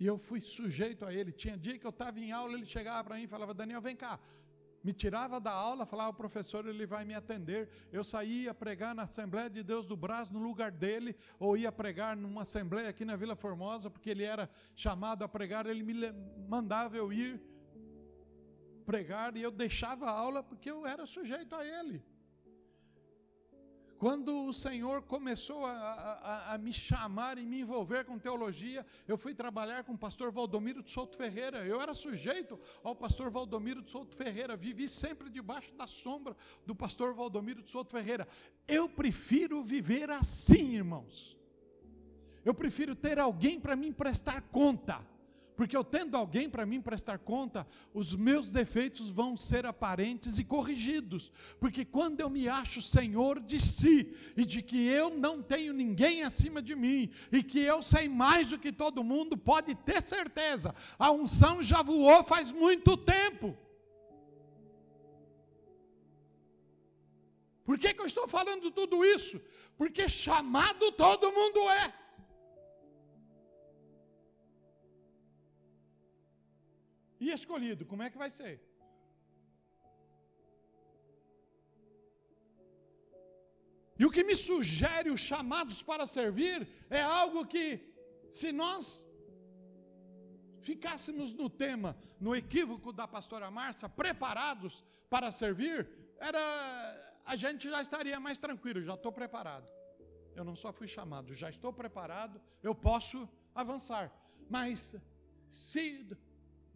E 0.00 0.06
eu 0.06 0.16
fui 0.16 0.40
sujeito 0.40 1.04
a 1.04 1.12
ele. 1.12 1.30
Tinha 1.30 1.56
dia 1.58 1.78
que 1.78 1.86
eu 1.86 1.90
estava 1.90 2.18
em 2.18 2.32
aula, 2.32 2.54
ele 2.54 2.64
chegava 2.64 3.04
para 3.04 3.16
mim 3.16 3.24
e 3.24 3.32
falava: 3.34 3.52
Daniel, 3.52 3.82
vem 3.82 3.94
cá. 3.94 4.18
Me 4.82 4.94
tirava 4.94 5.38
da 5.38 5.52
aula, 5.52 5.84
falava: 5.84 6.12
professor, 6.14 6.66
ele 6.66 6.86
vai 6.86 7.04
me 7.04 7.14
atender. 7.14 7.68
Eu 7.92 8.02
saía 8.02 8.54
pregar 8.54 8.94
na 8.94 9.02
Assembleia 9.02 9.50
de 9.50 9.62
Deus 9.62 9.84
do 9.84 9.94
Brás, 9.94 10.30
no 10.30 10.40
lugar 10.40 10.72
dele, 10.72 11.14
ou 11.38 11.54
ia 11.54 11.70
pregar 11.70 12.16
numa 12.16 12.42
Assembleia 12.42 12.88
aqui 12.88 13.04
na 13.04 13.14
Vila 13.14 13.36
Formosa, 13.36 13.90
porque 13.90 14.08
ele 14.08 14.24
era 14.24 14.48
chamado 14.74 15.22
a 15.22 15.28
pregar, 15.28 15.66
ele 15.66 15.82
me 15.82 15.94
mandava 16.48 16.96
eu 16.96 17.12
ir 17.12 17.38
pregar 18.86 19.36
e 19.36 19.42
eu 19.42 19.50
deixava 19.50 20.06
a 20.06 20.10
aula 20.10 20.42
porque 20.42 20.70
eu 20.70 20.86
era 20.86 21.04
sujeito 21.04 21.54
a 21.54 21.62
ele. 21.64 22.02
Quando 24.00 24.46
o 24.46 24.52
Senhor 24.54 25.02
começou 25.02 25.66
a, 25.66 25.72
a, 25.72 26.54
a, 26.54 26.58
me 26.58 26.72
chamar 26.72 27.36
e 27.36 27.44
me 27.44 27.60
envolver 27.60 28.06
com 28.06 28.18
teologia, 28.18 28.84
eu 29.06 29.18
fui 29.18 29.34
trabalhar 29.34 29.84
com 29.84 29.92
o 29.92 29.98
pastor 29.98 30.32
Valdomiro 30.32 30.82
de 30.82 30.90
Souto 30.90 31.18
Ferreira. 31.18 31.66
Eu 31.66 31.78
era 31.82 31.92
sujeito 31.92 32.58
ao 32.82 32.96
pastor 32.96 33.28
Valdomiro 33.28 33.82
de 33.82 33.90
Souto 33.90 34.16
Ferreira. 34.16 34.56
Vivi 34.56 34.88
sempre 34.88 35.28
debaixo 35.28 35.74
da 35.74 35.86
sombra 35.86 36.34
do 36.64 36.74
pastor 36.74 37.12
Valdomiro 37.12 37.60
de 37.60 37.68
Souto 37.68 37.92
Ferreira. 37.92 38.26
Eu 38.66 38.88
prefiro 38.88 39.62
viver 39.62 40.10
assim, 40.10 40.76
irmãos. 40.76 41.36
Eu 42.42 42.54
prefiro 42.54 42.96
ter 42.96 43.18
alguém 43.18 43.60
para 43.60 43.76
me 43.76 43.92
prestar 43.92 44.40
conta 44.50 45.06
porque 45.60 45.76
eu 45.76 45.84
tendo 45.84 46.16
alguém 46.16 46.48
para 46.48 46.64
mim 46.64 46.80
prestar 46.80 47.18
conta, 47.18 47.66
os 47.92 48.16
meus 48.16 48.50
defeitos 48.50 49.12
vão 49.12 49.36
ser 49.36 49.66
aparentes 49.66 50.38
e 50.38 50.42
corrigidos. 50.42 51.30
Porque 51.58 51.84
quando 51.84 52.22
eu 52.22 52.30
me 52.30 52.48
acho 52.48 52.80
senhor 52.80 53.38
de 53.38 53.60
si, 53.60 54.10
e 54.34 54.46
de 54.46 54.62
que 54.62 54.88
eu 54.88 55.10
não 55.10 55.42
tenho 55.42 55.74
ninguém 55.74 56.22
acima 56.22 56.62
de 56.62 56.74
mim, 56.74 57.10
e 57.30 57.42
que 57.42 57.60
eu 57.60 57.82
sei 57.82 58.08
mais 58.08 58.48
do 58.48 58.58
que 58.58 58.72
todo 58.72 59.04
mundo, 59.04 59.36
pode 59.36 59.74
ter 59.74 60.00
certeza, 60.00 60.74
a 60.98 61.10
unção 61.10 61.62
já 61.62 61.82
voou 61.82 62.24
faz 62.24 62.52
muito 62.52 62.96
tempo. 62.96 63.54
Por 67.66 67.78
que, 67.78 67.92
que 67.92 68.00
eu 68.00 68.06
estou 68.06 68.26
falando 68.26 68.70
tudo 68.70 69.04
isso? 69.04 69.38
Porque 69.76 70.08
chamado 70.08 70.90
todo 70.92 71.30
mundo 71.30 71.68
é. 71.68 71.99
E 77.24 77.30
escolhido, 77.38 77.84
como 77.90 78.02
é 78.02 78.10
que 78.10 78.22
vai 78.24 78.30
ser? 78.40 78.54
E 84.00 84.04
o 84.06 84.10
que 84.14 84.24
me 84.28 84.34
sugere 84.48 85.08
os 85.16 85.22
chamados 85.30 85.78
para 85.82 86.06
servir 86.18 86.58
é 86.88 87.02
algo 87.02 87.40
que, 87.52 87.64
se 88.38 88.50
nós 88.50 88.84
ficássemos 90.68 91.34
no 91.40 91.48
tema, 91.64 91.90
no 92.18 92.34
equívoco 92.42 92.90
da 93.00 93.06
pastora 93.16 93.50
Márcia, 93.50 93.88
preparados 94.02 94.82
para 95.12 95.30
servir, 95.30 95.78
era 96.18 96.42
a 97.32 97.36
gente 97.42 97.68
já 97.72 97.80
estaria 97.82 98.18
mais 98.18 98.38
tranquilo, 98.38 98.80
já 98.80 98.94
estou 98.94 99.12
preparado. 99.12 99.68
Eu 100.34 100.44
não 100.48 100.56
só 100.56 100.72
fui 100.72 100.88
chamado, 100.88 101.34
já 101.34 101.50
estou 101.50 101.72
preparado, 101.72 102.40
eu 102.62 102.74
posso 102.74 103.28
avançar. 103.54 104.10
Mas 104.48 104.96
se 105.50 106.06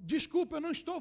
Desculpa, 0.04 0.56
eu 0.56 0.60
não 0.60 0.70
estou 0.70 1.00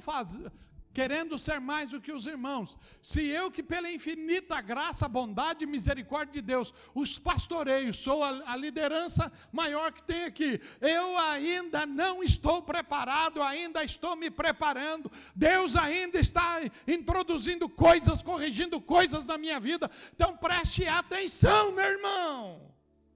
querendo 0.94 1.38
ser 1.38 1.60
mais 1.60 1.90
do 1.90 2.00
que 2.00 2.12
os 2.12 2.28
irmãos. 2.28 2.78
Se 3.02 3.26
eu, 3.26 3.50
que 3.50 3.64
pela 3.64 3.92
infinita 3.92 4.62
graça, 4.62 5.10
bondade 5.10 5.64
e 5.64 5.68
misericórdia 5.68 6.34
de 6.34 6.42
Deus, 6.42 6.74
os 6.94 7.18
pastoreios, 7.18 7.98
sou 7.98 8.24
a, 8.24 8.54
a, 8.54 8.56
liderança 8.56 9.32
maior 9.52 9.92
que 9.92 10.04
tem 10.04 10.24
aqui, 10.24 10.62
eu 10.80 11.18
ainda 11.18 11.86
não 11.86 12.22
estou 12.22 12.62
preparado, 12.62 13.42
ainda 13.42 13.84
estou 13.84 14.16
me 14.16 14.30
preparando. 14.30 15.12
Deus 15.36 15.76
ainda 15.76 16.20
está 16.20 16.62
introduzindo 16.88 17.68
coisas, 17.68 18.22
corrigindo 18.22 18.80
coisas 18.80 19.26
na 19.26 19.38
minha 19.38 19.60
vida. 19.60 19.90
Então 20.16 20.38
preste 20.38 20.88
atenção, 20.88 21.72
meu 21.72 21.86
irmão. 21.86 22.72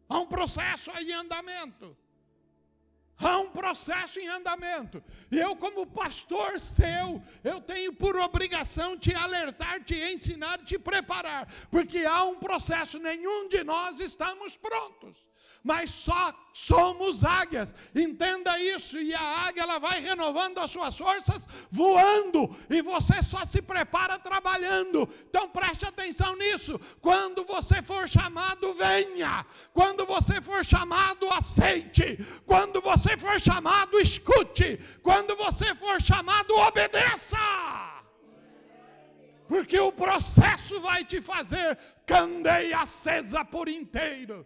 Há 0.10 0.19
um 0.19 0.26
processo 0.26 0.89
aí 0.91 1.12
em 1.12 1.13
andamento. 1.13 1.95
Processo 3.67 4.17
em 4.21 4.30
andamento. 4.30 5.03
Eu, 5.30 5.53
como 5.53 5.86
pastor 5.86 6.58
seu, 6.58 7.21
eu 7.43 7.60
tenho 7.60 7.91
por 7.93 8.15
obrigação 8.15 8.97
te 8.97 9.13
alertar, 9.13 9.84
te 9.84 9.93
ensinar, 9.93 10.60
te 10.60 10.80
preparar, 10.80 11.53
porque 11.69 12.06
há 12.06 12.23
um 12.23 12.38
processo. 12.39 12.97
Nenhum 12.97 13.49
de 13.49 13.65
nós 13.65 13.99
estamos 13.99 14.56
prontos 14.56 15.17
mas 15.67 15.89
só 15.89 16.34
somos 16.53 17.25
águias. 17.25 17.75
Entenda 17.93 18.58
isso. 18.58 18.97
E 18.97 19.13
a 19.13 19.25
águia 19.47 19.63
ela 19.63 19.80
vai 19.80 19.99
renovando 19.99 20.60
as 20.60 20.71
suas 20.71 20.97
forças 20.97 21.45
voando, 21.69 22.56
e 22.69 22.82
você 22.82 23.21
só 23.21 23.43
se 23.43 23.62
prepara 23.62 24.17
trabalhando. 24.17 25.08
Então 25.30 25.49
preste 25.49 25.86
atenção 25.86 26.36
nisso. 26.38 26.80
Quando 27.01 27.43
você 27.43 27.82
for 27.82 28.08
chamado, 28.08 28.73
venha. 28.73 29.45
Quando 29.73 30.06
você 30.06 30.41
for 30.41 30.63
chamado, 30.65 31.30
aceite. 31.32 32.25
Quando 32.45 32.82
você 32.82 33.17
for 33.17 33.38
chamado, 33.39 33.99
escute. 33.99 34.80
Quando 35.03 35.36
você 35.36 35.75
for 35.75 36.01
chamado, 36.01 36.56
obedeça. 36.56 37.38
Porque 39.47 39.80
o 39.80 39.91
processo 39.91 40.80
vai 40.80 41.03
te 41.06 41.21
fazer 41.21 41.77
candeia 42.06 42.80
acesa 42.80 43.43
por 43.45 43.67
inteiro. 43.67 44.45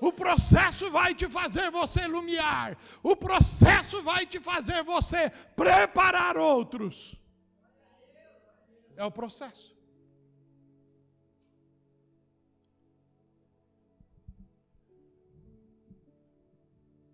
O 0.00 0.12
processo 0.12 0.90
vai 0.90 1.14
te 1.14 1.28
fazer 1.28 1.70
você 1.70 2.02
iluminar. 2.02 2.78
O 3.02 3.16
processo 3.16 4.00
vai 4.02 4.24
te 4.26 4.38
fazer 4.40 4.82
você 4.84 5.30
preparar 5.56 6.36
outros. 6.36 7.16
É 8.96 9.04
o 9.04 9.10
processo. 9.10 9.76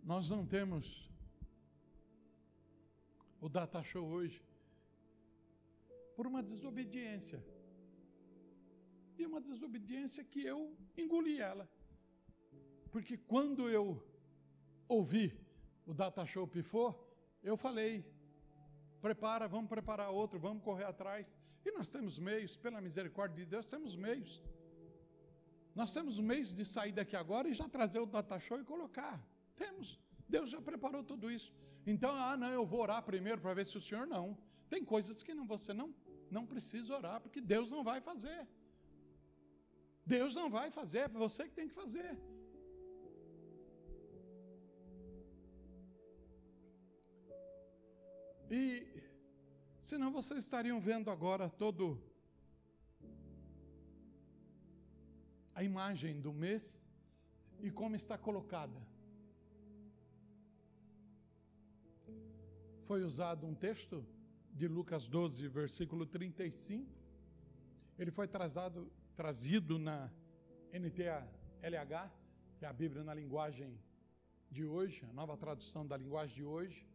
Nós 0.03 0.29
não 0.29 0.45
temos 0.45 1.11
o 3.41 3.49
data 3.49 3.83
show 3.83 4.07
hoje 4.07 4.43
por 6.15 6.27
uma 6.27 6.43
desobediência. 6.43 7.43
E 9.19 9.25
uma 9.25 9.41
desobediência 9.41 10.23
que 10.23 10.45
eu 10.45 10.77
engoli 10.97 11.41
ela. 11.41 11.67
Porque 12.95 13.17
quando 13.17 13.69
eu 13.69 13.85
ouvi 14.97 15.27
o 15.85 15.93
Data 15.93 16.25
Show 16.25 16.47
Pifô, 16.47 16.95
eu 17.43 17.57
falei: 17.57 17.93
prepara, 19.03 19.49
vamos 19.49 19.69
preparar 19.69 20.11
outro, 20.11 20.39
vamos 20.39 20.63
correr 20.63 20.85
atrás. 20.85 21.37
E 21.67 21.73
nós 21.73 21.89
temos 21.89 22.21
meios, 22.21 22.57
pela 22.57 22.81
misericórdia 22.81 23.39
de 23.45 23.51
Deus, 23.51 23.67
temos 23.67 23.97
meios. 23.97 24.41
Nós 25.75 25.93
temos 25.93 26.21
meios 26.21 26.55
de 26.55 26.65
sair 26.65 26.93
daqui 26.93 27.17
agora 27.17 27.49
e 27.49 27.53
já 27.53 27.69
trazer 27.69 27.99
o 27.99 28.07
Data 28.07 28.39
Show 28.39 28.61
e 28.61 28.65
colocar. 28.65 29.17
Temos. 29.57 29.99
Deus 30.29 30.49
já 30.51 30.61
preparou 30.63 31.03
tudo 31.03 31.33
isso. 31.33 31.53
Então, 31.85 32.13
ah, 32.15 32.37
não, 32.37 32.53
eu 32.61 32.65
vou 32.65 32.81
orar 32.81 33.03
primeiro 33.03 33.41
para 33.41 33.55
ver 33.55 33.67
se 33.67 33.77
o 33.77 33.81
Senhor 33.81 34.07
não. 34.07 34.39
Tem 34.71 34.85
coisas 34.85 35.21
que 35.21 35.35
não, 35.35 35.49
você 35.55 35.75
não, 35.75 35.93
não 36.31 36.47
precisa 36.47 36.95
orar, 36.95 37.21
porque 37.21 37.41
Deus 37.41 37.73
não 37.73 37.83
vai 37.83 38.01
fazer. 38.01 38.47
Deus 40.07 40.33
não 40.33 40.49
vai 40.49 40.71
fazer, 40.71 40.99
é 40.99 41.09
você 41.09 41.43
que 41.49 41.57
tem 41.59 41.67
que 41.67 41.75
fazer. 41.75 42.17
E 48.51 48.87
senão 49.83 50.13
vocês 50.13 50.41
estariam 50.41 50.79
vendo 50.81 51.11
agora 51.11 51.49
todo 51.49 51.99
a 55.55 55.63
imagem 55.63 56.21
do 56.21 56.33
mês 56.33 56.87
e 57.61 57.71
como 57.71 57.97
está 57.97 58.19
colocada. 58.19 58.81
Foi 62.87 63.03
usado 63.03 63.47
um 63.47 63.55
texto 63.55 64.05
de 64.53 64.69
Lucas 64.69 65.07
12, 65.07 65.49
versículo 65.49 66.05
35. 66.05 66.93
Ele 67.99 68.11
foi 68.11 68.29
trazado, 68.29 68.93
trazido 69.17 69.79
na 69.79 70.11
NTLH, 70.73 72.11
que 72.59 72.65
é 72.65 72.69
a 72.69 72.73
Bíblia 72.73 73.03
na 73.03 73.15
linguagem 73.15 73.81
de 74.51 74.65
hoje, 74.65 75.05
a 75.07 75.13
nova 75.13 75.37
tradução 75.37 75.87
da 75.87 75.97
linguagem 75.97 76.37
de 76.37 76.45
hoje 76.45 76.87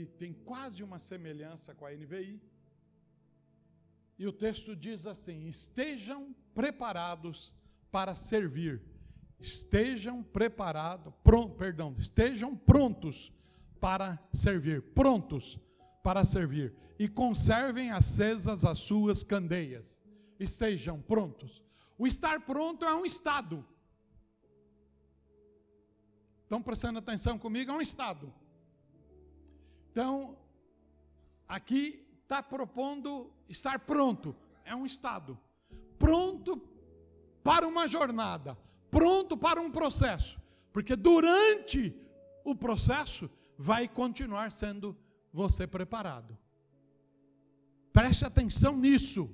que 0.00 0.06
tem 0.16 0.32
quase 0.32 0.82
uma 0.82 0.98
semelhança 0.98 1.74
com 1.74 1.86
a 1.86 1.92
NVI. 1.92 2.40
E 4.18 4.26
o 4.26 4.32
texto 4.32 4.74
diz 4.74 5.06
assim: 5.06 5.46
estejam 5.46 6.34
preparados 6.54 7.54
para 7.90 8.16
servir. 8.16 8.82
Estejam 9.38 10.22
preparados, 10.22 11.12
pronto, 11.22 11.54
perdão, 11.56 11.94
estejam 11.98 12.56
prontos 12.56 13.32
para 13.80 14.18
servir, 14.32 14.80
prontos 14.94 15.58
para 16.02 16.24
servir 16.24 16.74
e 16.98 17.08
conservem 17.08 17.90
acesas 17.90 18.64
as 18.64 18.78
suas 18.78 19.22
candeias. 19.22 20.02
Estejam 20.38 21.00
prontos. 21.00 21.62
O 21.98 22.06
estar 22.06 22.40
pronto 22.40 22.84
é 22.84 22.94
um 22.94 23.04
estado. 23.04 23.64
Estão 26.42 26.62
prestando 26.62 26.98
atenção 26.98 27.38
comigo? 27.38 27.70
É 27.70 27.74
um 27.74 27.80
estado. 27.80 28.32
Então, 29.94 30.36
aqui 31.46 32.04
está 32.24 32.42
propondo 32.42 33.32
estar 33.48 33.78
pronto, 33.78 34.34
é 34.64 34.74
um 34.74 34.84
estado. 34.84 35.38
Pronto 35.96 36.60
para 37.44 37.64
uma 37.68 37.86
jornada, 37.86 38.58
pronto 38.90 39.36
para 39.36 39.60
um 39.60 39.70
processo, 39.70 40.40
porque 40.72 40.96
durante 40.96 41.94
o 42.42 42.56
processo 42.56 43.30
vai 43.56 43.86
continuar 43.86 44.50
sendo 44.50 44.96
você 45.32 45.64
preparado. 45.64 46.36
Preste 47.92 48.24
atenção 48.24 48.76
nisso. 48.76 49.32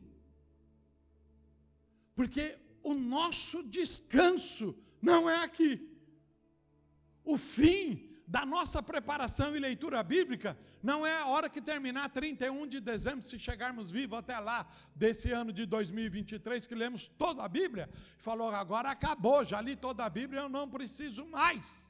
Porque 2.15 2.59
o 2.83 2.93
nosso 2.93 3.63
descanso 3.63 4.77
não 5.01 5.31
é 5.31 5.43
aqui. 5.43 5.91
O 7.25 7.39
fim 7.39 8.10
da 8.31 8.47
nossa 8.47 8.81
preparação 8.81 9.57
e 9.57 9.59
leitura 9.59 10.01
bíblica 10.05 10.57
não 10.81 11.05
é 11.05 11.19
a 11.19 11.27
hora 11.27 11.49
que 11.51 11.61
terminar 11.61 12.09
31 12.11 12.65
de 12.65 12.79
dezembro, 12.79 13.23
se 13.27 13.37
chegarmos 13.41 13.91
vivos 13.91 14.17
até 14.21 14.39
lá, 14.39 14.69
desse 14.95 15.33
ano 15.33 15.53
de 15.53 15.67
2023, 15.67 16.65
que 16.65 16.77
lemos 16.77 17.09
toda 17.09 17.43
a 17.43 17.49
Bíblia, 17.49 17.91
falou: 18.17 18.55
agora 18.55 18.89
acabou, 18.89 19.43
já 19.45 19.61
li 19.61 19.75
toda 19.75 20.05
a 20.05 20.09
Bíblia, 20.09 20.43
eu 20.43 20.49
não 20.49 20.71
preciso 20.71 21.27
mais. 21.27 21.90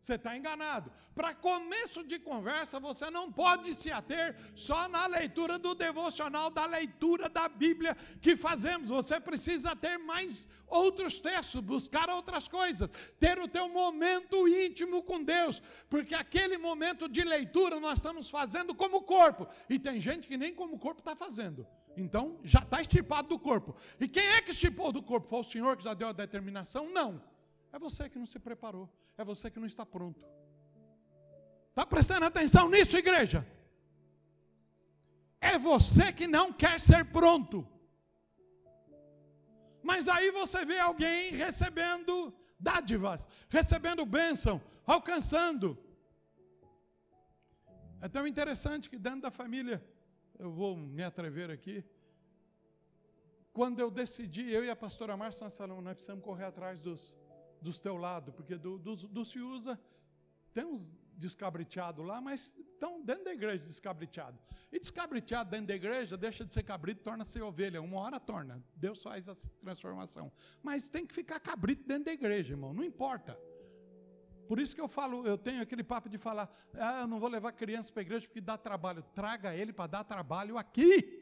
Você 0.00 0.14
está 0.14 0.36
enganado. 0.36 0.90
Para 1.14 1.34
começo 1.34 2.02
de 2.02 2.18
conversa, 2.18 2.80
você 2.80 3.10
não 3.10 3.30
pode 3.30 3.74
se 3.74 3.92
ater 3.92 4.34
só 4.54 4.88
na 4.88 5.06
leitura 5.06 5.58
do 5.58 5.74
devocional, 5.74 6.50
da 6.50 6.64
leitura 6.64 7.28
da 7.28 7.46
Bíblia 7.48 7.94
que 8.22 8.34
fazemos. 8.34 8.88
Você 8.88 9.20
precisa 9.20 9.76
ter 9.76 9.98
mais 9.98 10.48
outros 10.66 11.20
textos, 11.20 11.60
buscar 11.60 12.08
outras 12.08 12.48
coisas, 12.48 12.88
ter 13.18 13.38
o 13.38 13.46
teu 13.46 13.68
momento 13.68 14.48
íntimo 14.48 15.02
com 15.02 15.22
Deus, 15.22 15.62
porque 15.90 16.14
aquele 16.14 16.56
momento 16.56 17.06
de 17.06 17.22
leitura 17.22 17.78
nós 17.78 17.98
estamos 17.98 18.30
fazendo 18.30 18.74
como 18.74 19.02
corpo, 19.02 19.46
e 19.68 19.78
tem 19.78 20.00
gente 20.00 20.26
que 20.26 20.38
nem 20.38 20.54
como 20.54 20.78
corpo 20.78 21.00
está 21.00 21.14
fazendo. 21.14 21.66
Então 21.96 22.40
já 22.42 22.60
está 22.60 22.80
estipado 22.80 23.28
do 23.28 23.38
corpo. 23.38 23.76
E 23.98 24.08
quem 24.08 24.26
é 24.26 24.40
que 24.40 24.52
estipou 24.52 24.90
do 24.92 25.02
corpo? 25.02 25.28
Foi 25.28 25.40
o 25.40 25.44
Senhor 25.44 25.76
que 25.76 25.84
já 25.84 25.92
deu 25.92 26.08
a 26.08 26.12
determinação? 26.12 26.88
Não. 26.90 27.22
É 27.72 27.78
você 27.78 28.08
que 28.08 28.18
não 28.18 28.26
se 28.26 28.38
preparou 28.38 28.88
é 29.20 29.24
você 29.32 29.46
que 29.52 29.60
não 29.62 29.70
está 29.72 29.84
pronto. 29.96 30.24
Está 31.70 31.84
prestando 31.94 32.24
atenção 32.26 32.64
nisso, 32.74 32.96
igreja? 33.04 33.40
É 35.50 35.54
você 35.70 36.06
que 36.18 36.26
não 36.36 36.46
quer 36.62 36.76
ser 36.88 37.02
pronto. 37.18 37.58
Mas 39.90 40.08
aí 40.14 40.30
você 40.40 40.60
vê 40.70 40.78
alguém 40.78 41.32
recebendo 41.44 42.14
dádivas, 42.58 43.28
recebendo 43.58 44.04
bênção, 44.18 44.56
alcançando. 44.86 45.68
É 48.00 48.08
tão 48.08 48.26
interessante 48.26 48.90
que 48.90 48.98
dentro 48.98 49.22
da 49.26 49.30
família, 49.30 49.78
eu 50.38 50.50
vou 50.60 50.72
me 50.76 51.04
atrever 51.10 51.50
aqui, 51.50 51.76
quando 53.58 53.80
eu 53.80 53.90
decidi, 53.90 54.44
eu 54.50 54.62
e 54.64 54.70
a 54.70 54.76
pastora 54.84 55.16
Márcia, 55.16 55.44
nós 55.44 55.56
falamos, 55.56 55.84
nós 55.84 55.94
precisamos 55.94 56.24
correr 56.24 56.46
atrás 56.52 56.80
dos, 56.80 57.18
dos 57.60 57.78
teu 57.78 57.96
lados, 57.96 58.34
porque 58.34 58.56
do, 58.56 58.78
do, 58.78 58.96
do 58.96 59.24
se 59.24 59.40
usa, 59.40 59.78
tem 60.52 60.64
uns 60.64 60.94
descabriteados 61.16 62.04
lá, 62.04 62.20
mas 62.20 62.56
estão 62.58 63.02
dentro 63.02 63.24
da 63.24 63.32
igreja 63.32 63.58
descabriteado. 63.58 64.38
E 64.72 64.78
descabriteado 64.80 65.50
dentro 65.50 65.66
da 65.66 65.74
igreja 65.74 66.16
deixa 66.16 66.44
de 66.44 66.52
ser 66.52 66.62
cabrito, 66.62 67.02
torna-se 67.02 67.40
ovelha. 67.40 67.82
Uma 67.82 68.00
hora 68.00 68.18
torna. 68.18 68.64
Deus 68.74 69.02
faz 69.02 69.28
essa 69.28 69.50
transformação. 69.60 70.32
Mas 70.62 70.88
tem 70.88 71.06
que 71.06 71.14
ficar 71.14 71.38
cabrito 71.38 71.86
dentro 71.86 72.04
da 72.04 72.12
igreja, 72.12 72.54
irmão. 72.54 72.72
Não 72.72 72.82
importa. 72.82 73.38
Por 74.48 74.58
isso 74.58 74.74
que 74.74 74.80
eu 74.80 74.88
falo, 74.88 75.24
eu 75.26 75.38
tenho 75.38 75.62
aquele 75.62 75.84
papo 75.84 76.08
de 76.08 76.18
falar, 76.18 76.50
ah, 76.74 77.02
eu 77.02 77.06
não 77.06 77.20
vou 77.20 77.28
levar 77.28 77.52
criança 77.52 77.92
para 77.92 78.00
a 78.00 78.02
igreja 78.02 78.26
porque 78.26 78.40
dá 78.40 78.56
trabalho. 78.58 79.02
Traga 79.14 79.54
ele 79.54 79.72
para 79.72 79.86
dar 79.86 80.04
trabalho 80.04 80.58
aqui. 80.58 81.19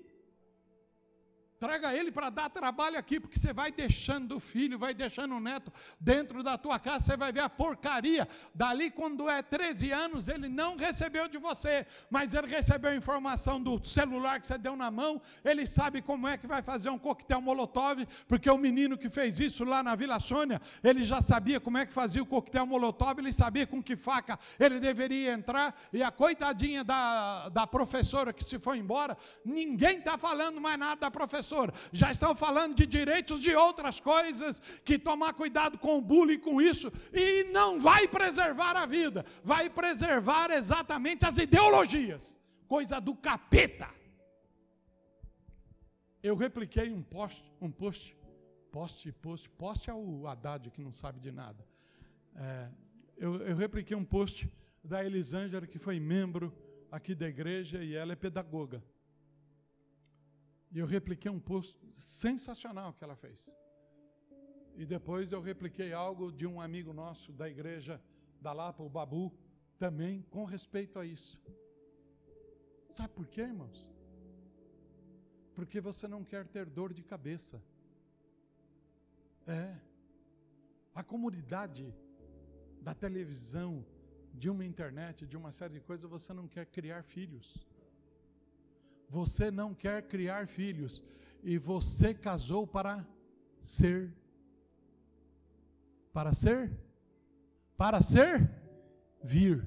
Traga 1.58 1.92
ele 1.92 2.12
para 2.12 2.30
dar 2.30 2.48
trabalho 2.48 2.96
aqui, 2.96 3.18
porque 3.18 3.36
você 3.36 3.52
vai 3.52 3.72
deixando 3.72 4.36
o 4.36 4.40
filho, 4.40 4.78
vai 4.78 4.94
deixando 4.94 5.34
o 5.34 5.40
neto 5.40 5.72
dentro 5.98 6.40
da 6.40 6.56
tua 6.56 6.78
casa, 6.78 7.06
você 7.06 7.16
vai 7.16 7.32
ver 7.32 7.40
a 7.40 7.50
porcaria. 7.50 8.28
Dali, 8.54 8.92
quando 8.92 9.28
é 9.28 9.42
13 9.42 9.90
anos, 9.90 10.28
ele 10.28 10.48
não 10.48 10.76
recebeu 10.76 11.26
de 11.26 11.36
você, 11.36 11.84
mas 12.08 12.32
ele 12.32 12.46
recebeu 12.46 12.92
a 12.92 12.94
informação 12.94 13.60
do 13.60 13.84
celular 13.84 14.40
que 14.40 14.46
você 14.46 14.56
deu 14.56 14.76
na 14.76 14.88
mão, 14.88 15.20
ele 15.44 15.66
sabe 15.66 16.00
como 16.00 16.28
é 16.28 16.38
que 16.38 16.46
vai 16.46 16.62
fazer 16.62 16.90
um 16.90 16.98
coquetel 16.98 17.40
molotov, 17.40 18.06
porque 18.28 18.48
o 18.48 18.56
menino 18.56 18.96
que 18.96 19.08
fez 19.08 19.40
isso 19.40 19.64
lá 19.64 19.82
na 19.82 19.96
Vila 19.96 20.20
Sônia, 20.20 20.62
ele 20.84 21.02
já 21.02 21.20
sabia 21.20 21.58
como 21.58 21.76
é 21.76 21.84
que 21.84 21.92
fazia 21.92 22.22
o 22.22 22.26
coquetel 22.26 22.66
molotov, 22.66 23.18
ele 23.18 23.32
sabia 23.32 23.66
com 23.66 23.82
que 23.82 23.96
faca 23.96 24.38
ele 24.60 24.78
deveria 24.78 25.32
entrar, 25.32 25.76
e 25.92 26.04
a 26.04 26.12
coitadinha 26.12 26.84
da, 26.84 27.48
da 27.48 27.66
professora 27.66 28.32
que 28.32 28.44
se 28.44 28.60
foi 28.60 28.78
embora, 28.78 29.18
ninguém 29.44 29.98
está 29.98 30.16
falando 30.16 30.60
mais 30.60 30.78
nada 30.78 31.00
da 31.00 31.10
professora 31.10 31.47
professor, 31.48 31.72
já 31.92 32.10
estão 32.10 32.34
falando 32.34 32.74
de 32.74 32.86
direitos 32.86 33.40
de 33.40 33.54
outras 33.54 34.00
coisas, 34.00 34.60
que 34.84 34.98
tomar 34.98 35.32
cuidado 35.32 35.78
com 35.78 35.98
o 35.98 36.02
bullying, 36.02 36.38
com 36.38 36.60
isso, 36.60 36.92
e 37.12 37.44
não 37.44 37.80
vai 37.80 38.06
preservar 38.06 38.76
a 38.76 38.86
vida, 38.86 39.24
vai 39.42 39.70
preservar 39.70 40.50
exatamente 40.50 41.24
as 41.26 41.38
ideologias, 41.38 42.38
coisa 42.66 43.00
do 43.00 43.14
capeta. 43.14 43.88
Eu 46.22 46.36
repliquei 46.36 46.90
um 46.90 47.02
post, 47.02 47.44
um 47.60 47.70
post, 47.70 48.16
post, 48.70 49.12
post, 49.12 49.48
post 49.50 49.88
é 49.88 49.94
o 49.94 50.26
Haddad 50.26 50.70
que 50.70 50.80
não 50.80 50.92
sabe 50.92 51.20
de 51.20 51.32
nada. 51.32 51.64
É, 52.34 52.70
eu, 53.16 53.36
eu 53.36 53.56
repliquei 53.56 53.96
um 53.96 54.04
post 54.04 54.50
da 54.82 55.04
Elisângela, 55.04 55.66
que 55.66 55.78
foi 55.78 55.98
membro 56.00 56.52
aqui 56.90 57.14
da 57.14 57.28
igreja 57.28 57.82
e 57.82 57.94
ela 57.94 58.12
é 58.12 58.16
pedagoga. 58.16 58.82
E 60.70 60.78
eu 60.78 60.86
repliquei 60.86 61.30
um 61.30 61.40
post 61.40 61.78
sensacional 61.94 62.92
que 62.92 63.02
ela 63.02 63.16
fez. 63.16 63.56
E 64.76 64.84
depois 64.84 65.32
eu 65.32 65.40
repliquei 65.40 65.92
algo 65.92 66.30
de 66.30 66.46
um 66.46 66.60
amigo 66.60 66.92
nosso 66.92 67.32
da 67.32 67.48
igreja 67.48 68.00
da 68.40 68.52
Lapa, 68.52 68.82
o 68.82 68.88
Babu, 68.88 69.32
também 69.78 70.22
com 70.22 70.44
respeito 70.44 70.98
a 70.98 71.04
isso. 71.04 71.40
Sabe 72.92 73.12
por 73.14 73.26
quê, 73.26 73.42
irmãos? 73.42 73.90
Porque 75.54 75.80
você 75.80 76.06
não 76.06 76.22
quer 76.24 76.46
ter 76.46 76.66
dor 76.66 76.92
de 76.92 77.02
cabeça. 77.02 77.62
É. 79.46 79.76
A 80.94 81.02
comunidade 81.02 81.94
da 82.80 82.94
televisão, 82.94 83.84
de 84.32 84.48
uma 84.48 84.64
internet, 84.64 85.26
de 85.26 85.36
uma 85.36 85.50
série 85.50 85.74
de 85.74 85.80
coisas, 85.80 86.08
você 86.08 86.32
não 86.32 86.46
quer 86.46 86.66
criar 86.66 87.02
filhos. 87.02 87.67
Você 89.08 89.50
não 89.50 89.74
quer 89.74 90.06
criar 90.06 90.46
filhos 90.46 91.04
e 91.42 91.56
você 91.58 92.12
casou 92.12 92.66
para 92.66 93.06
ser 93.58 94.12
para 96.12 96.32
ser 96.34 96.70
para 97.76 98.02
ser 98.02 98.50
vir. 99.22 99.66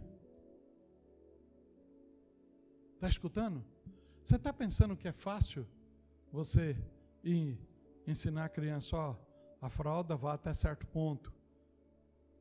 Está 2.95 3.07
escutando? 3.07 3.63
Você 4.23 4.35
está 4.35 4.53
pensando 4.53 4.95
que 4.95 5.07
é 5.07 5.11
fácil 5.11 5.65
você 6.31 6.77
ir 7.23 7.57
ensinar 8.05 8.45
a 8.45 8.49
criança, 8.49 8.95
ó, 8.95 9.15
a 9.61 9.69
fralda 9.69 10.15
vai 10.15 10.35
até 10.35 10.53
certo 10.53 10.85
ponto. 10.87 11.33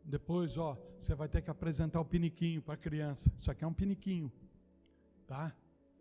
Depois, 0.04 0.56
ó, 0.56 0.76
você 0.98 1.14
vai 1.14 1.28
ter 1.28 1.42
que 1.42 1.50
apresentar 1.50 2.00
o 2.00 2.04
piniquinho 2.04 2.62
para 2.62 2.74
a 2.74 2.76
criança. 2.76 3.32
Isso 3.38 3.50
aqui 3.50 3.64
é 3.64 3.66
um 3.66 3.72
piniquinho, 3.72 4.32
tá? 5.26 5.54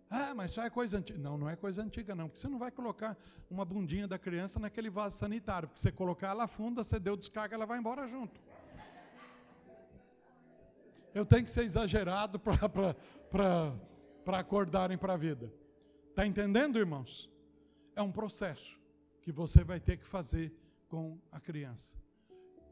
Ah, 0.10 0.34
mas 0.34 0.52
isso 0.52 0.62
é 0.62 0.70
coisa 0.70 0.98
antiga. 0.98 1.20
Não, 1.20 1.38
não 1.38 1.48
é 1.48 1.56
coisa 1.56 1.84
antiga, 1.84 2.16
não. 2.16 2.28
Porque 2.28 2.40
você 2.40 2.48
não 2.48 2.58
vai 2.58 2.72
colocar 2.72 3.16
uma 3.50 3.64
bundinha 3.64 4.08
da 4.08 4.18
criança 4.18 4.60
naquele 4.60 4.90
vaso 4.90 5.18
sanitário. 5.18 5.68
Porque 5.68 5.82
você 5.82 5.92
colocar 5.92 6.30
ela 6.30 6.48
funda, 6.48 6.84
você 6.84 7.00
deu 7.00 7.16
descarga, 7.16 7.56
ela 7.56 7.66
vai 7.66 7.78
embora 7.78 8.08
junto. 8.08 8.42
Eu 11.14 11.26
tenho 11.26 11.44
que 11.44 11.52
ser 11.52 11.64
exagerado 11.64 12.40
para 12.40 14.40
acordarem 14.40 14.98
para 14.98 15.14
a 15.14 15.18
vida. 15.18 15.54
Está 16.10 16.26
entendendo, 16.26 16.80
irmãos? 16.80 17.30
É 17.96 18.02
um 18.02 18.12
processo 18.12 18.80
que 19.22 19.32
você 19.32 19.64
vai 19.64 19.80
ter 19.80 19.98
que 19.98 20.06
fazer 20.06 20.54
com 20.88 21.20
a 21.32 21.40
criança. 21.40 21.98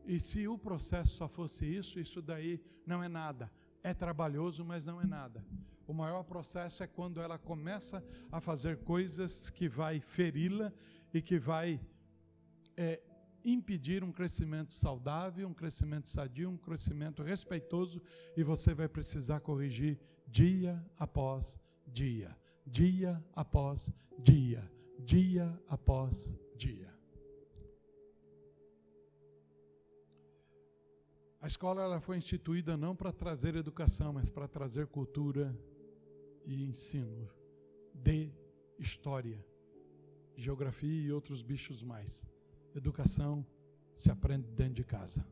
E 0.06 0.20
se 0.20 0.48
o 0.48 0.58
processo 0.58 1.16
só 1.16 1.28
fosse 1.28 1.66
isso, 1.66 2.00
isso 2.00 2.22
daí 2.22 2.60
não 2.86 3.04
é 3.04 3.08
nada. 3.08 3.52
É 3.84 3.94
trabalhoso, 3.94 4.66
mas 4.66 4.86
não 4.86 5.02
é 5.02 5.06
nada. 5.06 5.46
O 5.88 5.94
maior 5.94 6.24
processo 6.24 6.84
é 6.84 6.88
quando 6.88 7.22
ela 7.22 7.40
começa 7.40 8.04
a 8.30 8.42
fazer 8.42 8.78
coisas 8.80 9.50
que 9.50 9.70
vai 9.70 10.02
feri-la 10.02 10.74
e 11.14 11.22
que 11.22 11.40
vai 11.40 11.80
é, 12.76 13.02
impedir 13.46 14.04
um 14.04 14.12
crescimento 14.12 14.74
saudável, 14.74 15.48
um 15.48 15.54
crescimento 15.54 16.10
sadio, 16.10 16.50
um 16.50 16.58
crescimento 16.58 17.24
respeitoso, 17.24 18.02
e 18.36 18.44
você 18.44 18.74
vai 18.74 18.90
precisar 18.90 19.40
corrigir 19.40 19.98
dia 20.28 20.86
após 20.98 21.58
dia, 21.88 22.36
dia 22.66 23.24
após 23.34 23.94
dia, 24.20 24.70
dia 25.00 25.58
após 25.70 26.38
dia. 26.58 26.94
A 31.40 31.48
escola 31.48 31.82
ela 31.82 32.02
foi 32.02 32.18
instituída 32.18 32.76
não 32.76 32.94
para 32.94 33.14
trazer 33.14 33.56
educação, 33.56 34.12
mas 34.12 34.30
para 34.30 34.50
trazer 34.50 34.88
cultura 34.88 35.58
e 36.48 36.64
ensino 36.64 37.30
de 37.94 38.32
história, 38.80 39.46
geografia 40.36 41.02
e 41.04 41.12
outros 41.12 41.42
bichos 41.42 41.84
mais. 41.84 42.26
Educação 42.74 43.46
se 43.94 44.10
aprende 44.10 44.50
dentro 44.52 44.76
de 44.76 44.84
casa. 44.86 45.28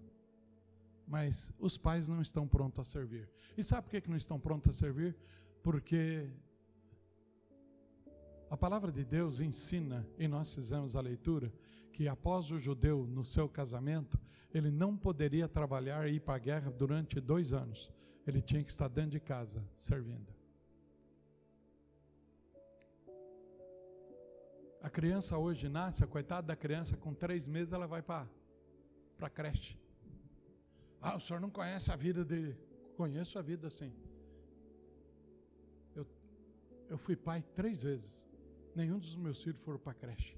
Mas 1.07 1.53
os 1.57 1.77
pais 1.77 2.09
não 2.09 2.21
estão 2.21 2.47
prontos 2.47 2.79
a 2.81 2.83
servir. 2.83 3.29
E 3.57 3.63
sabe 3.63 3.87
por 3.87 4.01
que 4.01 4.09
não 4.09 4.17
estão 4.17 4.39
prontos 4.39 4.75
a 4.75 4.79
servir? 4.79 5.15
Porque 5.63 6.29
a 8.49 8.57
palavra 8.57 8.91
de 8.91 9.05
Deus 9.05 9.39
ensina, 9.39 10.05
e 10.19 10.27
nós 10.27 10.53
fizemos 10.53 10.95
a 10.95 11.01
leitura, 11.01 11.53
que 11.93 12.09
após 12.09 12.51
o 12.51 12.59
judeu, 12.59 13.07
no 13.07 13.23
seu 13.23 13.47
casamento, 13.47 14.19
ele 14.53 14.69
não 14.69 14.97
poderia 14.97 15.47
trabalhar 15.47 16.09
e 16.09 16.15
ir 16.15 16.19
para 16.19 16.35
a 16.35 16.39
guerra 16.39 16.71
durante 16.71 17.21
dois 17.21 17.53
anos. 17.53 17.89
Ele 18.27 18.41
tinha 18.41 18.63
que 18.63 18.71
estar 18.71 18.89
dentro 18.89 19.11
de 19.11 19.19
casa, 19.19 19.63
servindo. 19.77 20.34
A 24.85 24.89
criança 24.97 25.35
hoje 25.35 25.67
nasce, 25.67 26.03
a 26.03 26.07
coitada 26.15 26.45
da 26.49 26.55
criança, 26.55 26.95
com 26.95 27.11
três 27.11 27.47
meses 27.47 27.73
ela 27.73 27.87
vai 27.87 28.03
para 28.03 28.27
a 29.19 29.29
creche. 29.31 29.75
Ah, 31.01 31.15
o 31.15 31.19
senhor 31.19 31.39
não 31.39 31.49
conhece 31.49 31.91
a 31.91 31.95
vida 31.95 32.23
de. 32.23 32.55
Conheço 32.95 33.39
a 33.39 33.41
vida 33.41 33.67
sim. 33.71 33.91
Eu, 35.95 36.05
eu 36.87 36.99
fui 36.99 37.15
pai 37.15 37.41
três 37.55 37.81
vezes. 37.81 38.29
Nenhum 38.75 38.99
dos 38.99 39.15
meus 39.15 39.41
filhos 39.43 39.63
foram 39.63 39.79
para 39.79 39.91
a 39.93 39.95
creche. 39.95 40.37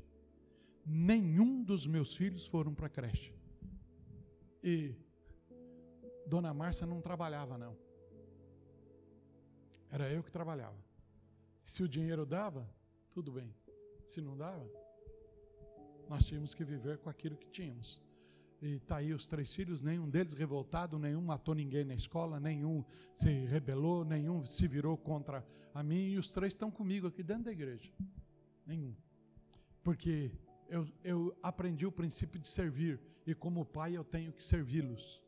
Nenhum 0.86 1.62
dos 1.62 1.86
meus 1.86 2.16
filhos 2.16 2.48
foram 2.48 2.74
para 2.74 2.88
a 2.88 2.90
creche. 2.90 3.36
E 4.64 4.96
Dona 6.26 6.54
Márcia 6.54 6.88
não 6.88 7.02
trabalhava, 7.02 7.58
não. 7.58 7.76
Era 9.92 10.10
eu 10.10 10.24
que 10.24 10.32
trabalhava. 10.32 10.82
Se 11.66 11.84
o 11.84 11.90
dinheiro 11.90 12.26
dava, 12.26 12.66
tudo 13.10 13.34
bem. 13.34 13.54
Se 14.08 14.22
não 14.22 14.38
dava, 14.38 14.66
nós 16.10 16.26
tínhamos 16.26 16.56
que 16.56 16.64
viver 16.64 16.98
com 16.98 17.10
aquilo 17.10 17.36
que 17.36 17.50
tínhamos. 17.50 18.02
E 18.62 18.76
está 18.76 18.98
aí 18.98 19.14
os 19.14 19.28
três 19.28 19.54
filhos, 19.54 19.84
nenhum 19.84 20.10
deles 20.10 20.34
revoltado, 20.34 20.98
nenhum 20.98 21.22
matou 21.22 21.54
ninguém 21.54 21.84
na 21.84 21.94
escola, 21.94 22.40
nenhum 22.40 22.84
se 23.14 23.30
rebelou, 23.46 24.04
nenhum 24.06 24.46
se 24.46 24.68
virou 24.68 24.98
contra 24.98 25.46
a 25.74 25.84
mim, 25.84 26.08
e 26.12 26.18
os 26.18 26.30
três 26.30 26.54
estão 26.54 26.72
comigo 26.72 27.06
aqui 27.06 27.22
dentro 27.22 27.44
da 27.44 27.52
igreja. 27.52 27.92
Nenhum. 28.66 28.96
Porque 29.84 30.32
eu, 30.70 30.88
eu 31.04 31.38
aprendi 31.44 31.86
o 31.86 31.92
princípio 31.92 32.40
de 32.40 32.48
servir, 32.48 33.00
e 33.28 33.36
como 33.36 33.66
pai 33.66 33.96
eu 33.96 34.04
tenho 34.04 34.32
que 34.32 34.42
servi-los. 34.42 35.22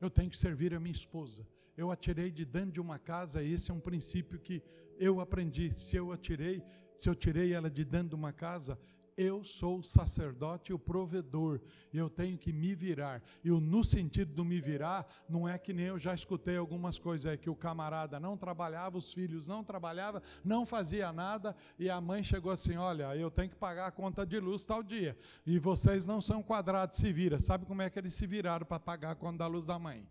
Eu 0.00 0.10
tenho 0.10 0.30
que 0.30 0.38
servir 0.38 0.74
a 0.74 0.78
minha 0.78 0.92
esposa. 0.92 1.46
Eu 1.76 1.90
atirei 1.90 2.30
de 2.30 2.44
dentro 2.44 2.72
de 2.72 2.80
uma 2.80 2.98
casa, 2.98 3.42
esse 3.42 3.70
é 3.70 3.74
um 3.74 3.80
princípio 3.80 4.38
que 4.38 4.62
eu 4.98 5.20
aprendi. 5.20 5.72
Se 5.72 5.96
eu 5.96 6.12
atirei, 6.12 6.62
se 6.96 7.08
eu 7.08 7.14
tirei 7.14 7.52
ela 7.52 7.70
de 7.70 7.84
dentro 7.84 8.10
de 8.10 8.14
uma 8.14 8.32
casa, 8.32 8.78
eu 9.16 9.44
sou 9.44 9.78
o 9.78 9.82
sacerdote, 9.82 10.72
o 10.72 10.78
provedor, 10.78 11.60
e 11.92 11.98
eu 11.98 12.08
tenho 12.08 12.38
que 12.38 12.52
me 12.52 12.74
virar. 12.74 13.22
E 13.44 13.50
o 13.50 13.60
no 13.60 13.84
sentido 13.84 14.32
do 14.32 14.44
me 14.44 14.60
virar, 14.60 15.06
não 15.28 15.48
é 15.48 15.58
que 15.58 15.72
nem 15.72 15.86
eu 15.86 15.98
já 15.98 16.14
escutei 16.14 16.56
algumas 16.56 16.98
coisas, 16.98 17.26
é 17.26 17.36
que 17.36 17.50
o 17.50 17.56
camarada 17.56 18.18
não 18.18 18.36
trabalhava, 18.36 18.96
os 18.96 19.12
filhos 19.12 19.46
não 19.46 19.62
trabalhavam, 19.62 20.22
não 20.44 20.64
fazia 20.64 21.12
nada, 21.12 21.54
e 21.78 21.90
a 21.90 22.00
mãe 22.00 22.22
chegou 22.22 22.50
assim: 22.50 22.76
olha, 22.76 23.14
eu 23.16 23.30
tenho 23.30 23.50
que 23.50 23.56
pagar 23.56 23.86
a 23.86 23.92
conta 23.92 24.24
de 24.24 24.38
luz 24.40 24.64
tal 24.64 24.82
dia, 24.82 25.16
e 25.46 25.58
vocês 25.58 26.06
não 26.06 26.20
são 26.20 26.42
quadrados, 26.42 26.98
se 26.98 27.12
vira. 27.12 27.38
Sabe 27.38 27.66
como 27.66 27.82
é 27.82 27.90
que 27.90 27.98
eles 27.98 28.14
se 28.14 28.26
viraram 28.26 28.66
para 28.66 28.80
pagar 28.80 29.10
a 29.12 29.14
conta 29.14 29.38
da 29.38 29.46
luz 29.46 29.64
da 29.64 29.78
mãe? 29.78 30.06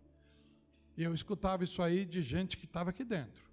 E 0.96 1.02
eu 1.02 1.14
escutava 1.14 1.64
isso 1.64 1.82
aí 1.82 2.04
de 2.04 2.20
gente 2.20 2.56
que 2.56 2.66
estava 2.66 2.90
aqui 2.90 3.04
dentro. 3.04 3.50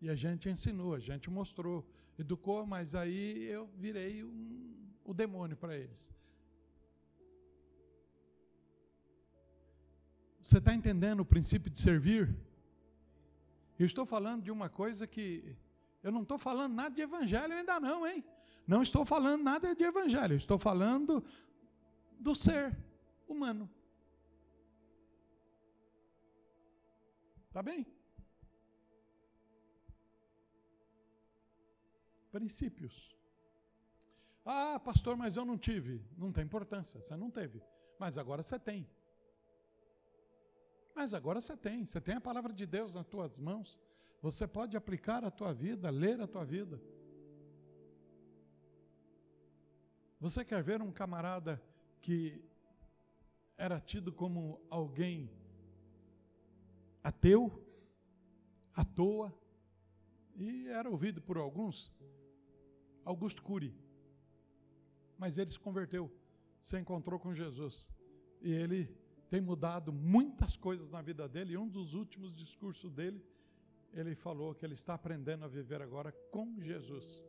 E 0.00 0.08
a 0.08 0.14
gente 0.14 0.48
ensinou, 0.48 0.94
a 0.94 1.00
gente 1.00 1.28
mostrou 1.28 1.84
educou, 2.18 2.66
mas 2.66 2.94
aí 2.94 3.44
eu 3.44 3.66
virei 3.76 4.24
um, 4.24 4.76
o 5.04 5.14
demônio 5.14 5.56
para 5.56 5.76
eles. 5.76 6.12
Você 10.42 10.58
está 10.58 10.74
entendendo 10.74 11.20
o 11.20 11.24
princípio 11.24 11.70
de 11.70 11.78
servir? 11.78 12.34
Eu 13.78 13.86
estou 13.86 14.04
falando 14.04 14.42
de 14.42 14.50
uma 14.50 14.68
coisa 14.68 15.06
que. 15.06 15.56
Eu 16.02 16.10
não 16.10 16.22
estou 16.22 16.38
falando 16.38 16.74
nada 16.74 16.94
de 16.94 17.02
evangelho 17.02 17.54
ainda 17.54 17.78
não, 17.78 18.06
hein? 18.06 18.24
Não 18.66 18.82
estou 18.82 19.04
falando 19.04 19.42
nada 19.42 19.74
de 19.74 19.84
evangelho, 19.84 20.34
estou 20.34 20.58
falando 20.58 21.24
do 22.18 22.34
ser 22.34 22.76
humano. 23.26 23.70
Tá 27.52 27.62
bem? 27.62 27.86
Princípios. 32.30 33.16
Ah, 34.44 34.78
pastor, 34.80 35.16
mas 35.16 35.36
eu 35.36 35.44
não 35.44 35.58
tive. 35.58 36.02
Não 36.16 36.32
tem 36.32 36.44
importância, 36.44 37.00
você 37.00 37.16
não 37.16 37.30
teve. 37.30 37.62
Mas 37.98 38.16
agora 38.16 38.42
você 38.42 38.58
tem. 38.58 38.88
Mas 40.94 41.14
agora 41.14 41.40
você 41.40 41.56
tem. 41.56 41.84
Você 41.84 42.00
tem 42.00 42.16
a 42.16 42.20
palavra 42.20 42.52
de 42.52 42.66
Deus 42.66 42.94
nas 42.94 43.06
tuas 43.06 43.38
mãos. 43.38 43.80
Você 44.20 44.46
pode 44.46 44.76
aplicar 44.76 45.24
a 45.24 45.30
tua 45.30 45.52
vida, 45.52 45.90
ler 45.90 46.20
a 46.20 46.26
tua 46.26 46.44
vida. 46.44 46.80
Você 50.20 50.44
quer 50.44 50.62
ver 50.62 50.82
um 50.82 50.90
camarada 50.90 51.62
que 52.00 52.42
era 53.56 53.80
tido 53.80 54.12
como 54.12 54.60
alguém 54.68 55.30
ateu, 57.02 57.64
à 58.74 58.84
toa, 58.84 59.32
e 60.36 60.68
era 60.68 60.90
ouvido 60.90 61.20
por 61.20 61.36
alguns, 61.36 61.92
Augusto 63.10 63.42
Cury. 63.42 63.74
Mas 65.16 65.38
ele 65.38 65.50
se 65.50 65.58
converteu, 65.58 66.04
se 66.60 66.78
encontrou 66.78 67.18
com 67.18 67.32
Jesus. 67.32 67.90
E 68.42 68.52
ele 68.52 68.80
tem 69.30 69.40
mudado 69.40 69.90
muitas 69.92 70.56
coisas 70.56 70.90
na 70.90 71.00
vida 71.00 71.26
dele. 71.26 71.54
E 71.54 71.56
um 71.56 71.66
dos 71.66 71.94
últimos 71.94 72.34
discursos 72.34 72.92
dele, 72.92 73.24
ele 73.94 74.14
falou 74.14 74.54
que 74.54 74.64
ele 74.66 74.74
está 74.74 74.92
aprendendo 74.92 75.42
a 75.46 75.48
viver 75.48 75.80
agora 75.80 76.12
com 76.30 76.60
Jesus. 76.60 77.24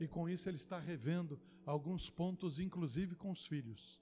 E 0.00 0.08
com 0.08 0.28
isso 0.30 0.48
ele 0.48 0.56
está 0.56 0.78
revendo 0.78 1.38
alguns 1.66 2.08
pontos, 2.08 2.58
inclusive 2.58 3.14
com 3.14 3.30
os 3.30 3.46
filhos. 3.46 4.00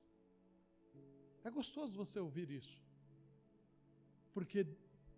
É 1.43 1.51
gostoso 1.51 1.97
você 1.97 2.20
ouvir 2.20 2.51
isso. 2.51 2.81
Porque 4.33 4.64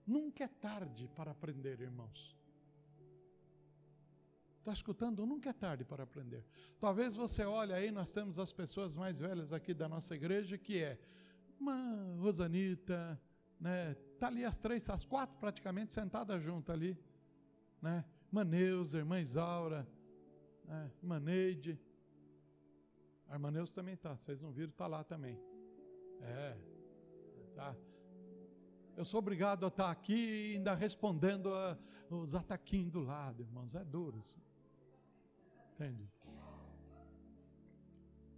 nunca 0.07 0.45
é 0.45 0.49
tarde 0.49 1.07
para 1.15 1.33
aprender, 1.33 1.81
irmãos. 1.81 2.38
Está 4.69 4.75
escutando? 4.75 5.25
Nunca 5.25 5.49
é 5.49 5.53
tarde 5.55 5.83
para 5.83 6.03
aprender. 6.03 6.45
Talvez 6.79 7.17
você 7.17 7.43
olhe 7.43 7.73
aí, 7.73 7.91
nós 7.91 8.13
temos 8.13 8.39
as 8.39 8.53
pessoas 8.53 8.95
mais 8.97 9.19
velhas 9.19 9.51
aqui 9.51 9.73
da 9.73 9.89
nossa 9.89 10.15
igreja, 10.15 10.59
que 10.59 10.83
é 10.83 10.99
uma 11.59 12.15
Rosanita, 12.21 13.19
né? 13.59 13.95
Tá 14.19 14.27
ali 14.27 14.45
as 14.45 14.59
três, 14.59 14.91
as 14.91 15.07
quatro 15.07 15.39
praticamente 15.39 15.95
sentadas 15.95 16.43
juntas 16.43 16.75
ali, 16.75 16.99
né? 17.81 18.05
Maneuza, 18.31 18.99
irmã 18.99 19.19
Isaura, 19.19 19.89
né? 20.67 20.93
irmã. 21.03 21.19
A 23.27 23.33
irmã 23.33 23.51
Neuza 23.51 23.75
também 23.75 23.97
tá, 23.97 24.19
vocês 24.19 24.39
não 24.39 24.53
viram, 24.53 24.73
tá 24.73 24.87
lá 24.87 25.03
também. 25.03 25.41
É, 26.21 26.59
tá. 27.55 27.75
Eu 28.95 29.05
sou 29.07 29.17
obrigado 29.17 29.65
a 29.65 29.69
estar 29.69 29.91
aqui 29.91 30.57
ainda 30.57 30.75
respondendo 30.75 31.55
a, 31.55 31.79
os 32.11 32.35
ataquinhos 32.35 32.93
do 32.93 33.01
lado, 33.01 33.41
irmãos. 33.41 33.75
É 33.75 33.83
duro 33.83 34.19
isso. 34.19 34.48
Entende? 35.79 36.11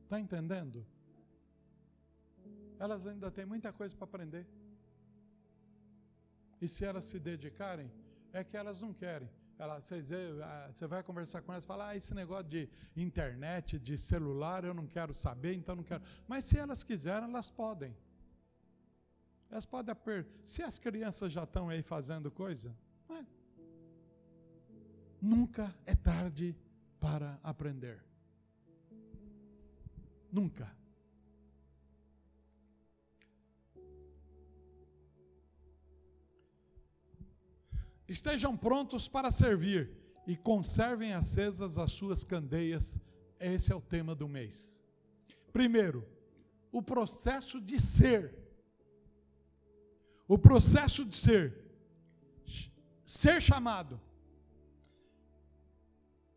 Está 0.04 0.20
entendendo? 0.20 0.86
Elas 2.78 3.06
ainda 3.06 3.30
têm 3.30 3.46
muita 3.46 3.72
coisa 3.72 3.96
para 3.96 4.04
aprender. 4.04 4.46
E 6.60 6.68
se 6.68 6.84
elas 6.84 7.06
se 7.06 7.18
dedicarem, 7.18 7.90
é 8.30 8.44
que 8.44 8.58
elas 8.58 8.78
não 8.78 8.92
querem. 8.92 9.30
Ela, 9.58 9.78
ah, 9.78 10.70
você 10.70 10.86
vai 10.86 11.02
conversar 11.02 11.40
com 11.40 11.50
elas 11.52 11.64
e 11.64 11.66
falar: 11.66 11.88
ah, 11.88 11.96
esse 11.96 12.12
negócio 12.14 12.44
de 12.44 12.68
internet, 12.94 13.78
de 13.78 13.96
celular, 13.96 14.62
eu 14.64 14.74
não 14.74 14.86
quero 14.86 15.14
saber, 15.14 15.54
então 15.54 15.74
não 15.76 15.82
quero. 15.82 16.02
Mas 16.28 16.44
se 16.44 16.58
elas 16.58 16.84
quiserem, 16.84 17.26
elas 17.26 17.48
podem. 17.48 17.96
Elas 19.50 19.64
podem 19.64 19.94
per... 19.94 20.26
Se 20.44 20.62
as 20.62 20.78
crianças 20.78 21.32
já 21.32 21.44
estão 21.44 21.70
aí 21.70 21.82
fazendo 21.82 22.30
coisa, 22.30 22.76
é. 23.08 23.24
nunca 25.20 25.74
é 25.86 25.94
tarde 25.94 26.54
para 27.00 27.40
aprender. 27.42 28.04
Nunca. 30.30 30.70
Estejam 38.06 38.56
prontos 38.56 39.08
para 39.08 39.30
servir 39.30 39.90
e 40.26 40.36
conservem 40.36 41.14
acesas 41.14 41.78
as 41.78 41.92
suas 41.92 42.22
candeias. 42.22 43.00
Esse 43.38 43.72
é 43.72 43.74
o 43.74 43.80
tema 43.80 44.14
do 44.14 44.28
mês. 44.28 44.84
Primeiro, 45.52 46.06
o 46.70 46.82
processo 46.82 47.60
de 47.60 47.80
ser. 47.80 48.34
O 50.28 50.36
processo 50.36 51.04
de 51.04 51.16
ser. 51.16 51.56
Ser 53.04 53.40
chamado. 53.40 54.00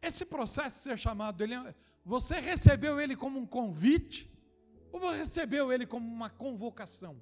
Esse 0.09 0.25
processo 0.25 0.77
de 0.77 0.83
ser 0.83 0.97
chamado, 0.97 1.41
ele, 1.41 1.55
é, 1.55 1.73
você 2.03 2.39
recebeu 2.39 2.99
ele 2.99 3.15
como 3.15 3.39
um 3.39 3.45
convite 3.45 4.29
ou 4.91 4.99
você 4.99 5.17
recebeu 5.17 5.71
ele 5.71 5.85
como 5.85 6.05
uma 6.05 6.29
convocação? 6.29 7.19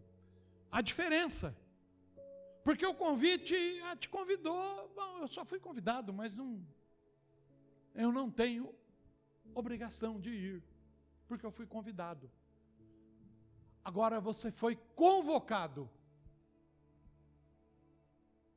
A 0.72 0.82
diferença. 0.82 1.56
Porque 2.64 2.86
o 2.86 2.94
convite 2.94 3.56
ah, 3.86 3.96
te 3.96 4.08
convidou, 4.10 4.92
bom, 4.96 5.20
eu 5.20 5.28
só 5.28 5.44
fui 5.46 5.60
convidado, 5.60 6.14
mas 6.14 6.36
não, 6.36 6.64
eu 7.96 8.12
não 8.12 8.30
tenho 8.30 8.74
obrigação 9.54 10.20
de 10.20 10.30
ir, 10.30 10.64
porque 11.28 11.46
eu 11.46 11.52
fui 11.52 11.66
convidado. 11.66 12.32
Agora 13.84 14.20
você 14.20 14.52
foi 14.52 14.76
convocado. 14.96 15.90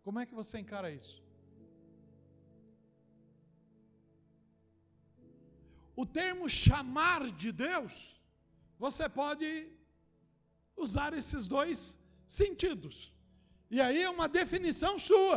Como 0.02 0.20
é 0.20 0.26
que 0.26 0.34
você 0.34 0.58
encara 0.58 0.90
isso? 0.90 1.23
O 5.96 6.04
termo 6.04 6.48
chamar 6.48 7.30
de 7.30 7.50
Deus, 7.52 8.20
você 8.78 9.08
pode 9.08 9.68
usar 10.76 11.12
esses 11.14 11.46
dois 11.46 11.98
sentidos. 12.26 13.12
E 13.70 13.80
aí 13.80 14.02
é 14.02 14.10
uma 14.10 14.28
definição 14.28 14.98
sua. 14.98 15.36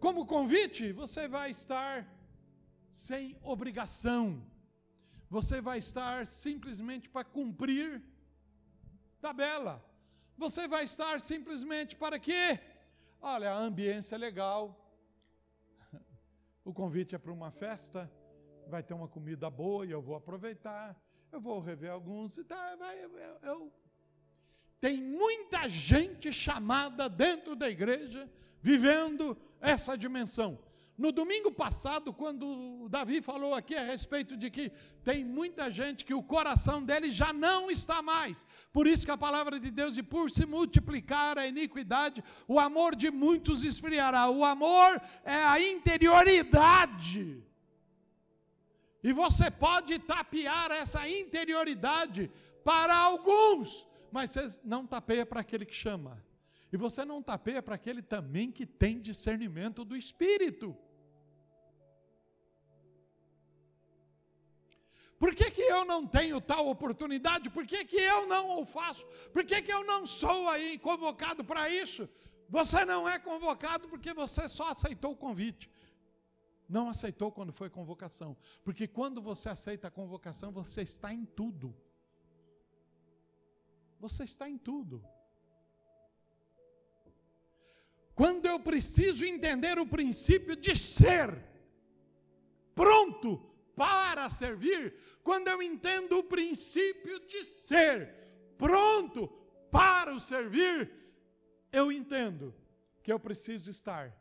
Como 0.00 0.26
convite, 0.26 0.92
você 0.92 1.26
vai 1.26 1.50
estar 1.50 2.06
sem 2.90 3.36
obrigação. 3.42 4.42
Você 5.28 5.60
vai 5.60 5.78
estar 5.78 6.26
simplesmente 6.26 7.08
para 7.08 7.24
cumprir 7.24 8.02
tabela. 9.20 9.84
Você 10.36 10.68
vai 10.68 10.84
estar 10.84 11.20
simplesmente 11.20 11.96
para 11.96 12.18
quê? 12.18 12.60
Olha, 13.20 13.52
a 13.52 13.58
ambiência 13.58 14.14
é 14.14 14.18
legal, 14.18 14.60
o 16.66 16.74
convite 16.74 17.14
é 17.14 17.18
para 17.18 17.32
uma 17.32 17.52
festa, 17.52 18.10
vai 18.66 18.82
ter 18.82 18.92
uma 18.92 19.06
comida 19.06 19.48
boa 19.48 19.86
e 19.86 19.92
eu 19.92 20.02
vou 20.02 20.16
aproveitar. 20.16 21.00
Eu 21.30 21.40
vou 21.40 21.60
rever 21.60 21.92
alguns 21.92 22.36
tá, 22.48 22.74
vai, 22.74 23.04
eu, 23.04 23.10
eu. 23.42 23.72
Tem 24.80 25.00
muita 25.00 25.68
gente 25.68 26.32
chamada 26.32 27.08
dentro 27.08 27.54
da 27.54 27.70
igreja 27.70 28.28
vivendo 28.60 29.38
essa 29.60 29.96
dimensão. 29.96 30.58
No 30.98 31.12
domingo 31.12 31.52
passado, 31.52 32.10
quando 32.10 32.88
Davi 32.88 33.20
falou 33.20 33.52
aqui 33.52 33.74
a 33.74 33.82
respeito 33.82 34.34
de 34.34 34.50
que 34.50 34.72
tem 35.04 35.22
muita 35.24 35.70
gente 35.70 36.04
que 36.06 36.14
o 36.14 36.22
coração 36.22 36.82
dele 36.82 37.10
já 37.10 37.34
não 37.34 37.70
está 37.70 38.00
mais. 38.00 38.46
Por 38.72 38.86
isso 38.86 39.04
que 39.04 39.10
a 39.10 39.18
palavra 39.18 39.60
de 39.60 39.70
Deus 39.70 39.94
diz: 39.94 40.06
por 40.06 40.30
se 40.30 40.46
multiplicar 40.46 41.38
a 41.38 41.46
iniquidade, 41.46 42.24
o 42.48 42.58
amor 42.58 42.96
de 42.96 43.10
muitos 43.10 43.62
esfriará. 43.62 44.30
O 44.30 44.42
amor 44.42 45.00
é 45.22 45.34
a 45.34 45.60
interioridade. 45.60 47.42
E 49.02 49.12
você 49.12 49.50
pode 49.50 49.98
tapear 49.98 50.70
essa 50.70 51.06
interioridade 51.06 52.30
para 52.64 52.96
alguns, 52.96 53.86
mas 54.10 54.30
você 54.30 54.60
não 54.64 54.86
tapeia 54.86 55.26
para 55.26 55.42
aquele 55.42 55.66
que 55.66 55.74
chama. 55.74 56.24
E 56.72 56.76
você 56.76 57.04
não 57.04 57.22
tapeia 57.22 57.62
para 57.62 57.74
aquele 57.74 58.02
também 58.02 58.50
que 58.50 58.66
tem 58.66 58.98
discernimento 58.98 59.84
do 59.84 59.96
Espírito. 59.96 60.76
Por 65.18 65.34
que, 65.34 65.50
que 65.50 65.62
eu 65.62 65.84
não 65.84 66.06
tenho 66.06 66.40
tal 66.40 66.68
oportunidade? 66.68 67.48
Por 67.48 67.66
que, 67.66 67.84
que 67.84 67.96
eu 67.96 68.26
não 68.26 68.60
o 68.60 68.64
faço? 68.64 69.04
Por 69.32 69.44
que, 69.44 69.62
que 69.62 69.72
eu 69.72 69.82
não 69.84 70.04
sou 70.04 70.48
aí 70.48 70.78
convocado 70.78 71.42
para 71.42 71.70
isso? 71.70 72.08
Você 72.48 72.84
não 72.84 73.08
é 73.08 73.18
convocado 73.18 73.88
porque 73.88 74.12
você 74.12 74.46
só 74.46 74.68
aceitou 74.68 75.12
o 75.12 75.16
convite. 75.16 75.70
Não 76.68 76.88
aceitou 76.88 77.32
quando 77.32 77.52
foi 77.52 77.70
convocação. 77.70 78.36
Porque 78.62 78.86
quando 78.86 79.22
você 79.22 79.48
aceita 79.48 79.88
a 79.88 79.90
convocação, 79.90 80.52
você 80.52 80.82
está 80.82 81.12
em 81.12 81.24
tudo. 81.24 81.74
Você 83.98 84.24
está 84.24 84.48
em 84.48 84.58
tudo. 84.58 85.02
Quando 88.14 88.46
eu 88.46 88.58
preciso 88.60 89.24
entender 89.24 89.78
o 89.78 89.86
princípio 89.86 90.56
de 90.56 90.74
ser 90.76 91.42
pronto 92.74 93.55
para 93.76 94.28
servir, 94.30 94.94
quando 95.22 95.48
eu 95.48 95.62
entendo 95.62 96.18
o 96.18 96.24
princípio 96.24 97.20
de 97.26 97.44
ser 97.44 98.12
pronto 98.56 99.28
para 99.70 100.14
o 100.14 100.18
servir, 100.18 100.90
eu 101.70 101.92
entendo 101.92 102.54
que 103.02 103.12
eu 103.12 103.20
preciso 103.20 103.70
estar 103.70 104.16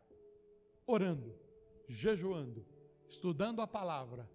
orando, 0.85 1.33
jejuando, 1.87 2.65
estudando 3.07 3.61
a 3.61 3.67
palavra. 3.67 4.29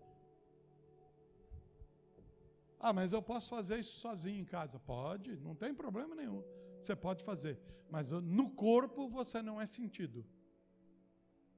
Ah, 2.79 2.95
mas 2.95 3.13
eu 3.13 3.21
posso 3.21 3.51
fazer 3.51 3.79
isso 3.79 3.99
sozinho 3.99 4.41
em 4.41 4.45
casa? 4.45 4.79
Pode, 4.79 5.37
não 5.37 5.55
tem 5.55 5.75
problema 5.75 6.15
nenhum. 6.15 6.43
Você 6.81 6.97
pode 6.97 7.23
fazer, 7.23 7.61
mas 7.91 8.11
no 8.11 8.49
corpo 8.49 9.07
você 9.07 9.43
não 9.43 9.61
é 9.61 9.67
sentido. 9.67 10.25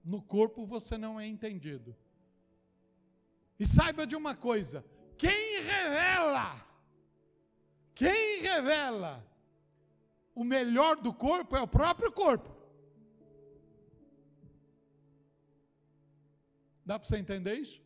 No 0.04 0.20
corpo 0.20 0.66
você 0.66 0.98
não 0.98 1.20
é 1.20 1.24
entendido. 1.24 1.96
E 3.58 3.66
saiba 3.66 4.06
de 4.06 4.16
uma 4.16 4.34
coisa: 4.34 4.84
quem 5.16 5.60
revela, 5.62 6.46
quem 7.94 8.40
revela 8.40 9.24
o 10.34 10.44
melhor 10.44 10.96
do 10.96 11.12
corpo 11.12 11.56
é 11.56 11.62
o 11.62 11.68
próprio 11.68 12.10
corpo. 12.10 12.50
Dá 16.84 16.98
para 16.98 17.08
você 17.08 17.16
entender 17.16 17.54
isso? 17.54 17.80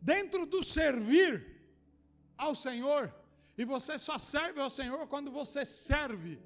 Dentro 0.00 0.46
do 0.46 0.62
servir 0.62 1.32
ao 2.36 2.54
Senhor, 2.54 3.14
e 3.56 3.64
você 3.64 3.96
só 3.98 4.16
serve 4.18 4.60
ao 4.60 4.70
Senhor 4.70 5.06
quando 5.06 5.30
você 5.30 5.64
serve, 5.64 6.40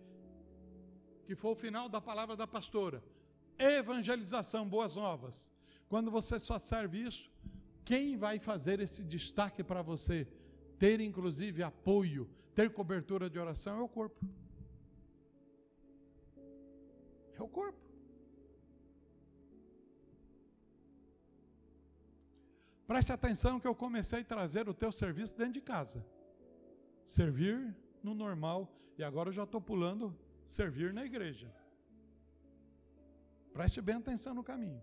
que 1.26 1.34
foi 1.34 1.52
o 1.52 1.60
final 1.64 1.88
da 1.88 2.00
palavra 2.00 2.36
da 2.36 2.46
pastora. 2.46 3.02
Evangelização, 3.58 4.68
boas 4.68 4.94
novas. 4.94 5.50
Quando 5.88 6.10
você 6.10 6.38
só 6.38 6.58
serve 6.58 7.02
isso, 7.02 7.30
quem 7.84 8.16
vai 8.16 8.38
fazer 8.38 8.80
esse 8.80 9.02
destaque 9.02 9.64
para 9.64 9.82
você 9.82 10.28
ter 10.78 11.00
inclusive 11.00 11.62
apoio, 11.62 12.28
ter 12.54 12.70
cobertura 12.72 13.28
de 13.28 13.38
oração 13.38 13.78
é 13.78 13.82
o 13.82 13.88
corpo. 13.88 14.24
É 17.34 17.42
o 17.42 17.48
corpo. 17.48 17.78
Preste 22.86 23.12
atenção 23.12 23.60
que 23.60 23.66
eu 23.66 23.74
comecei 23.74 24.20
a 24.20 24.24
trazer 24.24 24.68
o 24.68 24.74
teu 24.74 24.90
serviço 24.90 25.36
dentro 25.36 25.52
de 25.54 25.60
casa. 25.60 26.04
Servir 27.04 27.76
no 28.02 28.14
normal. 28.14 28.72
E 28.96 29.04
agora 29.04 29.28
eu 29.28 29.32
já 29.32 29.44
estou 29.44 29.60
pulando 29.60 30.16
servir 30.46 30.92
na 30.92 31.04
igreja. 31.04 31.52
Preste 33.58 33.80
bem 33.86 33.96
atenção 33.96 34.32
no 34.38 34.44
caminho. 34.50 34.80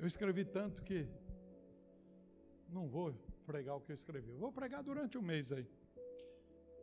Eu 0.00 0.06
escrevi 0.10 0.44
tanto 0.58 0.84
que 0.88 0.98
não 2.76 2.84
vou 2.96 3.06
pregar 3.48 3.74
o 3.76 3.80
que 3.80 3.90
eu 3.90 3.98
escrevi. 4.00 4.30
Eu 4.30 4.38
vou 4.44 4.52
pregar 4.58 4.80
durante 4.90 5.18
um 5.18 5.24
mês 5.32 5.50
aí. 5.56 5.66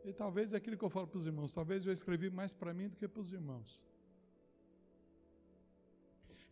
E 0.04 0.12
talvez 0.12 0.52
aquilo 0.58 0.76
que 0.76 0.86
eu 0.88 0.92
falo 0.96 1.08
para 1.12 1.20
os 1.20 1.26
irmãos, 1.30 1.54
talvez 1.60 1.86
eu 1.86 1.94
escrevi 1.98 2.28
mais 2.40 2.52
para 2.52 2.74
mim 2.74 2.88
do 2.90 2.96
que 3.00 3.08
para 3.08 3.22
os 3.22 3.32
irmãos. 3.32 3.82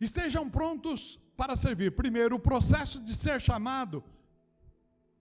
Estejam 0.07 0.49
prontos 0.57 1.17
para 1.41 1.55
servir. 1.55 1.91
Primeiro, 2.01 2.35
o 2.37 2.45
processo 2.49 2.99
de 2.99 3.13
ser 3.23 3.39
chamado, 3.39 4.03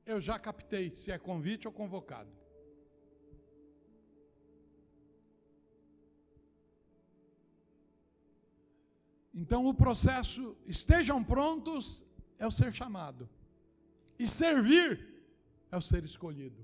eu 0.06 0.18
já 0.18 0.38
captei 0.38 0.88
se 0.88 1.12
é 1.12 1.18
convite 1.18 1.68
ou 1.68 1.74
convocado. 1.74 2.45
Então, 9.40 9.66
o 9.66 9.74
processo, 9.74 10.42
estejam 10.74 11.18
prontos, 11.22 12.02
é 12.38 12.46
o 12.46 12.50
ser 12.58 12.72
chamado. 12.72 13.28
E 14.18 14.26
servir 14.26 14.90
é 15.70 15.76
o 15.76 15.84
ser 15.90 16.02
escolhido. 16.10 16.62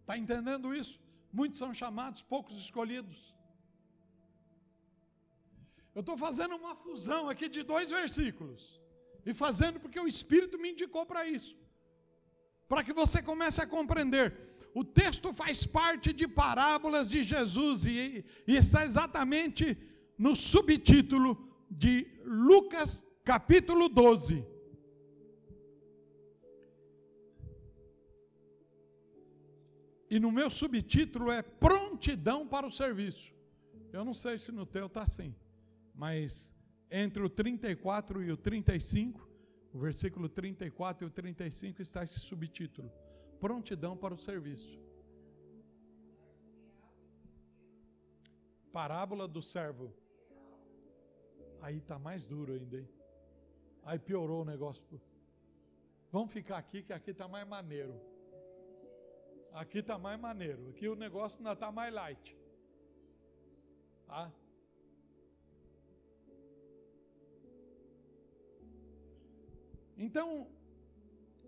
Está 0.00 0.16
entendendo 0.16 0.74
isso? 0.74 0.98
Muitos 1.30 1.58
são 1.58 1.72
chamados, 1.74 2.22
poucos 2.22 2.56
escolhidos. 2.64 3.18
Eu 5.94 6.00
estou 6.00 6.16
fazendo 6.16 6.56
uma 6.56 6.74
fusão 6.74 7.28
aqui 7.28 7.46
de 7.56 7.62
dois 7.62 7.90
versículos. 7.90 8.80
E 9.26 9.34
fazendo 9.34 9.78
porque 9.78 10.00
o 10.00 10.08
Espírito 10.14 10.58
me 10.58 10.70
indicou 10.72 11.04
para 11.04 11.26
isso. 11.26 11.54
Para 12.66 12.82
que 12.82 12.94
você 12.94 13.20
comece 13.30 13.60
a 13.60 13.66
compreender 13.66 14.47
o 14.74 14.84
texto 14.84 15.32
faz 15.32 15.66
parte 15.66 16.12
de 16.12 16.26
parábolas 16.26 17.08
de 17.08 17.22
Jesus 17.22 17.86
e, 17.86 18.24
e 18.46 18.56
está 18.56 18.84
exatamente 18.84 19.76
no 20.16 20.34
subtítulo 20.34 21.30
de 21.70 22.06
Lucas 22.24 23.06
capítulo 23.24 23.88
12. 23.88 24.44
E 30.10 30.18
no 30.18 30.32
meu 30.32 30.48
subtítulo 30.48 31.30
é 31.30 31.42
prontidão 31.42 32.46
para 32.46 32.66
o 32.66 32.70
serviço. 32.70 33.34
Eu 33.92 34.04
não 34.04 34.14
sei 34.14 34.38
se 34.38 34.50
no 34.50 34.64
teu 34.64 34.86
está 34.86 35.02
assim, 35.02 35.34
mas 35.94 36.54
entre 36.90 37.22
o 37.22 37.28
34 37.28 38.22
e 38.22 38.32
o 38.32 38.36
35, 38.36 39.28
o 39.72 39.78
versículo 39.78 40.28
34 40.28 41.06
e 41.06 41.08
o 41.08 41.10
35 41.10 41.82
está 41.82 42.04
esse 42.04 42.20
subtítulo 42.20 42.90
prontidão 43.40 43.96
para 43.96 44.14
o 44.14 44.18
serviço. 44.18 44.78
Parábola 48.72 49.26
do 49.26 49.42
servo. 49.42 49.92
Aí 51.60 51.78
está 51.78 51.98
mais 51.98 52.24
duro 52.24 52.52
ainda, 52.52 52.78
hein? 52.78 52.88
Aí 53.82 53.98
piorou 53.98 54.42
o 54.42 54.44
negócio. 54.44 54.84
Vamos 56.12 56.32
ficar 56.32 56.58
aqui, 56.58 56.82
que 56.82 56.92
aqui 56.92 57.10
está 57.10 57.26
mais 57.26 57.46
maneiro. 57.46 57.94
Aqui 59.52 59.78
está 59.78 59.98
mais 59.98 60.20
maneiro. 60.20 60.68
Aqui 60.70 60.88
o 60.88 60.94
negócio 60.94 61.38
ainda 61.40 61.52
está 61.52 61.72
mais 61.72 61.92
light. 61.92 62.36
Tá? 64.06 64.32
Então, 69.96 70.46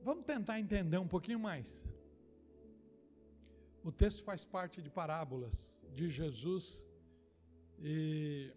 Vamos 0.02 0.24
tentar 0.24 0.58
entender 0.58 0.98
um 0.98 1.08
pouquinho 1.08 1.38
mais. 1.38 1.86
O 3.82 3.90
texto 3.90 4.22
faz 4.22 4.44
parte 4.44 4.80
de 4.82 4.90
parábolas 4.90 5.84
de 5.92 6.08
Jesus 6.08 6.88
e, 7.78 8.52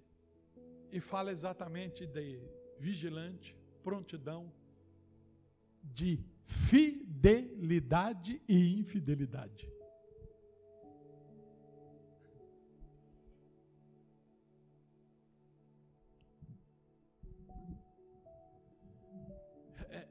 e 0.92 1.00
fala 1.00 1.32
exatamente 1.32 2.06
de 2.06 2.40
vigilante, 2.78 3.58
prontidão, 3.82 4.52
de 5.82 6.20
fidelidade 6.44 8.42
e 8.48 8.80
infidelidade. 8.80 9.73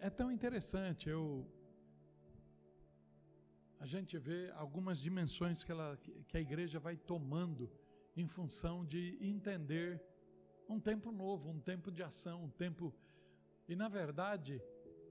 É 0.07 0.11
tão 0.11 0.29
interessante. 0.37 1.09
Eu, 1.09 1.23
a 3.79 3.87
gente 3.87 4.19
vê 4.19 4.41
algumas 4.65 4.99
dimensões 5.07 5.63
que, 5.63 5.71
ela, 5.71 5.97
que 6.29 6.37
a 6.37 6.41
igreja 6.41 6.79
vai 6.81 6.97
tomando 6.97 7.71
em 8.17 8.27
função 8.27 8.85
de 8.85 9.17
entender 9.21 10.03
um 10.69 10.81
tempo 10.81 11.13
novo, 11.13 11.49
um 11.51 11.61
tempo 11.61 11.89
de 11.97 12.03
ação, 12.03 12.37
um 12.49 12.51
tempo. 12.65 12.93
E 13.69 13.77
na 13.77 13.89
verdade, 13.89 14.61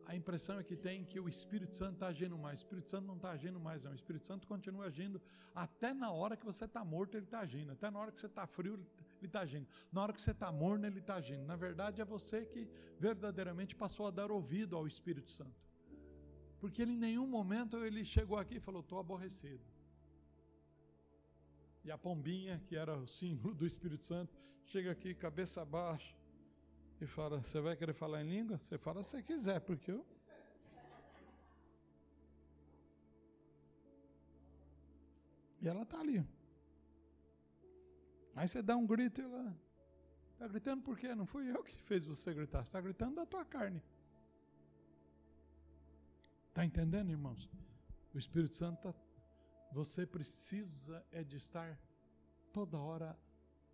a 0.05 0.13
impressão 0.13 0.59
é 0.59 0.63
que 0.69 0.75
tem 0.75 1.05
que 1.05 1.21
o 1.21 1.29
Espírito 1.29 1.73
Santo 1.73 1.93
está 1.93 2.07
agindo 2.07 2.37
mais. 2.37 2.59
O 2.59 2.63
Espírito 2.63 2.89
Santo 2.89 3.07
não 3.07 3.15
está 3.15 3.31
agindo 3.31 3.61
mais, 3.61 3.85
não. 3.85 3.93
O 3.93 3.95
Espírito 3.95 4.25
Santo 4.25 4.45
continua 4.45 4.87
agindo. 4.87 5.21
Até 5.55 5.93
na 5.93 6.11
hora 6.11 6.35
que 6.35 6.45
você 6.45 6.65
está 6.65 6.83
morto, 6.83 7.15
ele 7.15 7.23
está 7.23 7.39
agindo. 7.39 7.71
Até 7.71 7.89
na 7.89 7.97
hora 7.97 8.11
que 8.11 8.19
você 8.19 8.27
está 8.27 8.45
frio, 8.45 8.85
ele 9.21 9.27
está 9.29 9.41
agindo. 9.41 9.67
Na 9.91 10.01
hora 10.01 10.13
que 10.13 10.21
você 10.21 10.31
está 10.31 10.51
morno, 10.51 10.85
ele 10.85 10.99
está 10.99 11.15
agindo. 11.15 11.45
Na 11.45 11.55
verdade, 11.55 12.01
é 12.01 12.05
você 12.05 12.43
que 12.45 12.67
verdadeiramente 12.99 13.75
passou 13.75 14.07
a 14.07 14.11
dar 14.11 14.31
ouvido 14.31 14.75
ao 14.75 14.87
Espírito 14.87 15.31
Santo. 15.31 15.61
Porque 16.59 16.81
ele 16.81 16.93
em 16.93 16.97
nenhum 16.97 17.27
momento 17.27 17.77
ele 17.85 18.03
chegou 18.03 18.37
aqui 18.37 18.55
e 18.55 18.59
falou: 18.59 18.81
estou 18.81 18.99
aborrecido. 18.99 19.63
E 21.83 21.91
a 21.91 21.97
pombinha, 21.97 22.61
que 22.67 22.75
era 22.75 22.95
o 22.97 23.07
símbolo 23.07 23.53
do 23.55 23.65
Espírito 23.65 24.05
Santo, 24.05 24.35
chega 24.65 24.91
aqui, 24.91 25.13
cabeça 25.13 25.63
baixa, 25.63 26.15
e 26.99 27.05
fala: 27.05 27.39
Você 27.41 27.59
vai 27.59 27.75
querer 27.75 27.93
falar 27.93 28.23
em 28.23 28.29
língua? 28.29 28.57
Você 28.57 28.77
fala 28.77 29.03
se 29.03 29.21
quiser, 29.23 29.59
porque 29.61 29.91
eu. 29.91 30.05
E 35.61 35.67
ela 35.67 35.83
está 35.83 35.99
ali. 35.99 36.25
Aí 38.41 38.49
você 38.49 38.59
dá 38.59 38.75
um 38.75 38.87
grito 38.87 39.21
e 39.21 39.23
ela. 39.23 39.55
Está 40.31 40.47
gritando 40.47 40.81
por 40.81 40.97
quê? 40.97 41.13
Não 41.13 41.27
fui 41.27 41.47
eu 41.47 41.63
que 41.63 41.79
fez 41.83 42.05
você 42.05 42.33
gritar. 42.33 42.65
Você 42.65 42.69
está 42.69 42.81
gritando 42.81 43.17
da 43.17 43.23
tua 43.23 43.45
carne. 43.45 43.83
Está 46.49 46.65
entendendo, 46.65 47.11
irmãos? 47.11 47.47
O 48.11 48.17
Espírito 48.17 48.55
Santo, 48.55 48.81
tá, 48.81 48.95
você 49.71 50.07
precisa 50.07 51.05
é 51.11 51.23
de 51.23 51.37
estar 51.37 51.79
toda 52.51 52.79
hora 52.79 53.15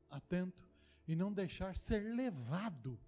atento 0.09 0.67
e 1.07 1.15
não 1.15 1.31
deixar 1.31 1.77
ser 1.77 2.03
levado 2.13 2.99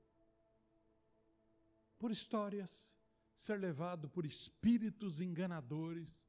por 1.99 2.09
histórias, 2.09 2.97
ser 3.35 3.59
levado 3.59 4.09
por 4.09 4.25
espíritos 4.25 5.19
enganadores, 5.19 6.25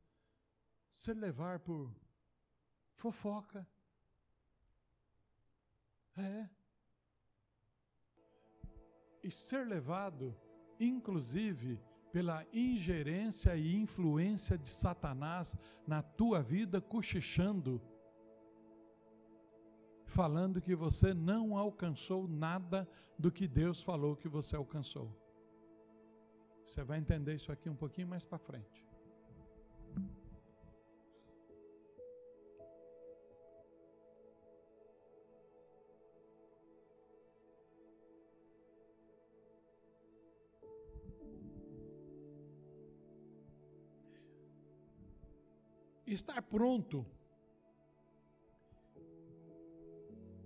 ser 0.89 1.15
levado 1.15 1.61
por 1.61 1.95
fofoca. 2.97 3.65
É. 6.21 6.49
E 9.23 9.31
ser 9.31 9.67
levado, 9.67 10.37
inclusive, 10.79 11.81
pela 12.13 12.45
ingerência 12.53 13.57
e 13.57 13.77
influência 13.77 14.59
de 14.59 14.69
Satanás 14.69 15.57
na 15.87 16.03
tua 16.03 16.43
vida, 16.43 16.81
cochichando, 16.81 17.81
falando 20.07 20.61
que 20.61 20.75
você 20.75 21.15
não 21.15 21.57
alcançou 21.57 22.27
nada 22.27 22.89
do 23.19 23.31
que 23.31 23.47
Deus 23.47 23.83
falou 23.83 24.17
que 24.17 24.29
você 24.29 24.57
alcançou. 24.57 25.15
Você 26.65 26.83
vai 26.83 26.99
entender 26.99 27.35
isso 27.35 27.53
aqui 27.53 27.69
um 27.69 27.77
pouquinho 27.77 28.09
mais 28.09 28.25
para 28.25 28.39
frente. 28.39 28.90
Estar 46.15 46.43
pronto, 46.43 47.07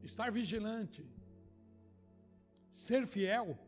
estar 0.03 0.31
vigilante, 0.31 1.07
ser 2.71 3.07
fiel, 3.07 3.59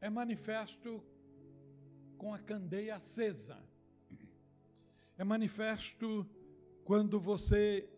é 0.00 0.10
manifesto 0.10 1.02
com 2.16 2.34
a 2.34 2.38
candeia 2.38 2.96
acesa. 2.96 3.58
É 5.18 5.24
manifesto 5.24 6.28
quando 6.84 7.18
você 7.18 7.88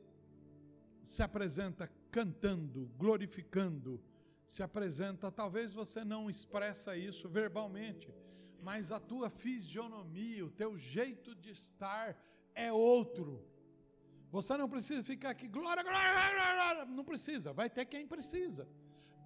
se 1.02 1.22
apresenta 1.22 1.90
cantando, 2.10 2.90
glorificando, 2.96 4.00
se 4.46 4.62
apresenta, 4.62 5.30
talvez 5.30 5.72
você 5.72 6.04
não 6.04 6.30
expressa 6.30 6.96
isso 6.96 7.28
verbalmente, 7.28 8.14
mas 8.62 8.92
a 8.92 9.00
tua 9.00 9.30
fisionomia, 9.30 10.44
o 10.44 10.50
teu 10.50 10.76
jeito 10.76 11.34
de 11.34 11.50
estar 11.50 12.16
é 12.54 12.72
outro. 12.72 13.44
Você 14.30 14.56
não 14.56 14.68
precisa 14.68 15.02
ficar 15.02 15.30
aqui, 15.30 15.48
glória, 15.48 15.82
glória, 15.82 16.54
glória, 16.54 16.84
não 16.84 17.04
precisa, 17.04 17.52
vai 17.52 17.70
ter 17.70 17.84
quem 17.86 18.06
precisa. 18.06 18.68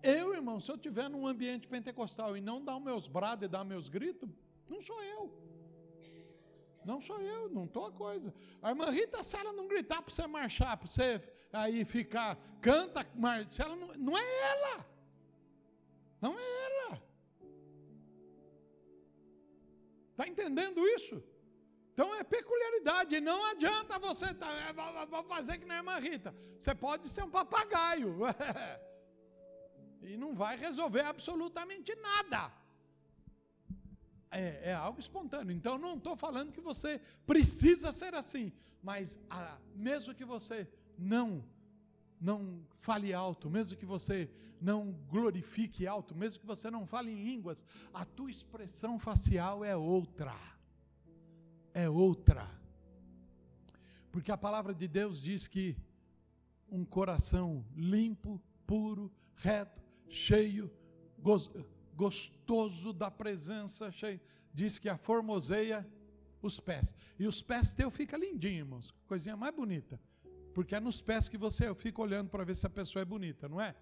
Eu, 0.02 0.34
irmão, 0.34 0.58
se 0.58 0.70
eu 0.70 0.76
estiver 0.76 1.08
num 1.08 1.26
ambiente 1.26 1.68
pentecostal 1.68 2.36
e 2.36 2.40
não 2.40 2.64
dar 2.64 2.76
os 2.76 2.82
meus 2.82 3.08
brados 3.08 3.44
e 3.44 3.48
dar 3.48 3.64
meus 3.64 3.88
gritos, 3.88 4.28
não 4.68 4.80
sou 4.80 5.02
eu. 5.02 5.32
Não 6.84 7.00
sou 7.00 7.20
eu, 7.20 7.48
não 7.48 7.64
estou 7.64 7.86
a 7.86 7.92
coisa. 7.92 8.34
A 8.60 8.70
irmã 8.70 8.90
Rita, 8.90 9.22
se 9.22 9.36
ela 9.36 9.52
não 9.52 9.68
gritar 9.68 10.02
para 10.02 10.12
você 10.12 10.26
marchar, 10.26 10.76
para 10.76 10.86
você 10.86 11.22
aí 11.52 11.84
ficar, 11.84 12.36
canta, 12.60 13.06
se 13.48 13.62
ela 13.62 13.76
não, 13.76 13.88
não 13.94 14.18
é 14.18 14.24
ela. 14.50 14.86
Não 16.20 16.38
é 16.38 16.42
ela. 16.66 17.11
Está 20.22 20.28
entendendo 20.28 20.86
isso? 20.86 21.16
Então 21.92 22.14
é 22.14 22.22
peculiaridade, 22.22 23.20
não 23.20 23.44
adianta 23.46 23.98
você 23.98 24.32
tá, 24.32 24.48
é, 24.66 24.72
vou 25.06 25.24
fazer 25.24 25.58
que 25.58 25.64
nem 25.64 25.78
a 25.78 25.80
irmã 25.80 25.98
Rita. 25.98 26.34
Você 26.56 26.72
pode 26.74 27.08
ser 27.08 27.24
um 27.24 27.30
papagaio. 27.30 28.18
e 30.00 30.16
não 30.16 30.32
vai 30.32 30.56
resolver 30.56 31.00
absolutamente 31.00 31.92
nada. 31.96 32.52
É, 34.30 34.70
é 34.70 34.74
algo 34.74 35.00
espontâneo. 35.00 35.54
Então 35.54 35.76
não 35.76 35.96
estou 35.96 36.16
falando 36.16 36.52
que 36.52 36.60
você 36.60 37.00
precisa 37.26 37.90
ser 37.90 38.14
assim, 38.14 38.52
mas 38.80 39.18
ah, 39.28 39.58
mesmo 39.74 40.14
que 40.14 40.24
você 40.24 40.68
não 40.96 41.44
não 42.22 42.64
fale 42.78 43.12
alto, 43.12 43.50
mesmo 43.50 43.76
que 43.76 43.84
você 43.84 44.30
não 44.60 44.92
glorifique 45.08 45.86
alto, 45.86 46.14
mesmo 46.14 46.40
que 46.40 46.46
você 46.46 46.70
não 46.70 46.86
fale 46.86 47.10
em 47.10 47.24
línguas, 47.24 47.64
a 47.92 48.04
tua 48.04 48.30
expressão 48.30 48.98
facial 48.98 49.64
é 49.64 49.76
outra. 49.76 50.34
É 51.74 51.90
outra. 51.90 52.48
Porque 54.12 54.30
a 54.30 54.36
palavra 54.36 54.72
de 54.72 54.86
Deus 54.86 55.20
diz 55.20 55.48
que 55.48 55.76
um 56.70 56.84
coração 56.84 57.64
limpo, 57.74 58.40
puro, 58.66 59.10
reto, 59.34 59.82
cheio, 60.08 60.70
gostoso 61.96 62.92
da 62.92 63.10
presença, 63.10 63.90
cheio, 63.90 64.20
diz 64.54 64.78
que 64.78 64.88
a 64.88 64.96
formoseia 64.96 65.86
os 66.40 66.60
pés. 66.60 66.94
E 67.18 67.26
os 67.26 67.42
pés 67.42 67.74
teus 67.74 67.94
fica 67.94 68.16
lindinho, 68.16 68.58
irmãos, 68.58 68.94
coisinha 69.06 69.36
mais 69.36 69.54
bonita. 69.54 70.00
Porque 70.54 70.74
é 70.74 70.80
nos 70.80 71.00
pés 71.00 71.28
que 71.28 71.38
você 71.38 71.74
fica 71.74 72.00
olhando 72.00 72.28
para 72.30 72.44
ver 72.44 72.54
se 72.54 72.66
a 72.66 72.70
pessoa 72.70 73.02
é 73.02 73.04
bonita, 73.04 73.48
não 73.48 73.60
é? 73.60 73.74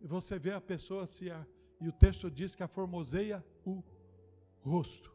E 0.00 0.06
você 0.06 0.38
vê 0.38 0.52
a 0.52 0.60
pessoa 0.60 1.06
se 1.06 1.30
a, 1.30 1.46
e 1.80 1.88
o 1.88 1.92
texto 1.92 2.30
diz 2.30 2.54
que 2.54 2.62
a 2.62 2.68
formoseia 2.68 3.44
o 3.64 3.82
rosto. 4.62 5.14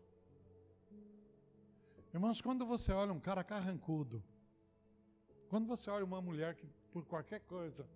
Irmãos, 2.13 2.41
quando 2.41 2.65
você 2.65 2.91
olha 2.91 3.11
um 3.11 3.19
cara 3.19 3.43
carrancudo, 3.43 4.23
quando 5.49 5.65
você 5.65 5.89
olha 5.89 6.05
uma 6.05 6.21
mulher 6.21 6.55
que 6.55 6.67
por 6.91 7.05
qualquer 7.05 7.41
coisa, 7.41 7.87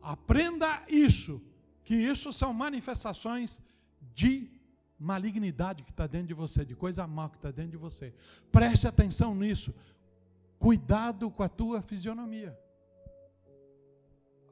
aprenda 0.00 0.84
isso, 0.88 1.40
que 1.82 1.94
isso 1.94 2.32
são 2.32 2.52
manifestações 2.52 3.62
de 4.14 4.50
malignidade 4.98 5.82
que 5.82 5.90
está 5.90 6.06
dentro 6.06 6.28
de 6.28 6.34
você, 6.34 6.64
de 6.64 6.76
coisa 6.76 7.06
mal 7.06 7.30
que 7.30 7.36
está 7.36 7.50
dentro 7.50 7.72
de 7.72 7.76
você. 7.76 8.14
Preste 8.50 8.86
atenção 8.86 9.34
nisso. 9.34 9.74
Cuidado 10.62 11.28
com 11.28 11.42
a 11.42 11.48
tua 11.48 11.82
fisionomia. 11.82 12.56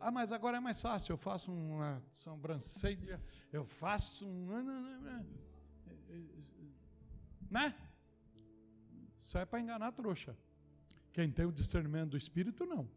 Ah, 0.01 0.11
mas 0.11 0.33
agora 0.33 0.57
é 0.57 0.61
mais 0.61 0.83
fácil. 0.83 1.13
Eu 1.13 1.17
faço 1.17 1.53
uma 1.53 2.03
sobrancelha, 2.11 3.23
eu 3.53 3.65
faço 3.65 4.27
um. 4.27 4.49
Né? 7.49 7.77
Isso 9.21 9.39
é 9.39 9.45
para 9.45 9.61
enganar 9.61 9.87
a 9.87 9.93
trouxa. 9.93 10.37
Quem 11.13 11.31
tem 11.31 11.47
o 11.47 11.53
discernimento 11.53 12.11
do 12.11 12.17
espírito, 12.17 12.67
não. 12.67 12.91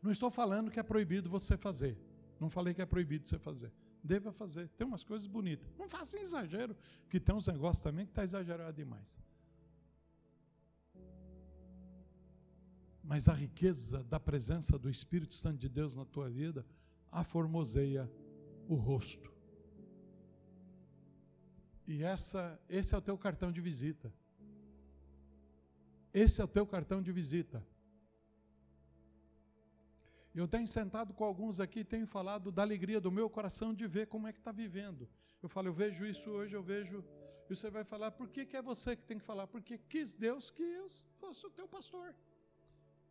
Não 0.00 0.10
estou 0.10 0.30
falando 0.30 0.70
que 0.70 0.80
é 0.80 0.82
proibido 0.82 1.28
você 1.28 1.58
fazer. 1.58 1.94
Não 2.40 2.48
falei 2.48 2.72
que 2.72 2.80
é 2.80 2.86
proibido 2.86 3.28
você 3.28 3.38
fazer. 3.38 3.70
Deva 4.02 4.32
fazer. 4.32 4.70
Tem 4.78 4.86
umas 4.86 5.04
coisas 5.04 5.26
bonitas. 5.26 5.68
Não 5.76 5.90
faça 5.90 6.18
exagero, 6.18 6.74
que 7.10 7.20
tem 7.20 7.34
uns 7.34 7.46
negócios 7.46 7.82
também 7.82 8.06
que 8.06 8.12
está 8.12 8.24
exagerado 8.24 8.74
demais. 8.74 9.18
Mas 13.08 13.26
a 13.26 13.32
riqueza 13.32 14.04
da 14.04 14.20
presença 14.20 14.78
do 14.78 14.90
Espírito 14.90 15.34
Santo 15.34 15.56
de 15.56 15.66
Deus 15.66 15.96
na 15.96 16.04
tua 16.04 16.28
vida 16.28 16.62
aformoseia 17.10 18.06
o 18.68 18.74
rosto. 18.74 19.32
E 21.86 22.02
essa, 22.02 22.60
esse 22.68 22.94
é 22.94 22.98
o 22.98 23.00
teu 23.00 23.16
cartão 23.16 23.50
de 23.50 23.62
visita. 23.62 24.12
Esse 26.12 26.42
é 26.42 26.44
o 26.44 26.46
teu 26.56 26.66
cartão 26.66 27.00
de 27.00 27.10
visita. 27.10 27.66
Eu 30.34 30.46
tenho 30.46 30.68
sentado 30.68 31.14
com 31.14 31.24
alguns 31.24 31.60
aqui 31.60 31.80
e 31.80 31.84
tenho 31.84 32.06
falado 32.06 32.52
da 32.52 32.60
alegria 32.60 33.00
do 33.00 33.10
meu 33.10 33.30
coração 33.30 33.72
de 33.72 33.86
ver 33.86 34.08
como 34.08 34.26
é 34.26 34.34
que 34.34 34.38
está 34.38 34.52
vivendo. 34.52 35.08
Eu 35.42 35.48
falo, 35.48 35.68
eu 35.68 35.72
vejo 35.72 36.04
isso 36.04 36.28
hoje, 36.30 36.54
eu 36.54 36.62
vejo. 36.62 37.02
E 37.48 37.56
você 37.56 37.70
vai 37.70 37.84
falar, 37.84 38.10
por 38.10 38.28
que, 38.28 38.44
que 38.44 38.54
é 38.54 38.60
você 38.60 38.94
que 38.94 39.06
tem 39.06 39.18
que 39.18 39.24
falar? 39.24 39.46
Porque 39.46 39.78
quis 39.78 40.14
Deus 40.14 40.50
que 40.50 40.62
eu 40.62 40.86
fosse 41.18 41.46
o 41.46 41.50
teu 41.50 41.66
pastor 41.66 42.14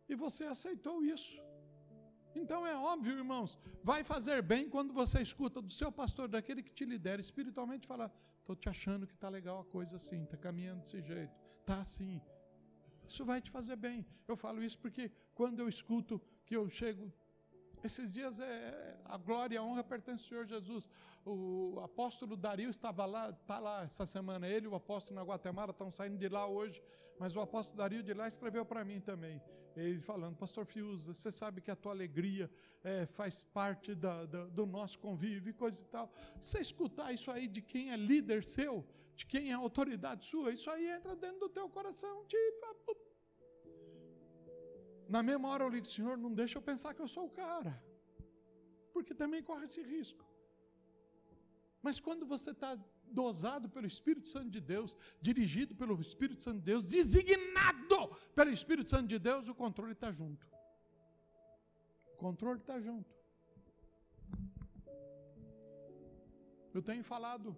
e 0.08 0.14
você 0.14 0.44
aceitou 0.44 1.04
isso. 1.04 1.42
Então 2.34 2.66
é 2.66 2.76
óbvio, 2.76 3.16
irmãos, 3.16 3.58
vai 3.82 4.04
fazer 4.04 4.42
bem 4.42 4.68
quando 4.68 4.92
você 4.92 5.20
escuta 5.20 5.60
do 5.60 5.72
seu 5.72 5.90
pastor, 5.90 6.28
daquele 6.28 6.62
que 6.62 6.72
te 6.72 6.84
lidera 6.84 7.20
espiritualmente, 7.20 7.86
falar: 7.86 8.10
estou 8.38 8.54
te 8.54 8.68
achando 8.68 9.06
que 9.06 9.14
está 9.14 9.28
legal 9.28 9.60
a 9.60 9.64
coisa 9.64 9.96
assim, 9.96 10.22
está 10.24 10.36
caminhando 10.36 10.82
desse 10.82 11.00
jeito, 11.00 11.34
está 11.60 11.80
assim. 11.80 12.20
Isso 13.08 13.24
vai 13.24 13.40
te 13.40 13.50
fazer 13.50 13.76
bem. 13.76 14.06
Eu 14.26 14.36
falo 14.36 14.62
isso 14.62 14.78
porque 14.78 15.10
quando 15.34 15.60
eu 15.60 15.68
escuto 15.68 16.20
que 16.44 16.54
eu 16.56 16.68
chego 16.68 17.12
Esses 17.82 18.12
dias 18.12 18.40
é, 18.40 19.00
a 19.04 19.16
glória 19.16 19.54
e 19.54 19.58
a 19.58 19.62
honra 19.62 19.84
pertencem 19.84 20.24
ao 20.24 20.28
Senhor 20.28 20.46
Jesus. 20.46 20.88
O 21.24 21.78
apóstolo 21.80 22.36
Dario 22.36 22.70
estava 22.70 23.04
lá, 23.06 23.30
está 23.30 23.58
lá 23.58 23.84
essa 23.84 24.04
semana. 24.04 24.48
Ele 24.48 24.66
o 24.66 24.74
apóstolo 24.74 25.16
na 25.18 25.24
Guatemala 25.24 25.70
estão 25.70 25.90
saindo 25.90 26.18
de 26.18 26.28
lá 26.28 26.46
hoje. 26.46 26.82
Mas 27.18 27.36
o 27.36 27.40
apóstolo 27.40 27.78
Dario 27.78 28.02
de 28.02 28.14
lá 28.14 28.26
escreveu 28.26 28.64
para 28.64 28.84
mim 28.84 29.00
também. 29.00 29.40
Ele 29.86 30.00
falando, 30.00 30.36
Pastor 30.36 30.64
Fiuza, 30.66 31.14
você 31.14 31.30
sabe 31.30 31.60
que 31.60 31.70
a 31.70 31.76
tua 31.76 31.92
alegria 31.92 32.50
é, 32.82 33.06
faz 33.06 33.44
parte 33.44 33.94
da, 33.94 34.26
da, 34.26 34.46
do 34.46 34.66
nosso 34.66 34.98
convívio 34.98 35.50
e 35.50 35.52
coisa 35.52 35.80
e 35.80 35.84
tal. 35.84 36.12
Você 36.40 36.58
escutar 36.58 37.12
isso 37.12 37.30
aí 37.30 37.46
de 37.46 37.62
quem 37.62 37.92
é 37.92 37.96
líder 37.96 38.44
seu, 38.44 38.86
de 39.14 39.24
quem 39.24 39.50
é 39.50 39.54
autoridade 39.54 40.24
sua, 40.24 40.52
isso 40.52 40.70
aí 40.70 40.88
entra 40.88 41.14
dentro 41.14 41.40
do 41.40 41.48
teu 41.48 41.68
coração. 41.68 42.24
Tipo, 42.26 42.96
na 45.08 45.22
mesma 45.22 45.48
hora 45.48 45.64
eu 45.64 45.70
digo, 45.70 45.86
Senhor, 45.86 46.16
não 46.18 46.32
deixa 46.34 46.58
eu 46.58 46.62
pensar 46.62 46.92
que 46.94 47.00
eu 47.00 47.08
sou 47.08 47.26
o 47.26 47.30
cara. 47.30 47.82
Porque 48.92 49.14
também 49.14 49.42
corre 49.42 49.64
esse 49.64 49.82
risco. 49.82 50.24
Mas 51.80 51.98
quando 52.00 52.26
você 52.26 52.50
está 52.50 52.76
dosado 53.12 53.68
pelo 53.68 53.86
Espírito 53.86 54.28
Santo 54.28 54.50
de 54.50 54.60
Deus, 54.60 54.96
dirigido 55.20 55.74
pelo 55.74 56.00
Espírito 56.00 56.42
Santo 56.42 56.58
de 56.58 56.64
Deus, 56.64 56.86
designado 56.86 58.16
pelo 58.34 58.50
Espírito 58.50 58.90
Santo 58.90 59.08
de 59.08 59.18
Deus, 59.18 59.48
o 59.48 59.54
controle 59.54 59.92
está 59.92 60.10
junto. 60.10 60.46
O 62.14 62.16
controle 62.16 62.60
está 62.60 62.80
junto. 62.80 63.10
Eu 66.72 66.82
tenho 66.82 67.02
falado 67.02 67.56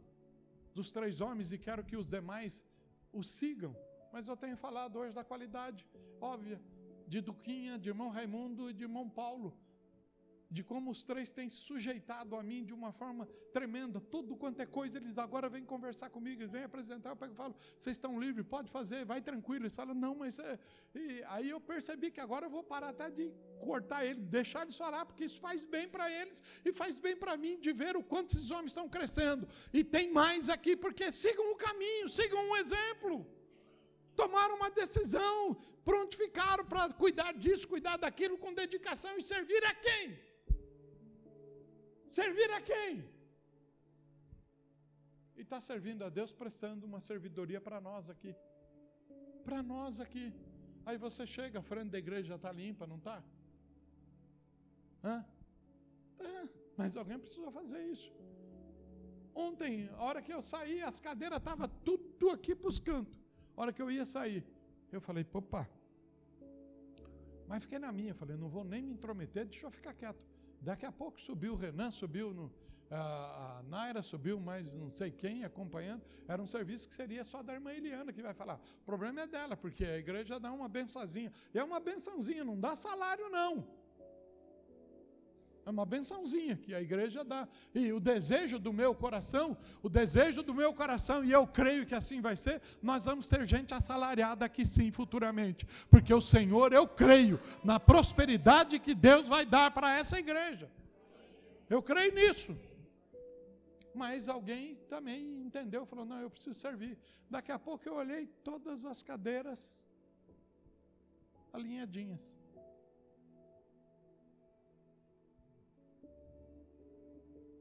dos 0.75 0.91
três 0.93 1.21
homens 1.21 1.53
e 1.53 1.59
quero 1.59 1.85
que 1.85 1.97
os 1.97 2.07
demais 2.07 2.65
os 3.13 3.29
sigam, 3.29 3.77
mas 4.13 4.29
eu 4.29 4.37
tenho 4.37 4.57
falado 4.57 4.99
hoje 4.99 5.13
da 5.13 5.25
qualidade 5.25 5.87
óbvia 6.21 6.61
de 7.07 7.21
Duquinha, 7.21 7.79
de 7.79 7.89
irmão 7.89 8.09
Raimundo 8.09 8.71
e 8.71 8.73
de 8.73 8.85
irmão 8.85 9.09
Paulo 9.09 9.57
de 10.51 10.65
como 10.65 10.91
os 10.91 11.05
três 11.05 11.31
têm 11.31 11.49
se 11.49 11.59
sujeitado 11.59 12.35
a 12.37 12.43
mim 12.43 12.65
de 12.65 12.75
uma 12.75 12.93
forma 12.93 13.27
tremenda. 13.53 14.01
Tudo 14.01 14.37
quanto 14.37 14.61
é 14.61 14.67
coisa, 14.67 14.99
eles 14.99 15.17
agora 15.17 15.49
vêm 15.49 15.65
conversar 15.65 16.11
comigo, 16.11 16.43
eles 16.43 16.51
vêm 16.51 16.65
apresentar. 16.65 17.11
Eu 17.11 17.17
pego 17.17 17.35
e 17.35 17.37
falo: 17.37 17.55
vocês 17.77 17.97
estão 17.97 18.19
livres, 18.19 18.45
pode 18.47 18.71
fazer, 18.71 19.05
vai 19.05 19.21
tranquilo. 19.23 19.65
Eles 19.65 19.77
falam: 19.77 19.95
não, 19.95 20.15
mas. 20.15 20.39
É... 20.39 20.59
Aí 21.29 21.49
eu 21.49 21.61
percebi 21.61 22.11
que 22.11 22.21
agora 22.21 22.47
eu 22.47 22.51
vou 22.51 22.65
parar 22.65 22.89
até 22.89 23.09
de 23.11 23.33
cortar 23.61 24.05
eles, 24.05 24.23
deixar 24.39 24.63
eles 24.63 24.81
orar, 24.81 25.07
porque 25.07 25.25
isso 25.25 25.41
faz 25.41 25.65
bem 25.65 25.89
para 25.89 26.11
eles 26.11 26.43
e 26.65 26.73
faz 26.73 26.99
bem 26.99 27.17
para 27.17 27.37
mim 27.37 27.59
de 27.61 27.73
ver 27.73 27.97
o 27.97 28.03
quanto 28.03 28.35
esses 28.35 28.51
homens 28.51 28.73
estão 28.73 28.89
crescendo. 28.89 29.47
E 29.73 29.85
tem 29.85 30.13
mais 30.13 30.49
aqui, 30.49 30.75
porque 30.77 31.13
sigam 31.13 31.53
o 31.53 31.57
caminho, 31.57 32.09
sigam 32.09 32.43
um 32.51 32.57
exemplo 32.57 33.27
tomaram 34.17 34.57
uma 34.57 34.71
decisão, 34.71 35.57
prontificaram 35.83 36.65
para 36.65 36.93
cuidar 36.93 37.33
disso, 37.33 37.67
cuidar 37.67 37.97
daquilo 37.97 38.37
com 38.37 38.53
dedicação 38.53 39.17
e 39.17 39.23
servir 39.23 39.65
a 39.65 39.75
quem? 39.75 40.30
Servir 42.19 42.51
a 42.59 42.61
quem? 42.61 43.05
E 45.37 45.43
está 45.43 45.59
servindo 45.61 46.05
a 46.05 46.11
Deus, 46.19 46.33
prestando 46.33 46.85
uma 46.91 47.01
servidoria 47.01 47.61
para 47.67 47.81
nós 47.81 48.11
aqui. 48.15 48.35
Para 49.45 49.63
nós 49.63 50.01
aqui. 50.05 50.27
Aí 50.85 50.99
você 50.99 51.25
chega, 51.27 51.61
a 51.61 51.63
frente 51.63 51.91
da 51.91 51.99
igreja 51.99 52.35
está 52.35 52.51
limpa, 52.51 52.87
não 52.87 52.97
está? 52.97 53.23
Hã? 55.05 55.25
Tá, 56.19 56.49
mas 56.77 56.97
alguém 56.97 57.19
precisou 57.19 57.51
fazer 57.53 57.83
isso. 57.95 58.13
Ontem, 59.33 59.89
a 59.97 60.03
hora 60.03 60.21
que 60.21 60.33
eu 60.33 60.43
saí, 60.43 60.83
as 60.83 60.99
cadeiras 61.01 61.39
estavam 61.39 61.69
tudo 61.85 62.31
aqui 62.31 62.55
para 62.55 62.69
os 62.69 62.81
cantos. 62.81 63.19
A 63.57 63.63
hora 63.63 63.73
que 63.73 63.81
eu 63.81 63.91
ia 63.91 64.05
sair, 64.05 64.45
eu 64.91 65.01
falei, 65.01 65.25
opa. 65.33 65.69
Mas 67.47 67.63
fiquei 67.65 67.79
na 67.79 67.93
minha, 67.93 68.15
falei, 68.15 68.37
não 68.37 68.49
vou 68.49 68.65
nem 68.65 68.83
me 68.83 68.93
intrometer, 68.93 69.47
deixa 69.47 69.67
eu 69.67 69.71
ficar 69.71 69.95
quieto. 69.95 70.27
Daqui 70.61 70.85
a 70.87 70.93
pouco 70.93 71.21
subiu 71.21 71.55
o 71.55 71.57
Renan, 71.57 71.91
subiu 71.91 72.35
no, 72.35 72.53
a, 72.91 73.63
Naira, 73.69 74.03
subiu 74.03 74.41
mais 74.41 74.75
não 74.75 74.91
sei 74.91 75.11
quem 75.11 75.45
acompanhando. 75.45 76.03
Era 76.27 76.43
um 76.43 76.47
serviço 76.47 76.89
que 76.89 76.95
seria 76.95 77.25
só 77.25 77.43
da 77.43 77.55
irmã 77.55 77.73
Eliana 77.73 78.13
que 78.13 78.23
vai 78.23 78.35
falar. 78.35 78.61
O 78.83 78.85
problema 78.85 79.23
é 79.23 79.27
dela, 79.27 79.57
porque 79.57 79.85
a 79.85 79.99
igreja 79.99 80.39
dá 80.41 80.53
uma 80.53 80.69
bençãozinha. 80.69 81.33
E 81.55 81.59
é 81.59 81.65
uma 81.65 81.81
bençãozinha, 81.81 82.45
não 82.45 82.59
dá 82.59 82.75
salário 82.75 83.29
não. 83.31 83.67
É 85.65 85.71
uma 85.71 85.85
bençãozinha 85.85 86.57
que 86.57 86.75
a 86.75 86.81
igreja 86.81 87.23
dá. 87.23 87.47
E 87.75 87.93
o 87.93 88.01
desejo 88.01 88.59
do 88.59 88.73
meu 88.73 88.95
coração, 88.95 89.57
o 89.83 89.89
desejo 89.89 90.43
do 90.43 90.55
meu 90.55 90.73
coração, 90.73 91.25
e 91.25 91.31
eu 91.31 91.47
creio 91.47 91.87
que 91.87 91.95
assim 91.95 92.21
vai 92.21 92.37
ser, 92.37 92.61
nós 92.83 93.05
vamos 93.05 93.29
ter 93.29 93.45
gente 93.47 93.75
assalariada 93.75 94.45
aqui 94.45 94.65
sim 94.65 94.91
futuramente. 94.91 95.67
Porque 95.91 96.13
o 96.13 96.21
Senhor, 96.21 96.73
eu 96.73 96.87
creio 96.89 97.39
na 97.63 97.79
prosperidade 97.79 98.79
que 98.79 98.95
Deus 98.95 99.29
vai 99.29 99.45
dar 99.45 99.71
para 99.71 99.97
essa 99.97 100.19
igreja. 100.19 100.71
Eu 101.69 101.83
creio 101.83 102.15
nisso. 102.15 102.57
Mas 103.95 104.29
alguém 104.29 104.77
também 104.89 105.43
entendeu, 105.47 105.85
falou: 105.85 106.05
não, 106.05 106.21
eu 106.21 106.31
preciso 106.31 106.59
servir. 106.59 106.99
Daqui 107.29 107.53
a 107.53 107.59
pouco 107.59 107.89
eu 107.89 107.95
olhei 107.95 108.27
todas 108.43 108.85
as 108.85 109.03
cadeiras 109.03 109.89
alinhadinhas. 111.53 112.39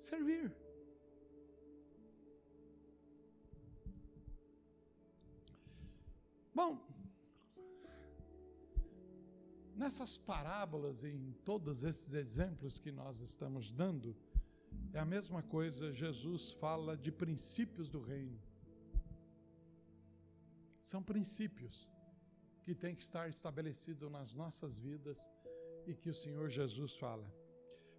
Servir. 0.03 0.53
Bom, 6.53 6.77
nessas 9.75 10.17
parábolas, 10.17 11.03
em 11.03 11.31
todos 11.45 11.83
esses 11.83 12.13
exemplos 12.13 12.79
que 12.79 12.91
nós 12.91 13.19
estamos 13.19 13.71
dando, 13.71 14.15
é 14.91 14.99
a 14.99 15.05
mesma 15.05 15.41
coisa, 15.41 15.93
Jesus 15.93 16.51
fala 16.51 16.97
de 16.97 17.11
princípios 17.11 17.89
do 17.89 18.01
reino. 18.01 18.39
São 20.81 21.01
princípios 21.03 21.89
que 22.63 22.73
têm 22.73 22.95
que 22.95 23.03
estar 23.03 23.29
estabelecidos 23.29 24.11
nas 24.11 24.33
nossas 24.33 24.77
vidas 24.77 25.27
e 25.85 25.93
que 25.93 26.09
o 26.09 26.13
Senhor 26.13 26.49
Jesus 26.49 26.95
fala. 26.95 27.27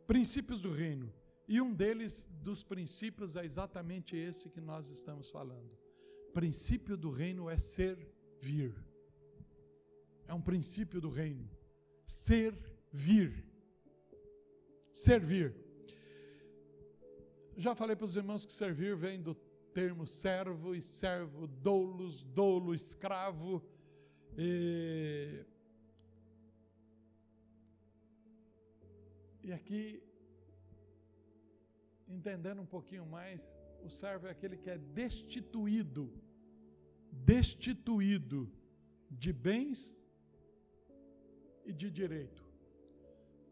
Princípios 0.06 0.60
do 0.60 0.72
reino. 0.72 1.12
E 1.54 1.60
um 1.60 1.72
deles, 1.74 2.30
dos 2.48 2.62
princípios, 2.62 3.34
é 3.34 3.44
exatamente 3.44 4.16
esse 4.16 4.48
que 4.48 4.60
nós 4.60 4.88
estamos 4.88 5.28
falando. 5.28 5.72
princípio 6.32 6.96
do 6.96 7.10
reino 7.10 7.50
é 7.50 7.56
servir. 7.56 8.72
É 10.28 10.32
um 10.32 10.40
princípio 10.40 11.00
do 11.00 11.10
reino. 11.10 11.50
Servir. 12.06 13.44
Servir. 14.92 15.52
Já 17.56 17.74
falei 17.74 17.96
para 17.96 18.04
os 18.04 18.14
irmãos 18.14 18.44
que 18.46 18.52
servir 18.52 18.94
vem 18.94 19.20
do 19.20 19.34
termo 19.80 20.06
servo 20.06 20.72
e 20.72 20.80
servo, 20.80 21.48
doulos, 21.48 22.22
dolo, 22.22 22.72
escravo. 22.72 23.60
E, 24.38 25.44
e 29.42 29.52
aqui 29.52 30.00
entendendo 32.16 32.60
um 32.60 32.66
pouquinho 32.66 33.06
mais, 33.06 33.58
o 33.82 33.88
servo 33.88 34.26
é 34.26 34.30
aquele 34.30 34.56
que 34.56 34.70
é 34.70 34.78
destituído, 34.78 36.12
destituído 37.12 38.40
de 39.10 39.32
bens 39.32 39.80
e 41.64 41.72
de 41.72 41.90
direito. 41.90 42.39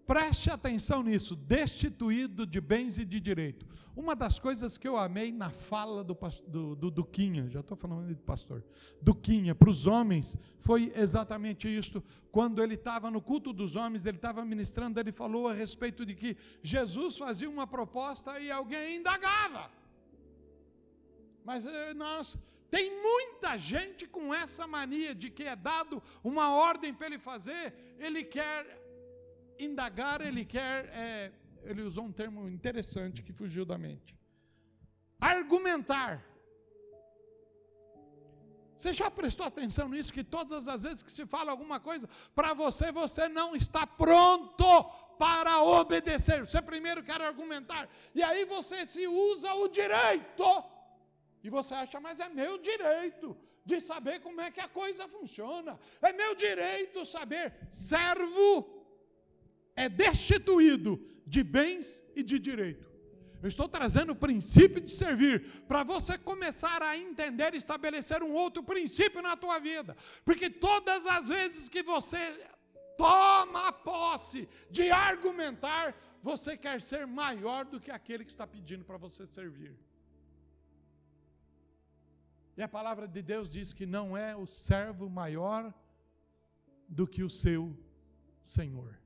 Preste 0.09 0.51
atenção 0.51 1.03
nisso, 1.03 1.37
destituído 1.37 2.47
de 2.47 2.63
bens 2.63 2.97
e 2.97 3.05
de 3.05 3.21
direito. 3.21 3.67
Uma 3.95 4.17
das 4.17 4.39
coisas 4.39 4.79
que 4.79 4.89
eu 4.89 4.97
amei 4.97 5.31
na 5.31 5.51
fala 5.51 6.03
do, 6.03 6.17
do, 6.47 6.75
do 6.75 6.91
Duquinha, 6.91 7.47
já 7.51 7.61
estou 7.61 7.77
falando 7.77 8.09
de 8.09 8.15
pastor, 8.15 8.65
Duquinha, 9.03 9.55
para 9.55 9.69
os 9.69 9.87
homens, 9.87 10.39
foi 10.61 10.91
exatamente 10.97 11.69
isto. 11.69 12.03
Quando 12.33 12.63
ele 12.63 12.73
estava 12.77 13.11
no 13.11 13.21
culto 13.21 13.53
dos 13.53 13.77
homens, 13.77 14.07
ele 14.07 14.17
estava 14.17 14.43
ministrando, 14.47 14.99
ele 14.99 15.13
falou 15.13 15.47
a 15.47 15.53
respeito 15.53 16.07
de 16.07 16.15
que 16.15 16.39
Jesus 16.63 17.19
fazia 17.19 17.51
uma 17.51 17.67
proposta 17.67 18.41
e 18.41 18.51
alguém 18.51 18.97
indagava. 18.97 19.71
Mas 21.45 21.67
eh, 21.67 21.93
nós, 21.93 22.39
tem 22.71 22.91
muita 23.03 23.59
gente 23.59 24.07
com 24.07 24.33
essa 24.33 24.67
mania 24.67 25.15
de 25.15 25.29
que 25.29 25.43
é 25.43 25.55
dado 25.55 26.03
uma 26.25 26.55
ordem 26.55 26.95
para 26.95 27.09
ele 27.09 27.19
fazer, 27.19 27.75
ele 27.99 28.25
quer 28.25 28.88
indagar, 29.59 30.21
ele 30.21 30.45
quer, 30.45 30.87
é, 30.87 31.33
ele 31.65 31.83
usou 31.83 32.05
um 32.05 32.13
termo 32.13 32.49
interessante 32.49 33.23
que 33.23 33.33
fugiu 33.33 33.65
da 33.65 33.77
mente. 33.77 34.17
Argumentar. 35.21 36.25
Você 38.77 38.93
já 38.93 39.11
prestou 39.11 39.45
atenção 39.45 39.89
nisso? 39.89 40.13
Que 40.13 40.23
todas 40.23 40.69
as 40.69 40.85
vezes 40.85 41.03
que 41.03 41.11
se 41.11 41.27
fala 41.27 41.51
alguma 41.51 41.81
coisa 41.81 42.09
para 42.35 42.55
você, 42.55 42.93
você 42.93 43.29
não 43.29 43.57
está 43.57 43.85
pronto 43.85 44.85
para 45.19 45.61
obedecer. 45.63 46.47
Você 46.47 46.63
primeiro 46.63 47.03
quer 47.03 47.21
argumentar, 47.21 47.89
e 48.15 48.23
aí 48.23 48.45
você 48.45 48.87
se 48.87 49.07
usa 49.07 49.53
o 49.55 49.69
direito. 49.69 50.65
E 51.43 51.51
você 51.51 51.75
acha, 51.75 51.99
mas 52.01 52.21
é 52.21 52.29
meu 52.29 52.59
direito 52.59 53.37
de 53.65 53.81
saber 53.81 54.21
como 54.21 54.41
é 54.41 54.51
que 54.51 54.61
a 54.61 54.69
coisa 54.69 55.09
funciona. 55.09 55.79
É 56.01 56.13
meu 56.13 56.35
direito 56.35 57.05
saber. 57.05 57.53
Servo 57.71 58.78
é 59.85 59.89
destituído 59.89 60.93
de 61.35 61.43
bens 61.57 61.87
e 62.17 62.23
de 62.31 62.37
direito. 62.49 62.87
Eu 63.41 63.49
estou 63.53 63.69
trazendo 63.77 64.13
o 64.13 64.21
princípio 64.27 64.81
de 64.87 64.91
servir 64.91 65.37
para 65.69 65.85
você 65.93 66.19
começar 66.31 66.83
a 66.83 66.97
entender 67.07 67.55
e 67.55 67.59
estabelecer 67.59 68.21
um 68.29 68.33
outro 68.45 68.63
princípio 68.73 69.23
na 69.23 69.37
tua 69.37 69.59
vida. 69.61 69.97
Porque 70.25 70.51
todas 70.51 71.07
as 71.07 71.29
vezes 71.29 71.69
que 71.69 71.83
você 71.95 72.21
toma 72.97 73.73
posse 73.73 74.49
de 74.69 74.91
argumentar, 74.91 75.95
você 76.21 76.57
quer 76.57 76.83
ser 76.83 77.07
maior 77.07 77.65
do 77.65 77.81
que 77.81 77.93
aquele 77.93 78.25
que 78.25 78.33
está 78.33 78.47
pedindo 78.57 78.85
para 78.85 78.97
você 78.97 79.25
servir. 79.39 79.75
E 82.57 82.63
a 82.63 82.67
palavra 82.67 83.07
de 83.07 83.23
Deus 83.23 83.49
diz 83.49 83.73
que 83.73 83.87
não 83.87 84.17
é 84.17 84.35
o 84.35 84.47
servo 84.47 85.09
maior 85.09 85.73
do 86.89 87.07
que 87.07 87.23
o 87.23 87.31
seu 87.31 87.63
Senhor. 88.43 88.99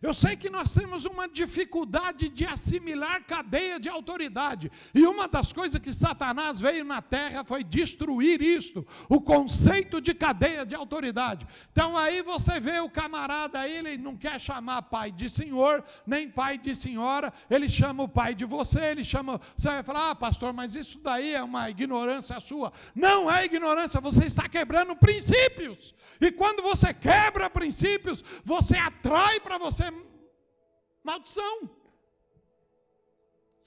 Eu 0.00 0.14
sei 0.14 0.36
que 0.36 0.48
nós 0.48 0.72
temos 0.72 1.04
uma 1.04 1.28
dificuldade 1.28 2.28
de 2.28 2.44
assimilar 2.44 3.24
cadeia 3.24 3.80
de 3.80 3.88
autoridade. 3.88 4.70
E 4.94 5.04
uma 5.06 5.26
das 5.26 5.52
coisas 5.52 5.80
que 5.80 5.92
Satanás 5.92 6.60
veio 6.60 6.84
na 6.84 7.02
terra 7.02 7.44
foi 7.44 7.64
destruir 7.64 8.40
isto, 8.40 8.86
o 9.08 9.20
conceito 9.20 10.00
de 10.00 10.14
cadeia 10.14 10.64
de 10.64 10.74
autoridade. 10.74 11.46
Então 11.72 11.96
aí 11.96 12.22
você 12.22 12.60
vê 12.60 12.78
o 12.78 12.88
camarada 12.88 13.66
ele 13.68 13.96
não 13.96 14.16
quer 14.16 14.40
chamar 14.40 14.82
pai 14.82 15.10
de 15.10 15.28
senhor, 15.28 15.84
nem 16.06 16.28
pai 16.28 16.58
de 16.58 16.74
senhora, 16.74 17.32
ele 17.50 17.68
chama 17.68 18.04
o 18.04 18.08
pai 18.08 18.34
de 18.34 18.44
você, 18.44 18.80
ele 18.86 19.04
chama. 19.04 19.40
Você 19.56 19.68
vai 19.68 19.82
falar, 19.82 20.10
ah, 20.10 20.14
pastor, 20.14 20.52
mas 20.52 20.76
isso 20.76 21.00
daí 21.00 21.34
é 21.34 21.42
uma 21.42 21.68
ignorância 21.68 22.38
sua. 22.38 22.72
Não 22.94 23.30
é 23.30 23.44
ignorância, 23.44 24.00
você 24.00 24.26
está 24.26 24.48
quebrando 24.48 24.94
princípios. 24.94 25.94
E 26.20 26.30
quando 26.30 26.62
você 26.62 26.94
quebra 26.94 27.50
princípios, 27.50 28.24
você 28.44 28.76
atrai 28.76 29.40
para 29.40 29.58
você 29.58 29.87
maldição. 31.02 31.78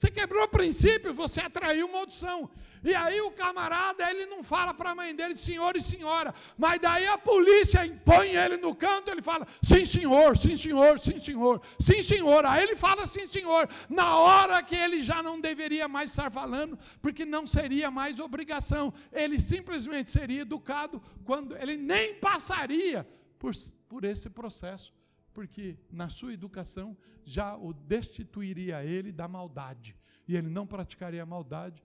Você 0.02 0.10
quebrou 0.10 0.42
o 0.42 0.48
princípio, 0.48 1.14
você 1.14 1.40
atraiu 1.40 1.86
maldição. 1.86 2.50
E 2.82 2.92
aí 2.92 3.20
o 3.20 3.30
camarada, 3.30 4.10
ele 4.10 4.26
não 4.26 4.42
fala 4.42 4.74
para 4.74 4.90
a 4.90 4.94
mãe 4.96 5.14
dele, 5.14 5.36
senhor 5.36 5.76
e 5.76 5.80
senhora, 5.80 6.34
mas 6.58 6.80
daí 6.80 7.06
a 7.06 7.16
polícia 7.16 7.86
impõe 7.86 8.30
ele 8.30 8.56
no 8.56 8.74
canto, 8.74 9.12
ele 9.12 9.22
fala, 9.22 9.46
sim 9.62 9.84
senhor, 9.84 10.36
sim 10.36 10.56
senhor, 10.56 10.98
sim 10.98 11.20
senhor, 11.20 11.62
sim 11.78 12.02
senhor. 12.02 12.44
Aí 12.44 12.64
ele 12.64 12.74
fala 12.74 13.06
sim 13.06 13.28
senhor, 13.28 13.68
na 13.88 14.16
hora 14.16 14.60
que 14.60 14.74
ele 14.74 15.00
já 15.02 15.22
não 15.22 15.40
deveria 15.40 15.86
mais 15.86 16.10
estar 16.10 16.32
falando, 16.32 16.76
porque 17.00 17.24
não 17.24 17.46
seria 17.46 17.88
mais 17.88 18.18
obrigação, 18.18 18.92
ele 19.12 19.38
simplesmente 19.38 20.10
seria 20.10 20.42
educado 20.42 21.00
quando 21.24 21.56
ele 21.56 21.76
nem 21.76 22.14
passaria 22.14 23.06
por, 23.38 23.52
por 23.88 24.04
esse 24.04 24.28
processo 24.28 24.92
porque 25.32 25.78
na 25.90 26.08
sua 26.08 26.32
educação 26.32 26.96
já 27.24 27.56
o 27.56 27.72
destituiria 27.72 28.84
ele 28.84 29.12
da 29.12 29.26
maldade, 29.26 29.96
e 30.26 30.36
ele 30.36 30.48
não 30.48 30.66
praticaria 30.66 31.24
maldade. 31.26 31.82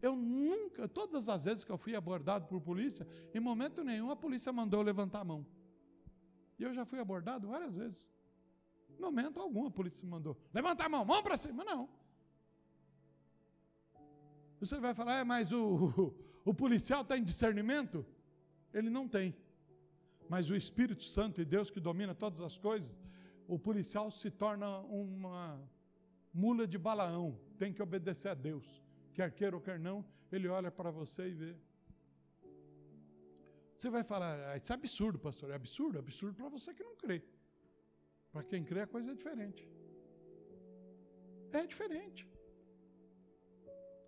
Eu 0.00 0.14
nunca, 0.16 0.88
todas 0.88 1.28
as 1.28 1.44
vezes 1.44 1.64
que 1.64 1.72
eu 1.72 1.78
fui 1.78 1.94
abordado 1.94 2.46
por 2.46 2.60
polícia, 2.60 3.06
em 3.32 3.40
momento 3.40 3.82
nenhum 3.82 4.10
a 4.10 4.16
polícia 4.16 4.52
mandou 4.52 4.80
eu 4.80 4.84
levantar 4.84 5.20
a 5.20 5.24
mão. 5.24 5.46
E 6.58 6.62
eu 6.62 6.72
já 6.72 6.84
fui 6.84 6.98
abordado 6.98 7.48
várias 7.48 7.76
vezes. 7.76 8.12
Em 8.90 9.00
momento 9.00 9.40
algum 9.40 9.66
a 9.66 9.70
polícia 9.70 10.06
mandou, 10.06 10.36
levanta 10.52 10.84
a 10.84 10.88
mão, 10.88 11.04
mão 11.04 11.22
para 11.22 11.36
cima, 11.36 11.64
não. 11.64 11.88
Você 14.60 14.78
vai 14.78 14.94
falar, 14.94 15.16
é, 15.16 15.24
mas 15.24 15.52
o, 15.52 15.64
o, 16.44 16.50
o 16.50 16.54
policial 16.54 17.04
tem 17.04 17.22
discernimento? 17.22 18.06
Ele 18.72 18.90
não 18.90 19.08
tem 19.08 19.34
mas 20.28 20.50
o 20.50 20.56
Espírito 20.56 21.04
Santo 21.04 21.40
e 21.40 21.44
Deus 21.44 21.70
que 21.70 21.80
domina 21.80 22.14
todas 22.14 22.40
as 22.40 22.56
coisas, 22.58 23.00
o 23.46 23.58
policial 23.58 24.10
se 24.10 24.30
torna 24.30 24.80
uma 24.80 25.60
mula 26.32 26.66
de 26.66 26.78
Balaão, 26.78 27.38
tem 27.58 27.72
que 27.72 27.82
obedecer 27.82 28.30
a 28.30 28.34
Deus, 28.34 28.82
quer 29.12 29.30
queira 29.32 29.54
ou 29.56 29.62
quer 29.62 29.78
não, 29.78 30.04
ele 30.32 30.48
olha 30.48 30.70
para 30.70 30.90
você 30.90 31.28
e 31.28 31.34
vê. 31.34 31.56
Você 33.76 33.90
vai 33.90 34.02
falar, 34.02 34.34
ah, 34.50 34.56
isso 34.56 34.72
é 34.72 34.76
absurdo, 34.80 35.18
pastor. 35.18 35.50
É 35.50 35.54
absurdo? 35.54 35.98
É 35.98 36.00
absurdo 36.00 36.34
para 36.36 36.48
você 36.48 36.72
que 36.72 36.82
não 36.82 36.96
crê. 36.96 37.22
Para 38.32 38.42
quem 38.42 38.64
crê, 38.64 38.80
a 38.82 38.86
coisa 38.86 39.10
é 39.12 39.14
diferente. 39.14 39.68
É 41.52 41.66
diferente. 41.66 42.22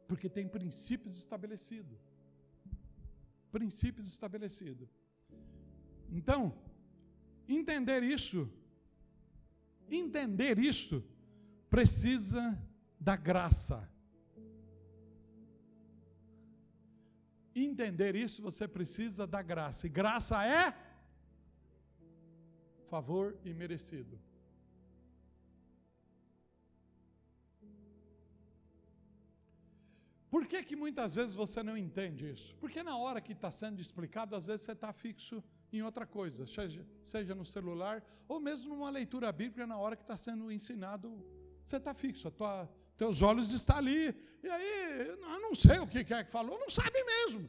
Porque 0.08 0.28
tem 0.28 0.48
princípios 0.48 1.16
estabelecidos. 1.16 2.00
Princípios 3.56 4.06
estabelecidos. 4.14 4.90
Então, 6.10 6.56
entender 7.48 8.02
isso, 8.02 8.50
entender 9.88 10.58
isso, 10.58 11.04
precisa 11.68 12.58
da 12.98 13.16
graça. 13.16 13.90
Entender 17.54 18.14
isso, 18.14 18.42
você 18.42 18.68
precisa 18.68 19.26
da 19.26 19.42
graça. 19.42 19.86
E 19.86 19.90
graça 19.90 20.46
é 20.46 20.74
favor 22.86 23.36
imerecido. 23.44 24.20
Por 30.30 30.46
que, 30.46 30.62
que 30.62 30.76
muitas 30.76 31.14
vezes 31.14 31.34
você 31.34 31.62
não 31.62 31.76
entende 31.76 32.30
isso? 32.30 32.54
Porque 32.56 32.82
na 32.82 32.96
hora 32.96 33.20
que 33.20 33.32
está 33.32 33.50
sendo 33.50 33.80
explicado, 33.80 34.36
às 34.36 34.46
vezes 34.48 34.66
você 34.66 34.72
está 34.72 34.92
fixo 34.92 35.42
em 35.76 35.82
outra 35.82 36.06
coisa, 36.06 36.46
seja, 36.46 36.86
seja 37.02 37.34
no 37.34 37.44
celular 37.44 38.02
ou 38.28 38.40
mesmo 38.40 38.74
numa 38.74 38.90
leitura 38.90 39.30
bíblica 39.30 39.66
na 39.66 39.78
hora 39.78 39.96
que 39.96 40.02
está 40.02 40.16
sendo 40.16 40.50
ensinado, 40.50 41.24
você 41.64 41.76
está 41.76 41.92
fixo, 41.94 42.30
tua, 42.30 42.68
teus 42.96 43.22
olhos 43.22 43.52
estão 43.52 43.76
ali. 43.76 44.14
E 44.42 44.48
aí, 44.48 45.08
eu 45.08 45.40
não 45.40 45.54
sei 45.54 45.78
o 45.78 45.86
que 45.86 45.98
é 45.98 46.24
que 46.24 46.30
falou, 46.30 46.58
não 46.58 46.70
sabe 46.70 47.02
mesmo. 47.04 47.48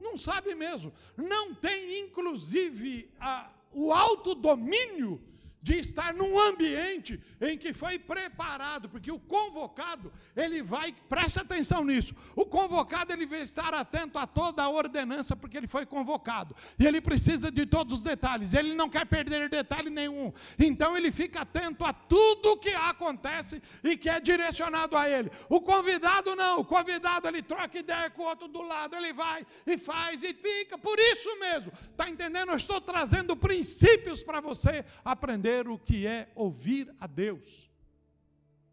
Não 0.00 0.16
sabe 0.16 0.54
mesmo. 0.54 0.92
Não 1.16 1.54
tem, 1.54 2.00
inclusive, 2.00 3.10
a, 3.20 3.52
o 3.72 3.92
autodomínio 3.92 5.20
de 5.62 5.78
estar 5.78 6.12
num 6.12 6.38
ambiente 6.38 7.22
em 7.40 7.56
que 7.56 7.72
foi 7.72 7.96
preparado, 7.98 8.88
porque 8.88 9.12
o 9.12 9.18
convocado, 9.18 10.12
ele 10.34 10.60
vai, 10.60 10.92
preste 11.08 11.38
atenção 11.38 11.84
nisso, 11.84 12.14
o 12.34 12.44
convocado 12.44 13.12
ele 13.12 13.26
vai 13.26 13.42
estar 13.42 13.72
atento 13.72 14.18
a 14.18 14.26
toda 14.26 14.62
a 14.62 14.68
ordenança, 14.68 15.36
porque 15.36 15.56
ele 15.56 15.68
foi 15.68 15.86
convocado, 15.86 16.56
e 16.76 16.84
ele 16.84 17.00
precisa 17.00 17.50
de 17.50 17.64
todos 17.64 17.94
os 17.94 18.02
detalhes, 18.02 18.54
ele 18.54 18.74
não 18.74 18.88
quer 18.90 19.06
perder 19.06 19.48
detalhe 19.48 19.88
nenhum, 19.88 20.32
então 20.58 20.96
ele 20.96 21.12
fica 21.12 21.42
atento 21.42 21.84
a 21.84 21.92
tudo 21.92 22.56
que 22.56 22.70
acontece 22.70 23.62
e 23.84 23.96
que 23.96 24.08
é 24.08 24.18
direcionado 24.18 24.96
a 24.96 25.08
ele. 25.08 25.30
O 25.48 25.60
convidado 25.60 26.34
não, 26.34 26.60
o 26.60 26.64
convidado 26.64 27.28
ele 27.28 27.42
troca 27.42 27.78
ideia 27.78 28.10
com 28.10 28.22
o 28.22 28.26
outro 28.26 28.48
do 28.48 28.62
lado, 28.62 28.96
ele 28.96 29.12
vai 29.12 29.46
e 29.64 29.78
faz 29.78 30.24
e 30.24 30.34
fica, 30.34 30.76
por 30.76 30.98
isso 30.98 31.38
mesmo, 31.38 31.72
está 31.90 32.08
entendendo? 32.08 32.50
Eu 32.50 32.56
estou 32.56 32.80
trazendo 32.80 33.36
princípios 33.36 34.24
para 34.24 34.40
você 34.40 34.84
aprender 35.04 35.51
aprender 35.52 35.68
o 35.68 35.78
que 35.78 36.06
é 36.06 36.32
ouvir 36.34 36.94
a 36.98 37.06
Deus 37.06 37.70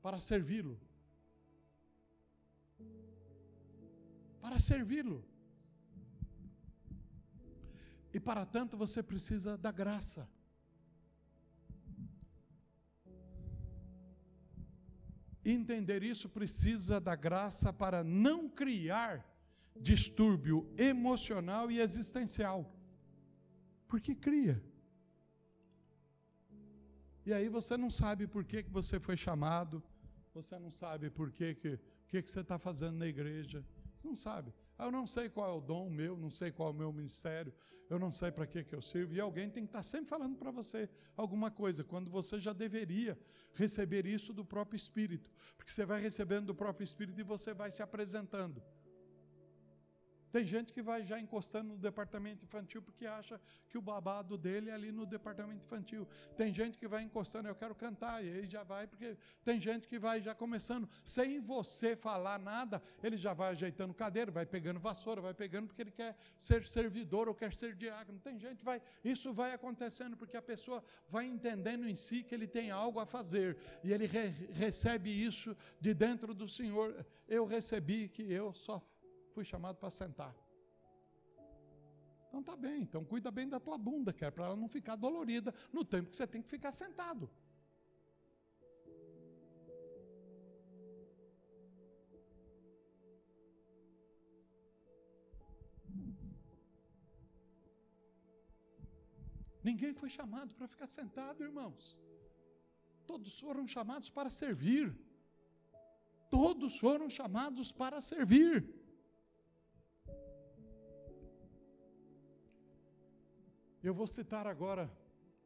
para 0.02 0.20
servi-lo. 0.22 0.80
Para 4.42 4.60
servi-lo. 4.60 5.24
E 8.14 8.20
para 8.20 8.46
tanto 8.46 8.78
você 8.78 9.04
precisa 9.04 9.58
da 9.58 9.72
graça. 9.72 10.28
Entender 15.44 16.04
isso 16.04 16.30
precisa 16.30 17.00
da 17.00 17.16
graça 17.16 17.74
para 17.74 18.04
não 18.04 18.50
criar 18.50 19.26
distúrbio 19.76 20.72
emocional 20.78 21.70
e 21.72 21.80
existencial. 21.80 22.72
Porque 23.88 24.16
cria. 24.16 24.69
E 27.30 27.34
aí 27.34 27.48
você 27.48 27.78
não 27.78 27.92
sabe 27.92 28.26
por 28.26 28.44
que, 28.44 28.64
que 28.64 28.72
você 28.72 29.00
foi 29.00 29.16
chamado, 29.16 29.84
você 30.34 30.58
não 30.58 30.72
sabe 30.72 31.12
por 31.12 31.32
que, 31.32 31.54
que, 31.54 31.80
que, 32.08 32.24
que 32.24 32.32
você 32.32 32.40
está 32.40 32.58
fazendo 32.58 32.98
na 32.98 33.06
igreja. 33.06 33.64
Você 33.94 34.08
não 34.08 34.16
sabe. 34.16 34.52
Ah, 34.76 34.86
eu 34.86 34.92
não 34.92 35.06
sei 35.06 35.30
qual 35.30 35.48
é 35.48 35.54
o 35.56 35.62
dom 35.62 35.92
meu, 35.92 36.18
não 36.18 36.32
sei 36.32 36.52
qual 36.52 36.70
é 36.70 36.72
o 36.72 36.76
meu 36.76 36.92
ministério, 36.92 37.54
eu 37.88 38.00
não 38.00 38.12
sei 38.12 38.32
para 38.32 38.48
que, 38.48 38.64
que 38.64 38.74
eu 38.74 38.82
sirvo. 38.82 39.14
E 39.14 39.20
alguém 39.20 39.48
tem 39.48 39.62
que 39.62 39.70
estar 39.70 39.80
tá 39.80 39.84
sempre 39.84 40.08
falando 40.10 40.38
para 40.38 40.50
você 40.50 40.90
alguma 41.16 41.52
coisa, 41.52 41.84
quando 41.84 42.10
você 42.10 42.40
já 42.40 42.52
deveria 42.52 43.16
receber 43.54 44.08
isso 44.08 44.34
do 44.34 44.44
próprio 44.44 44.76
Espírito. 44.76 45.30
Porque 45.56 45.72
você 45.72 45.86
vai 45.86 46.02
recebendo 46.02 46.48
do 46.48 46.56
próprio 46.56 46.84
Espírito 46.84 47.20
e 47.20 47.24
você 47.24 47.54
vai 47.54 47.70
se 47.70 47.84
apresentando. 47.84 48.60
Tem 50.32 50.46
gente 50.46 50.72
que 50.72 50.82
vai 50.82 51.04
já 51.04 51.20
encostando 51.20 51.70
no 51.70 51.78
departamento 51.78 52.46
infantil 52.46 52.82
porque 52.82 53.06
acha 53.06 53.40
que 53.70 53.78
o 53.78 53.82
babado 53.82 54.38
dele 54.38 54.70
é 54.70 54.74
ali 54.74 54.92
no 54.92 55.06
departamento 55.06 55.66
infantil. 55.66 56.08
Tem 56.38 56.54
gente 56.54 56.78
que 56.78 56.88
vai 56.88 57.04
encostando, 57.04 57.48
eu 57.48 57.56
quero 57.56 57.74
cantar, 57.74 58.24
e 58.24 58.30
aí 58.30 58.46
já 58.46 58.64
vai, 58.64 58.88
porque 58.88 59.18
tem 59.44 59.60
gente 59.60 59.88
que 59.88 59.98
vai 59.98 60.22
já 60.22 60.36
começando, 60.36 60.88
sem 61.04 61.40
você 61.40 61.96
falar 61.96 62.40
nada, 62.40 62.82
ele 63.02 63.18
já 63.18 63.34
vai 63.34 63.50
ajeitando 63.50 63.94
cadeira, 63.94 64.32
vai 64.32 64.46
pegando 64.46 64.80
vassoura, 64.80 65.22
vai 65.22 65.34
pegando 65.34 65.68
porque 65.68 65.82
ele 65.82 65.92
quer 65.92 66.16
ser 66.38 66.66
servidor 66.66 67.28
ou 67.28 67.34
quer 67.34 67.54
ser 67.54 67.76
diácono. 67.76 68.20
Tem 68.20 68.38
gente 68.38 68.64
vai, 68.64 68.82
isso 69.04 69.34
vai 69.34 69.54
acontecendo 69.54 70.16
porque 70.16 70.38
a 70.38 70.42
pessoa 70.42 70.84
vai 71.10 71.26
entendendo 71.26 71.88
em 71.88 71.96
si 71.96 72.24
que 72.24 72.36
ele 72.36 72.48
tem 72.48 72.72
algo 72.72 73.00
a 73.00 73.06
fazer 73.06 73.58
e 73.84 73.92
ele 73.92 74.06
re, 74.06 74.28
recebe 74.54 75.10
isso 75.10 75.56
de 75.80 75.94
dentro 75.94 76.34
do 76.34 76.48
Senhor. 76.48 77.06
Eu 77.28 77.46
recebi 77.46 78.10
que 78.10 78.32
eu 78.32 78.54
só 78.54 78.82
fui 79.34 79.44
chamado 79.44 79.78
para 79.78 79.90
sentar. 79.90 80.36
Então 82.28 82.44
tá 82.44 82.56
bem, 82.56 82.84
então 82.84 83.04
cuida 83.04 83.32
bem 83.32 83.50
da 83.50 83.60
tua 83.60 83.78
bunda, 83.78 84.14
que 84.14 84.24
é 84.24 84.30
para 84.30 84.46
ela 84.46 84.56
não 84.56 84.68
ficar 84.68 84.96
dolorida 84.96 85.54
no 85.74 85.84
tempo 85.84 86.10
que 86.10 86.18
você 86.18 86.28
tem 86.28 86.42
que 86.42 86.48
ficar 86.48 86.72
sentado. 86.72 87.30
Ninguém 99.64 99.94
foi 99.94 100.10
chamado 100.10 100.54
para 100.56 100.68
ficar 100.68 100.88
sentado, 100.88 101.44
irmãos. 101.44 102.00
Todos 103.06 103.40
foram 103.40 103.68
chamados 103.68 104.10
para 104.10 104.30
servir. 104.30 104.96
Todos 106.30 106.78
foram 106.78 107.10
chamados 107.10 107.72
para 107.72 108.00
servir. 108.00 108.79
Eu 113.82 113.94
vou 113.94 114.06
citar 114.06 114.46
agora, 114.46 114.92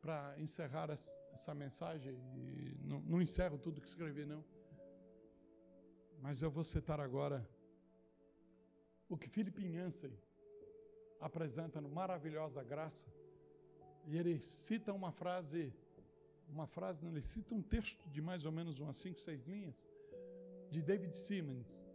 para 0.01 0.33
encerrar 0.39 0.89
essa 0.89 1.53
mensagem, 1.53 2.17
não, 2.81 2.99
não 3.01 3.21
encerro 3.21 3.59
tudo 3.59 3.79
que 3.79 3.87
escrevi, 3.87 4.25
não. 4.25 4.43
Mas 6.19 6.41
eu 6.41 6.49
vou 6.49 6.63
citar 6.63 6.99
agora 6.99 7.47
o 9.07 9.15
que 9.15 9.29
Philip 9.29 9.61
Yancey 9.63 10.11
apresenta 11.21 11.79
no 11.79 11.89
Maravilhosa 11.89 12.63
Graça. 12.63 13.05
E 14.07 14.17
ele 14.17 14.41
cita 14.41 14.91
uma 14.91 15.11
frase, 15.11 15.71
uma 16.49 16.65
frase, 16.65 17.03
não, 17.03 17.11
ele 17.11 17.21
cita 17.21 17.53
um 17.53 17.61
texto 17.61 18.09
de 18.09 18.19
mais 18.19 18.45
ou 18.45 18.51
menos 18.51 18.79
umas 18.79 18.97
cinco, 18.97 19.19
seis 19.19 19.45
linhas, 19.45 19.87
de 20.71 20.81
David 20.81 21.15
Simmons. 21.15 21.87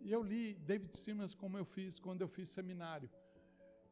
E 0.00 0.10
eu 0.10 0.24
li 0.24 0.54
David 0.54 0.96
Simmons 0.96 1.34
como 1.36 1.56
eu 1.56 1.64
fiz 1.64 2.00
quando 2.00 2.22
eu 2.22 2.28
fiz 2.28 2.48
seminário. 2.48 3.08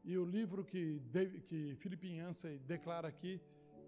E 0.03 0.17
o 0.17 0.25
livro 0.25 0.63
que, 0.63 1.01
que 1.45 1.75
Philip 1.75 2.07
Yancey 2.07 2.57
declara 2.59 3.07
aqui 3.07 3.39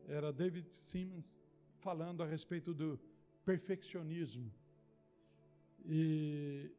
era 0.07 0.31
David 0.31 0.73
Simmons 0.73 1.41
falando 1.79 2.21
a 2.21 2.25
respeito 2.25 2.73
do 2.73 2.99
perfeccionismo. 3.43 4.51
E 5.85 6.71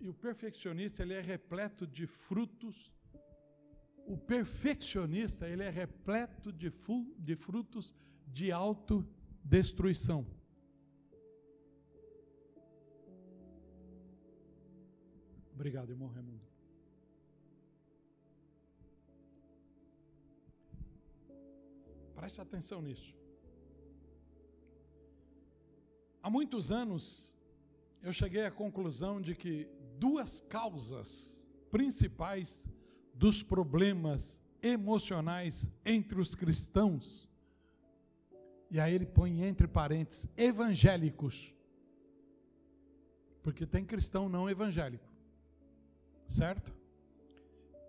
E 0.00 0.08
o 0.08 0.14
perfeccionista, 0.14 1.02
ele 1.02 1.14
é 1.14 1.20
repleto 1.20 1.86
de 1.86 2.06
frutos. 2.06 2.92
O 4.06 4.16
perfeccionista, 4.16 5.48
ele 5.48 5.64
é 5.64 5.70
repleto 5.70 6.52
de, 6.52 6.70
de 7.18 7.36
frutos 7.36 7.94
de 8.26 8.52
autodestruição. 8.52 10.24
Obrigado, 15.58 15.90
irmão 15.90 16.08
Raimundo. 16.08 16.46
Preste 22.14 22.40
atenção 22.40 22.80
nisso. 22.80 23.12
Há 26.22 26.30
muitos 26.30 26.70
anos 26.70 27.36
eu 28.00 28.12
cheguei 28.12 28.44
à 28.44 28.52
conclusão 28.52 29.20
de 29.20 29.34
que 29.34 29.68
duas 29.98 30.40
causas 30.42 31.44
principais 31.72 32.70
dos 33.12 33.42
problemas 33.42 34.40
emocionais 34.62 35.68
entre 35.84 36.20
os 36.20 36.36
cristãos, 36.36 37.28
e 38.70 38.78
aí 38.78 38.94
ele 38.94 39.06
põe 39.06 39.42
entre 39.42 39.66
parênteses, 39.66 40.28
evangélicos, 40.36 41.52
porque 43.42 43.66
tem 43.66 43.84
cristão 43.84 44.28
não 44.28 44.48
evangélico 44.48 45.07
certo? 46.28 46.72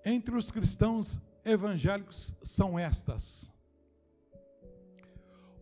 Entre 0.04 0.36
os 0.36 0.50
cristãos 0.50 1.22
evangélicos 1.44 2.36
são 2.42 2.80
estas: 2.80 3.52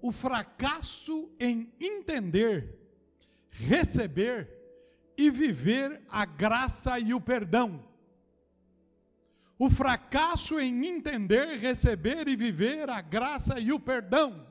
o 0.01 0.11
fracasso 0.11 1.29
em 1.39 1.73
entender, 1.79 2.77
receber 3.49 4.47
e 5.17 5.29
viver 5.31 6.01
a 6.09 6.25
graça 6.25 6.99
e 6.99 7.13
o 7.13 7.19
perdão. 7.19 7.83
O 9.59 9.71
fracasso 9.71 10.59
em 10.59 10.85
entender, 10.85 11.57
receber 11.57 12.27
e 12.27 12.35
viver 12.35 12.87
a 12.89 13.01
graça 13.01 13.59
e 13.59 13.73
o 13.73 13.79
perdão. 13.79 14.45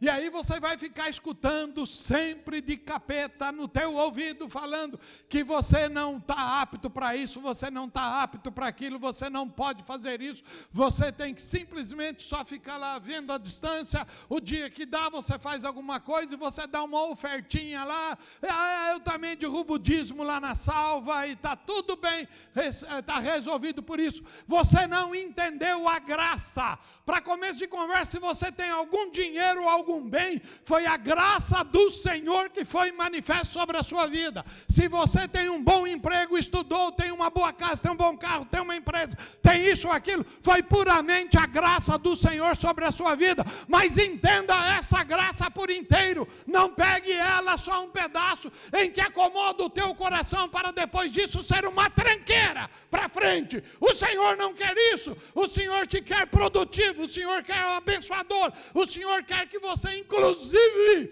E 0.00 0.08
aí 0.08 0.30
você 0.30 0.58
vai 0.58 0.78
ficar 0.78 1.10
escutando 1.10 1.84
sempre 1.84 2.62
de 2.62 2.76
capeta 2.76 3.52
no 3.52 3.68
teu 3.68 3.94
ouvido 3.94 4.48
falando 4.48 4.98
que 5.28 5.44
você 5.44 5.90
não 5.90 6.16
está 6.16 6.62
apto 6.62 6.88
para 6.88 7.14
isso, 7.14 7.38
você 7.38 7.70
não 7.70 7.84
está 7.84 8.22
apto 8.22 8.50
para 8.50 8.66
aquilo, 8.66 8.98
você 8.98 9.28
não 9.28 9.46
pode 9.46 9.82
fazer 9.84 10.22
isso, 10.22 10.42
você 10.72 11.12
tem 11.12 11.34
que 11.34 11.42
simplesmente 11.42 12.22
só 12.22 12.42
ficar 12.46 12.78
lá 12.78 12.98
vendo 12.98 13.30
a 13.30 13.36
distância. 13.36 14.06
O 14.26 14.40
dia 14.40 14.70
que 14.70 14.86
dá, 14.86 15.10
você 15.10 15.38
faz 15.38 15.66
alguma 15.66 16.00
coisa 16.00 16.32
e 16.32 16.38
você 16.38 16.66
dá 16.66 16.82
uma 16.82 17.04
ofertinha 17.06 17.84
lá. 17.84 18.16
Ah, 18.42 18.92
eu 18.92 19.00
também 19.00 19.36
derrubo 19.36 19.74
o 19.74 19.78
dízimo 19.78 20.22
lá 20.22 20.40
na 20.40 20.54
salva 20.54 21.26
e 21.26 21.32
está 21.32 21.54
tudo 21.54 21.96
bem, 21.96 22.26
está 22.56 23.18
resolvido 23.18 23.82
por 23.82 24.00
isso. 24.00 24.22
Você 24.46 24.86
não 24.86 25.14
entendeu 25.14 25.86
a 25.86 25.98
graça. 25.98 26.78
Para 27.04 27.20
começo 27.20 27.58
de 27.58 27.66
conversa, 27.66 28.12
se 28.12 28.18
você 28.18 28.50
tem 28.50 28.70
algum 28.70 29.10
dinheiro, 29.10 29.68
algum 29.68 29.89
algum 29.90 30.08
bem, 30.08 30.40
foi 30.64 30.86
a 30.86 30.96
graça 30.96 31.64
do 31.64 31.90
Senhor 31.90 32.50
que 32.50 32.64
foi 32.64 32.92
manifesta 32.92 33.52
sobre 33.52 33.76
a 33.76 33.82
sua 33.82 34.06
vida. 34.06 34.44
Se 34.68 34.88
você 34.88 35.26
tem 35.26 35.48
um 35.50 35.62
bom 35.62 35.86
emprego, 35.86 36.38
estudou, 36.38 36.92
tem 36.92 37.10
uma 37.10 37.30
boa 37.30 37.52
casa, 37.52 37.82
tem 37.82 37.90
um 37.90 37.96
bom 37.96 38.16
carro, 38.16 38.44
tem 38.44 38.60
uma 38.60 38.76
empresa, 38.76 39.16
tem 39.42 39.66
isso 39.66 39.88
ou 39.88 39.92
aquilo, 39.92 40.24
foi 40.42 40.62
puramente 40.62 41.36
a 41.36 41.46
graça 41.46 41.98
do 41.98 42.14
Senhor 42.14 42.56
sobre 42.56 42.84
a 42.84 42.90
sua 42.90 43.14
vida. 43.14 43.44
Mas 43.66 43.98
entenda 43.98 44.54
essa 44.76 45.02
graça 45.02 45.50
por 45.50 45.70
inteiro, 45.70 46.26
não 46.46 46.72
pegue 46.72 47.12
ela 47.12 47.56
só 47.56 47.84
um 47.84 47.90
pedaço 47.90 48.50
em 48.72 48.90
que 48.90 49.00
acomoda 49.00 49.64
o 49.64 49.70
teu 49.70 49.94
coração 49.94 50.48
para 50.48 50.70
depois 50.70 51.10
disso 51.10 51.42
ser 51.42 51.64
uma 51.66 51.90
tranqueira 51.90 52.70
para 52.90 53.08
frente. 53.08 53.62
O 53.80 53.92
Senhor 53.92 54.36
não 54.36 54.54
quer 54.54 54.74
isso, 54.94 55.16
o 55.34 55.46
Senhor 55.46 55.86
te 55.86 56.00
quer 56.00 56.26
produtivo, 56.26 57.02
o 57.02 57.08
Senhor 57.08 57.42
quer 57.42 57.60
abençoador, 57.76 58.52
o 58.74 58.86
Senhor 58.86 59.22
quer 59.24 59.46
que 59.46 59.58
você 59.58 59.79
você, 59.80 59.96
inclusive, 59.96 61.08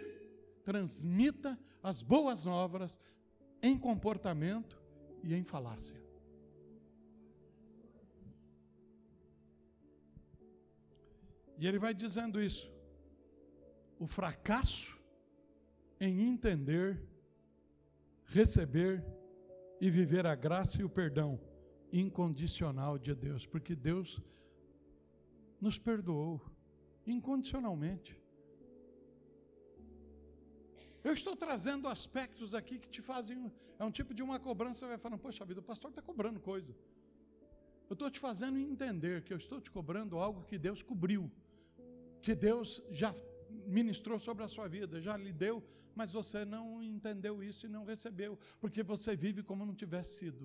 transmita 0.63 1.59
as 1.83 2.03
boas 2.03 2.45
novas 2.45 3.01
em 3.63 3.79
comportamento 3.79 4.79
e 5.23 5.35
em 5.35 5.43
falácia. 5.43 5.99
E 11.57 11.67
ele 11.67 11.79
vai 11.79 11.95
dizendo 11.95 12.43
isso. 12.43 12.71
O 13.99 14.07
fracasso 14.07 15.01
em 15.99 16.29
entender, 16.29 17.03
receber 18.27 19.03
e 19.81 19.89
viver 19.91 20.27
a 20.27 20.35
graça 20.35 20.83
e 20.83 20.85
o 20.85 20.91
perdão 20.91 21.41
incondicional 21.91 22.99
de 22.99 23.15
Deus, 23.15 23.47
porque 23.47 23.75
Deus 23.75 24.21
nos 25.59 25.79
perdoou 25.79 26.41
incondicionalmente. 27.07 28.18
Eu 31.09 31.15
estou 31.21 31.35
trazendo 31.45 31.89
aspectos 31.89 32.55
aqui 32.59 32.75
que 32.83 32.91
te 32.95 33.01
fazem. 33.11 33.37
É 33.79 33.85
um 33.89 33.95
tipo 33.99 34.13
de 34.17 34.23
uma 34.23 34.39
cobrança. 34.47 34.81
Você 34.81 34.89
vai 34.93 34.99
falando, 35.05 35.21
poxa 35.27 35.45
vida, 35.51 35.61
o 35.61 35.69
pastor 35.71 35.89
está 35.91 36.03
cobrando 36.09 36.39
coisa. 36.39 36.73
Eu 37.89 37.95
estou 37.95 38.11
te 38.15 38.21
fazendo 38.27 38.59
entender 38.59 39.17
que 39.27 39.33
eu 39.33 39.39
estou 39.45 39.59
te 39.67 39.71
cobrando 39.77 40.19
algo 40.19 40.45
que 40.51 40.59
Deus 40.67 40.83
cobriu, 40.91 41.23
que 42.21 42.35
Deus 42.35 42.83
já 42.91 43.11
ministrou 43.79 44.19
sobre 44.19 44.45
a 44.45 44.49
sua 44.49 44.69
vida, 44.69 45.01
já 45.01 45.17
lhe 45.17 45.33
deu, 45.33 45.57
mas 45.95 46.13
você 46.13 46.45
não 46.45 46.83
entendeu 46.83 47.43
isso 47.43 47.65
e 47.65 47.71
não 47.77 47.85
recebeu, 47.93 48.39
porque 48.61 48.83
você 48.83 49.17
vive 49.17 49.43
como 49.43 49.65
não 49.65 49.75
tivesse 49.83 50.19
sido. 50.19 50.45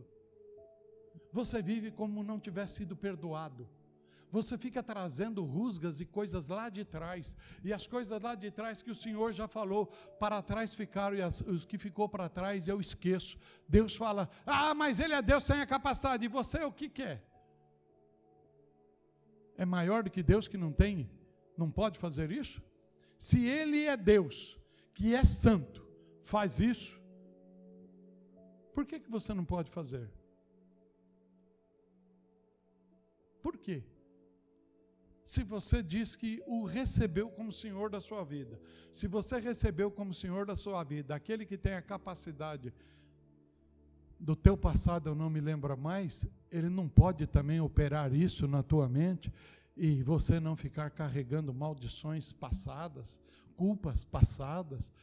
Você 1.40 1.62
vive 1.62 1.92
como 1.92 2.24
não 2.24 2.40
tivesse 2.40 2.76
sido 2.76 2.96
perdoado. 2.96 3.68
Você 4.36 4.58
fica 4.58 4.82
trazendo 4.82 5.44
rusgas 5.44 6.00
e 6.00 6.06
coisas 6.06 6.48
lá 6.48 6.68
de 6.68 6.84
trás, 6.84 7.38
e 7.64 7.72
as 7.72 7.86
coisas 7.86 8.20
lá 8.20 8.34
de 8.34 8.50
trás 8.50 8.82
que 8.82 8.90
o 8.90 8.96
Senhor 8.96 9.32
já 9.32 9.48
falou, 9.48 9.86
para 10.22 10.42
trás 10.42 10.74
ficaram, 10.74 11.16
e 11.16 11.22
as, 11.22 11.42
os 11.42 11.66
que 11.66 11.78
ficou 11.78 12.10
para 12.10 12.28
trás 12.28 12.68
eu 12.68 12.82
esqueço. 12.82 13.38
Deus 13.68 13.96
fala: 13.96 14.28
Ah, 14.44 14.74
mas 14.74 15.00
Ele 15.00 15.14
é 15.14 15.22
Deus 15.22 15.44
sem 15.44 15.62
a 15.62 15.68
capacidade, 15.68 16.26
e 16.26 16.28
você 16.40 16.64
o 16.64 16.72
que 16.72 16.90
quer? 16.90 17.24
É 19.56 19.66
maior 19.66 20.02
do 20.02 20.10
que 20.10 20.24
Deus 20.24 20.48
que 20.48 20.58
não 20.58 20.74
tem, 20.74 21.08
não 21.56 21.70
pode 21.70 22.00
fazer 22.00 22.32
isso? 22.32 22.60
Se 23.20 23.46
Ele 23.46 23.86
é 23.86 23.96
Deus, 23.96 24.60
que 24.96 25.14
é 25.14 25.24
santo, 25.24 25.88
faz 26.24 26.60
isso, 26.60 27.00
por 28.74 28.84
que, 28.88 29.00
que 29.00 29.12
você 29.12 29.32
não 29.32 29.46
pode 29.46 29.70
fazer? 29.70 30.12
Por 33.44 33.58
quê? 33.58 33.84
Se 35.24 35.44
você 35.44 35.82
diz 35.82 36.16
que 36.16 36.44
o 36.46 36.66
recebeu 36.66 37.30
como 37.30 37.52
Senhor 37.52 37.90
da 37.90 38.02
sua 38.02 38.24
vida, 38.24 38.60
se 38.92 39.08
você 39.08 39.40
recebeu 39.40 39.90
como 39.90 40.14
Senhor 40.14 40.46
da 40.46 40.56
sua 40.56 40.84
vida, 40.84 41.16
aquele 41.16 41.46
que 41.46 41.58
tem 41.58 41.74
a 41.74 41.82
capacidade 41.82 42.74
do 44.20 44.36
teu 44.36 44.58
passado 44.58 45.10
eu 45.10 45.16
não 45.16 45.30
me 45.30 45.42
lembro 45.42 45.78
mais, 45.78 46.28
ele 46.52 46.70
não 46.70 46.88
pode 46.88 47.28
também 47.28 47.60
operar 47.60 48.14
isso 48.14 48.48
na 48.48 48.64
tua 48.64 48.88
mente 48.88 49.32
e 49.76 50.04
você 50.04 50.40
não 50.40 50.56
ficar 50.56 50.90
carregando 50.92 51.54
maldições 51.54 52.32
passadas, 52.32 53.20
culpas 53.56 54.04
passadas, 54.04 54.94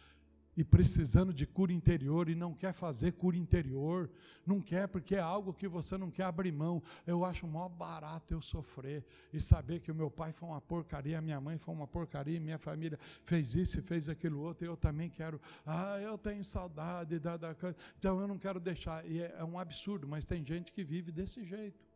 e 0.57 0.65
precisando 0.65 1.33
de 1.33 1.47
cura 1.47 1.73
interior 1.73 2.29
e 2.29 2.35
não 2.35 2.53
quer 2.53 2.73
fazer 2.73 3.13
cura 3.13 3.37
interior, 3.37 4.11
não 4.45 4.61
quer 4.61 4.89
porque 4.89 5.15
é 5.15 5.21
algo 5.21 5.55
que 5.55 5.69
você 5.69 5.97
não 5.97 6.11
quer 6.11 6.25
abrir 6.25 6.53
mão. 6.53 6.83
Eu 7.07 7.25
acho 7.25 7.47
mó 7.47 7.69
barato 7.69 8.35
eu 8.35 8.41
sofrer 8.41 9.05
e 9.33 9.41
saber 9.41 9.81
que 9.81 9.93
o 9.93 9.95
meu 9.95 10.11
pai 10.11 10.33
foi 10.33 10.49
uma 10.49 10.61
porcaria, 10.61 11.19
a 11.19 11.23
minha 11.23 11.41
mãe 11.41 11.57
foi 11.57 11.75
uma 11.75 11.87
porcaria, 11.87 12.41
minha 12.41 12.59
família 12.59 12.99
fez 13.25 13.55
isso 13.55 13.79
e 13.79 13.83
fez 13.83 14.09
aquilo 14.09 14.41
outro, 14.41 14.65
e 14.65 14.69
eu 14.69 14.77
também 14.77 15.09
quero. 15.09 15.41
Ah, 15.65 15.99
eu 16.01 16.19
tenho 16.19 16.45
saudade 16.45 17.19
da, 17.19 17.37
da 17.37 17.55
então 17.99 18.21
eu 18.21 18.27
não 18.27 18.39
quero 18.39 18.59
deixar. 18.59 19.09
E 19.09 19.21
é, 19.21 19.37
é 19.39 19.45
um 19.45 19.59
absurdo, 19.59 20.07
mas 20.07 20.25
tem 20.25 20.45
gente 20.45 20.73
que 20.73 20.83
vive 20.83 21.13
desse 21.13 21.45
jeito, 21.45 21.87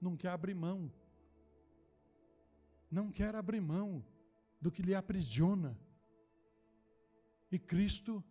não 0.00 0.16
quer 0.16 0.30
abrir 0.30 0.54
mão, 0.54 0.90
não 2.90 3.10
quer 3.10 3.34
abrir 3.34 3.60
mão 3.60 4.04
do 4.60 4.70
que 4.70 4.82
lhe 4.82 4.94
aprisiona. 4.94 5.76
E 7.52 7.58
Cristo 7.58 8.24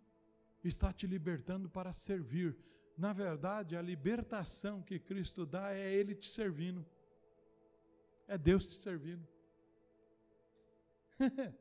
está 0.64 0.92
te 0.92 1.06
libertando 1.06 1.70
para 1.70 1.92
servir. 1.92 2.56
Na 2.98 3.12
verdade, 3.12 3.76
a 3.76 3.80
libertação 3.80 4.82
que 4.82 4.98
Cristo 4.98 5.46
dá 5.46 5.72
é 5.72 5.94
Ele 5.94 6.12
te 6.12 6.28
servindo. 6.28 6.84
É 8.26 8.36
Deus 8.36 8.66
te 8.66 8.74
servindo. 8.74 9.24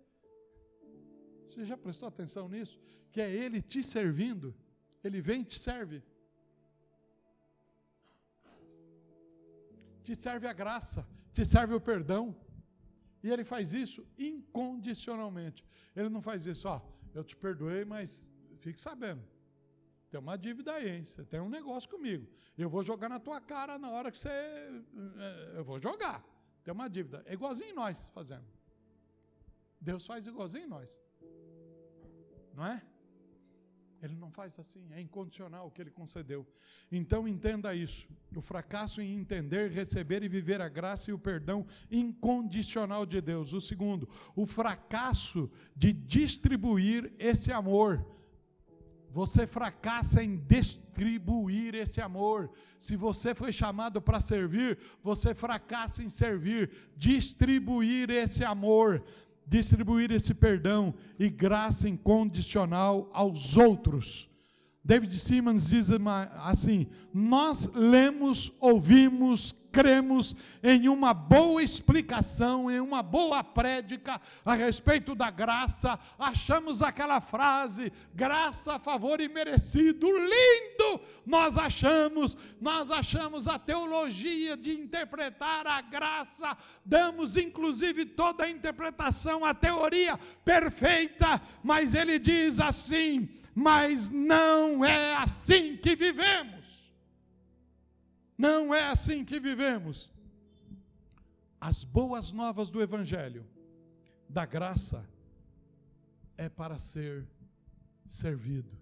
Você 1.45 1.63
já 1.63 1.77
prestou 1.77 2.07
atenção 2.07 2.49
nisso? 2.49 2.79
Que 3.11 3.21
é 3.21 3.29
Ele 3.31 3.61
te 3.61 3.83
servindo. 3.83 4.55
Ele 5.03 5.21
vem 5.21 5.41
e 5.41 5.45
te 5.45 5.59
serve. 5.59 6.01
Te 10.03 10.19
serve 10.19 10.47
a 10.47 10.53
graça, 10.53 11.07
te 11.31 11.45
serve 11.45 11.75
o 11.75 11.81
perdão. 11.81 12.35
E 13.23 13.29
Ele 13.29 13.43
faz 13.43 13.71
isso 13.71 14.03
incondicionalmente. 14.17 15.63
Ele 15.95 16.09
não 16.09 16.23
faz 16.23 16.47
isso, 16.47 16.67
ó 16.67 16.81
eu 17.13 17.23
te 17.23 17.35
perdoei, 17.35 17.85
mas 17.85 18.29
fique 18.59 18.79
sabendo. 18.79 19.23
Tem 20.09 20.19
uma 20.19 20.37
dívida 20.37 20.73
aí, 20.73 20.89
hein? 20.89 21.05
Você 21.05 21.23
tem 21.23 21.39
um 21.39 21.49
negócio 21.49 21.89
comigo. 21.89 22.27
Eu 22.57 22.69
vou 22.69 22.83
jogar 22.83 23.07
na 23.07 23.19
tua 23.19 23.39
cara 23.39 23.77
na 23.77 23.89
hora 23.89 24.11
que 24.11 24.19
você. 24.19 24.29
Eh, 24.29 25.53
eu 25.55 25.63
vou 25.63 25.79
jogar. 25.79 26.23
Tem 26.63 26.73
uma 26.73 26.89
dívida. 26.89 27.23
É 27.25 27.33
igualzinho 27.33 27.73
nós 27.73 28.09
fazemos. 28.09 28.45
Deus 29.79 30.05
faz 30.05 30.27
igualzinho 30.27 30.67
nós. 30.67 30.99
Não 32.53 32.65
é? 32.65 32.83
Ele 34.01 34.15
não 34.15 34.31
faz 34.31 34.57
assim, 34.57 34.81
é 34.91 34.99
incondicional 34.99 35.67
o 35.67 35.71
que 35.71 35.81
ele 35.81 35.91
concedeu. 35.91 36.45
Então 36.91 37.27
entenda 37.27 37.75
isso: 37.75 38.07
o 38.35 38.41
fracasso 38.41 38.99
em 39.01 39.15
entender, 39.15 39.69
receber 39.69 40.23
e 40.23 40.27
viver 40.27 40.59
a 40.59 40.67
graça 40.67 41.11
e 41.11 41.13
o 41.13 41.19
perdão 41.19 41.65
incondicional 41.91 43.05
de 43.05 43.21
Deus. 43.21 43.53
O 43.53 43.61
segundo, 43.61 44.09
o 44.35 44.45
fracasso 44.45 45.49
de 45.75 45.93
distribuir 45.93 47.13
esse 47.19 47.51
amor. 47.51 48.03
Você 49.11 49.45
fracassa 49.45 50.23
em 50.23 50.37
distribuir 50.37 51.75
esse 51.75 51.99
amor. 51.99 52.49
Se 52.79 52.95
você 52.95 53.35
foi 53.35 53.51
chamado 53.51 54.01
para 54.01 54.21
servir, 54.21 54.79
você 55.03 55.35
fracassa 55.35 56.01
em 56.01 56.09
servir, 56.09 56.71
distribuir 56.95 58.09
esse 58.09 58.43
amor 58.43 59.03
distribuir 59.51 60.13
esse 60.13 60.33
perdão 60.33 60.93
e 61.19 61.29
graça 61.29 61.89
incondicional 61.89 63.09
aos 63.11 63.57
outros. 63.57 64.30
David 64.83 65.19
Simmons 65.19 65.69
diz 65.69 65.89
assim: 66.37 66.87
Nós 67.13 67.67
lemos, 67.73 68.51
ouvimos, 68.59 69.53
cremos 69.71 70.35
em 70.61 70.89
uma 70.89 71.13
boa 71.13 71.63
explicação, 71.63 72.69
em 72.69 72.79
uma 72.79 73.01
boa 73.01 73.43
prédica 73.43 74.19
a 74.43 74.53
respeito 74.53 75.15
da 75.15 75.29
graça, 75.29 75.97
achamos 76.19 76.81
aquela 76.81 77.21
frase, 77.21 77.91
graça, 78.13 78.79
favor 78.79 79.21
e 79.21 79.29
merecido, 79.29 80.07
lindo, 80.11 81.01
nós 81.25 81.57
achamos, 81.57 82.35
nós 82.59 82.91
achamos 82.91 83.47
a 83.47 83.57
teologia 83.57 84.57
de 84.57 84.71
interpretar 84.71 85.65
a 85.67 85.79
graça, 85.81 86.57
damos 86.83 87.37
inclusive 87.37 88.05
toda 88.05 88.45
a 88.45 88.49
interpretação, 88.49 89.45
a 89.45 89.53
teoria 89.53 90.19
perfeita, 90.43 91.41
mas 91.63 91.93
ele 91.93 92.19
diz 92.19 92.59
assim, 92.59 93.29
mas 93.53 94.09
não 94.09 94.83
é 94.83 95.15
assim 95.15 95.77
que 95.77 95.95
vivemos. 95.95 96.93
Não 98.37 98.73
é 98.73 98.83
assim 98.87 99.23
que 99.23 99.39
vivemos. 99.39 100.11
As 101.59 101.83
boas 101.83 102.31
novas 102.31 102.69
do 102.69 102.81
Evangelho, 102.81 103.45
da 104.27 104.45
graça, 104.45 105.07
é 106.37 106.49
para 106.49 106.79
ser 106.79 107.27
servido, 108.07 108.75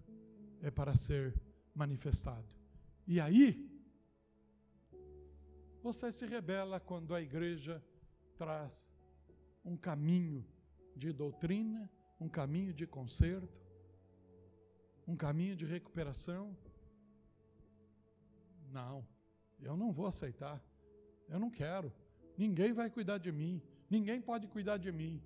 é 0.62 0.70
para 0.70 0.96
ser 0.96 1.34
manifestado. 1.74 2.48
E 3.06 3.20
aí, 3.20 3.68
você 5.82 6.10
se 6.12 6.24
rebela 6.26 6.78
quando 6.80 7.14
a 7.14 7.20
igreja 7.20 7.82
traz 8.36 8.94
um 9.64 9.76
caminho 9.76 10.46
de 10.96 11.12
doutrina, 11.12 11.90
um 12.18 12.28
caminho 12.28 12.72
de 12.72 12.86
conserto, 12.86 13.60
um 15.06 15.16
caminho 15.16 15.56
de 15.56 15.66
recuperação. 15.66 16.56
Não. 18.70 19.06
Eu 19.60 19.76
não 19.76 19.92
vou 19.92 20.06
aceitar. 20.06 20.62
Eu 21.28 21.38
não 21.38 21.50
quero. 21.50 21.92
Ninguém 22.36 22.72
vai 22.72 22.88
cuidar 22.90 23.18
de 23.18 23.32
mim. 23.32 23.62
Ninguém 23.88 24.20
pode 24.20 24.46
cuidar 24.46 24.76
de 24.76 24.92
mim. 24.92 25.22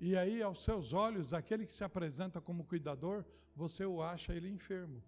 E 0.00 0.16
aí, 0.16 0.42
aos 0.42 0.62
seus 0.64 0.92
olhos, 0.92 1.34
aquele 1.34 1.66
que 1.66 1.72
se 1.72 1.84
apresenta 1.84 2.40
como 2.40 2.64
cuidador, 2.64 3.24
você 3.54 3.84
o 3.84 4.00
acha 4.02 4.32
ele 4.34 4.48
enfermo. 4.48 5.02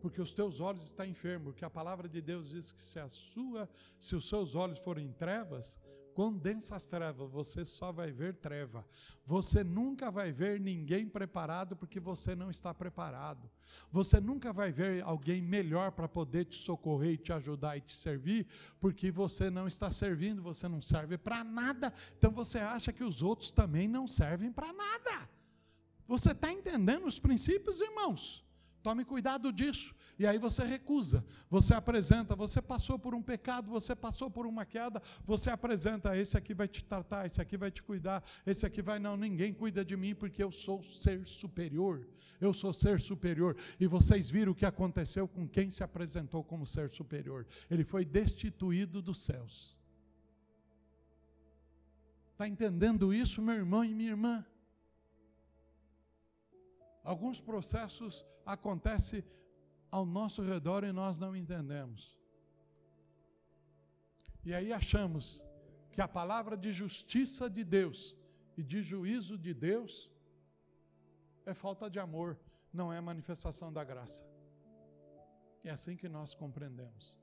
Porque 0.00 0.20
os 0.20 0.32
teus 0.32 0.60
olhos 0.60 0.84
estão 0.84 1.04
enfermos, 1.04 1.48
porque 1.48 1.64
a 1.64 1.70
palavra 1.70 2.08
de 2.08 2.20
Deus 2.22 2.50
diz 2.50 2.72
que 2.72 2.82
se 2.82 2.98
a 2.98 3.08
sua, 3.08 3.68
se 3.98 4.14
os 4.16 4.28
seus 4.28 4.54
olhos 4.54 4.78
forem 4.78 5.12
trevas, 5.12 5.78
Quão 6.14 6.36
densas 6.36 6.86
trevas, 6.86 7.30
você 7.30 7.64
só 7.64 7.92
vai 7.92 8.10
ver 8.10 8.34
treva. 8.34 8.86
Você 9.24 9.62
nunca 9.62 10.10
vai 10.10 10.32
ver 10.32 10.60
ninguém 10.60 11.08
preparado 11.08 11.76
porque 11.76 12.00
você 12.00 12.34
não 12.34 12.50
está 12.50 12.74
preparado. 12.74 13.50
Você 13.90 14.20
nunca 14.20 14.52
vai 14.52 14.72
ver 14.72 15.02
alguém 15.02 15.40
melhor 15.40 15.92
para 15.92 16.08
poder 16.08 16.44
te 16.46 16.56
socorrer 16.56 17.12
e 17.12 17.18
te 17.18 17.32
ajudar 17.32 17.76
e 17.76 17.80
te 17.80 17.94
servir, 17.94 18.46
porque 18.80 19.10
você 19.10 19.48
não 19.50 19.68
está 19.68 19.90
servindo, 19.90 20.42
você 20.42 20.66
não 20.68 20.80
serve 20.80 21.16
para 21.16 21.44
nada. 21.44 21.92
Então 22.18 22.30
você 22.30 22.58
acha 22.58 22.92
que 22.92 23.04
os 23.04 23.22
outros 23.22 23.50
também 23.50 23.86
não 23.86 24.06
servem 24.06 24.52
para 24.52 24.72
nada. 24.72 25.28
Você 26.06 26.32
está 26.32 26.50
entendendo 26.52 27.06
os 27.06 27.20
princípios, 27.20 27.80
irmãos? 27.80 28.44
Tome 28.82 29.04
cuidado 29.04 29.52
disso. 29.52 29.94
E 30.20 30.26
aí 30.26 30.36
você 30.36 30.62
recusa, 30.62 31.24
você 31.48 31.72
apresenta, 31.72 32.36
você 32.36 32.60
passou 32.60 32.98
por 32.98 33.14
um 33.14 33.22
pecado, 33.22 33.70
você 33.70 33.96
passou 33.96 34.30
por 34.30 34.44
uma 34.46 34.66
queda, 34.66 35.00
você 35.24 35.48
apresenta, 35.48 36.14
esse 36.14 36.36
aqui 36.36 36.52
vai 36.52 36.68
te 36.68 36.84
tratar, 36.84 37.24
esse 37.24 37.40
aqui 37.40 37.56
vai 37.56 37.70
te 37.70 37.82
cuidar, 37.82 38.22
esse 38.44 38.66
aqui 38.66 38.82
vai, 38.82 38.98
não, 38.98 39.16
ninguém 39.16 39.54
cuida 39.54 39.82
de 39.82 39.96
mim 39.96 40.14
porque 40.14 40.44
eu 40.44 40.52
sou 40.52 40.82
ser 40.82 41.26
superior. 41.26 42.06
Eu 42.38 42.52
sou 42.52 42.70
ser 42.70 43.00
superior. 43.00 43.56
E 43.78 43.86
vocês 43.86 44.30
viram 44.30 44.52
o 44.52 44.54
que 44.54 44.66
aconteceu 44.66 45.26
com 45.26 45.48
quem 45.48 45.70
se 45.70 45.82
apresentou 45.82 46.44
como 46.44 46.66
ser 46.66 46.90
superior. 46.90 47.46
Ele 47.70 47.82
foi 47.82 48.04
destituído 48.04 49.00
dos 49.00 49.20
céus. 49.24 49.78
Está 52.32 52.46
entendendo 52.46 53.14
isso, 53.14 53.40
meu 53.40 53.54
irmão 53.54 53.82
e 53.82 53.94
minha 53.94 54.10
irmã? 54.10 54.44
Alguns 57.02 57.40
processos 57.40 58.26
acontecem 58.44 59.24
ao 59.90 60.04
nosso 60.06 60.42
redor 60.42 60.84
e 60.84 60.92
nós 60.92 61.18
não 61.18 61.34
entendemos. 61.34 62.18
E 64.44 64.54
aí 64.54 64.72
achamos 64.72 65.44
que 65.92 66.00
a 66.00 66.08
palavra 66.08 66.56
de 66.56 66.70
justiça 66.70 67.50
de 67.50 67.64
Deus 67.64 68.16
e 68.56 68.62
de 68.62 68.82
juízo 68.82 69.36
de 69.36 69.52
Deus 69.52 70.10
é 71.44 71.52
falta 71.52 71.90
de 71.90 71.98
amor, 71.98 72.38
não 72.72 72.92
é 72.92 73.00
manifestação 73.00 73.72
da 73.72 73.82
graça. 73.82 74.24
É 75.64 75.70
assim 75.70 75.96
que 75.96 76.08
nós 76.08 76.34
compreendemos. 76.34 77.18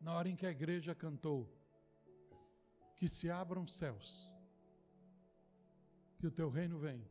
Na 0.00 0.14
hora 0.14 0.28
em 0.28 0.36
que 0.36 0.46
a 0.46 0.50
igreja 0.50 0.94
cantou, 0.94 1.48
que 2.96 3.08
se 3.08 3.30
abram 3.30 3.66
céus, 3.66 4.28
que 6.18 6.26
o 6.26 6.30
teu 6.30 6.50
reino 6.50 6.78
vem. 6.78 7.04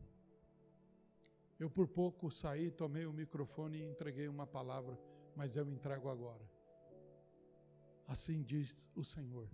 Eu 1.62 1.70
por 1.70 1.88
pouco 1.88 2.32
saí, 2.32 2.72
tomei 2.72 3.06
o 3.06 3.14
microfone 3.14 3.78
e 3.78 3.88
entreguei 3.88 4.28
uma 4.28 4.48
palavra, 4.48 5.00
mas 5.36 5.56
eu 5.56 5.70
entrego 5.70 6.10
agora. 6.10 6.44
Assim 8.08 8.42
diz 8.42 8.92
o 8.96 9.04
Senhor: 9.04 9.48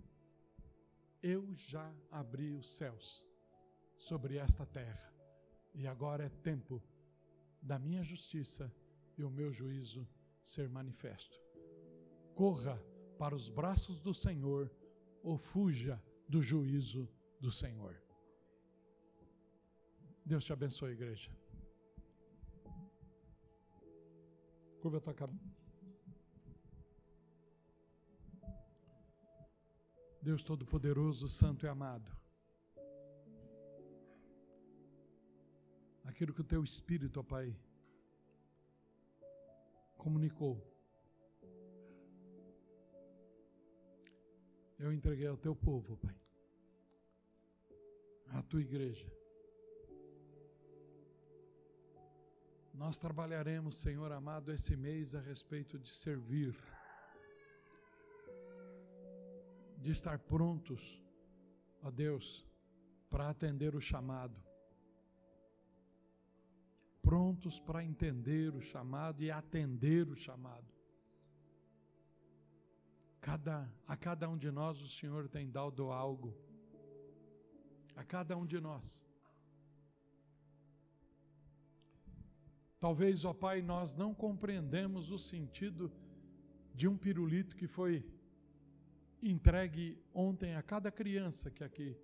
Eu 1.22 1.54
já 1.54 1.94
abri 2.10 2.54
os 2.54 2.66
céus 2.66 3.26
sobre 3.98 4.38
esta 4.38 4.64
terra, 4.64 5.12
e 5.74 5.86
agora 5.86 6.24
é 6.24 6.30
tempo 6.30 6.82
da 7.60 7.78
minha 7.78 8.02
justiça 8.02 8.72
e 9.18 9.22
o 9.22 9.28
meu 9.28 9.52
juízo 9.52 10.08
ser 10.42 10.66
manifesto. 10.66 11.38
Corra 12.34 12.82
para 13.18 13.34
os 13.34 13.50
braços 13.50 14.00
do 14.00 14.14
Senhor 14.14 14.72
ou 15.22 15.36
fuja 15.36 16.02
do 16.26 16.40
juízo 16.40 17.06
do 17.38 17.50
Senhor. 17.50 18.02
Deus 20.24 20.42
te 20.42 20.54
abençoe, 20.54 20.92
igreja. 20.92 21.30
Curva 24.88 24.96
a 24.96 25.00
tua 25.02 25.12
cabeça. 25.12 25.38
Deus 30.22 30.42
Todo-Poderoso, 30.42 31.28
Santo 31.28 31.66
e 31.66 31.68
Amado. 31.68 32.10
Aquilo 36.04 36.32
que 36.32 36.40
o 36.40 36.44
teu 36.52 36.64
Espírito, 36.64 37.20
ó 37.20 37.22
Pai, 37.22 37.54
comunicou. 39.98 40.56
Eu 44.78 44.90
entreguei 44.90 45.26
ao 45.26 45.36
teu 45.36 45.54
povo, 45.54 45.98
Pai, 45.98 46.18
à 48.28 48.42
tua 48.42 48.62
igreja. 48.62 49.06
Nós 52.82 52.96
trabalharemos, 52.96 53.76
Senhor 53.76 54.10
amado, 54.12 54.52
esse 54.52 54.74
mês 54.76 55.14
a 55.14 55.20
respeito 55.20 55.78
de 55.78 55.90
servir, 55.90 56.56
de 59.76 59.90
estar 59.90 60.18
prontos, 60.18 60.82
ó 61.82 61.90
Deus, 61.90 62.46
para 63.10 63.28
atender 63.28 63.74
o 63.74 63.80
chamado 63.80 64.48
prontos 67.08 67.58
para 67.58 67.82
entender 67.82 68.54
o 68.54 68.60
chamado 68.60 69.22
e 69.22 69.30
atender 69.30 70.06
o 70.10 70.14
chamado. 70.14 70.70
Cada, 73.18 73.66
a 73.86 73.96
cada 73.96 74.28
um 74.28 74.36
de 74.36 74.50
nós 74.50 74.82
o 74.82 74.88
Senhor 74.88 75.26
tem 75.26 75.50
dado 75.50 75.90
algo. 75.90 76.36
A 77.96 78.04
cada 78.04 78.36
um 78.36 78.44
de 78.44 78.60
nós. 78.60 79.06
Talvez, 82.78 83.24
ó 83.24 83.32
Pai, 83.32 83.60
nós 83.62 83.94
não 83.94 84.14
compreendemos 84.14 85.10
o 85.10 85.18
sentido 85.18 85.90
de 86.74 86.86
um 86.86 86.96
pirulito 86.96 87.56
que 87.56 87.66
foi 87.66 88.04
entregue 89.22 89.98
ontem 90.14 90.54
a 90.54 90.62
cada 90.62 90.92
criança 90.92 91.50
que 91.50 91.64
aqui 91.64 91.96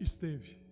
esteve 0.00 0.64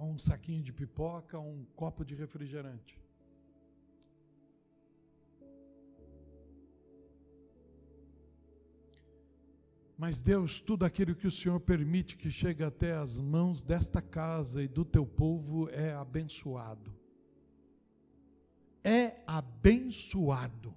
ou 0.00 0.08
um 0.08 0.18
saquinho 0.18 0.62
de 0.62 0.72
pipoca, 0.72 1.38
ou 1.38 1.46
um 1.46 1.64
copo 1.76 2.04
de 2.04 2.14
refrigerante. 2.14 2.99
Mas 10.00 10.22
Deus, 10.22 10.62
tudo 10.62 10.86
aquilo 10.86 11.14
que 11.14 11.26
o 11.26 11.30
Senhor 11.30 11.60
permite 11.60 12.16
que 12.16 12.30
chegue 12.30 12.64
até 12.64 12.94
as 12.94 13.20
mãos 13.20 13.62
desta 13.62 14.00
casa 14.00 14.62
e 14.62 14.66
do 14.66 14.82
teu 14.82 15.04
povo 15.04 15.68
é 15.68 15.92
abençoado. 15.92 16.90
É 18.82 19.16
abençoado. 19.26 20.74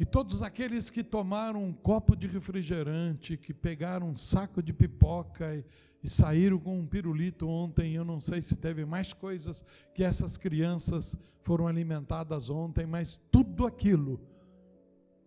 E 0.00 0.04
todos 0.04 0.42
aqueles 0.42 0.90
que 0.90 1.04
tomaram 1.04 1.62
um 1.62 1.72
copo 1.72 2.16
de 2.16 2.26
refrigerante, 2.26 3.36
que 3.36 3.54
pegaram 3.54 4.08
um 4.08 4.16
saco 4.16 4.60
de 4.60 4.72
pipoca 4.72 5.54
e, 5.54 5.64
e 6.02 6.10
saíram 6.10 6.58
com 6.58 6.76
um 6.76 6.88
pirulito 6.88 7.46
ontem. 7.46 7.94
Eu 7.94 8.04
não 8.04 8.18
sei 8.18 8.42
se 8.42 8.56
teve 8.56 8.84
mais 8.84 9.12
coisas 9.12 9.64
que 9.94 10.02
essas 10.02 10.36
crianças 10.36 11.16
foram 11.42 11.68
alimentadas 11.68 12.50
ontem, 12.50 12.84
mas 12.84 13.16
tudo 13.30 13.64
aquilo, 13.64 14.20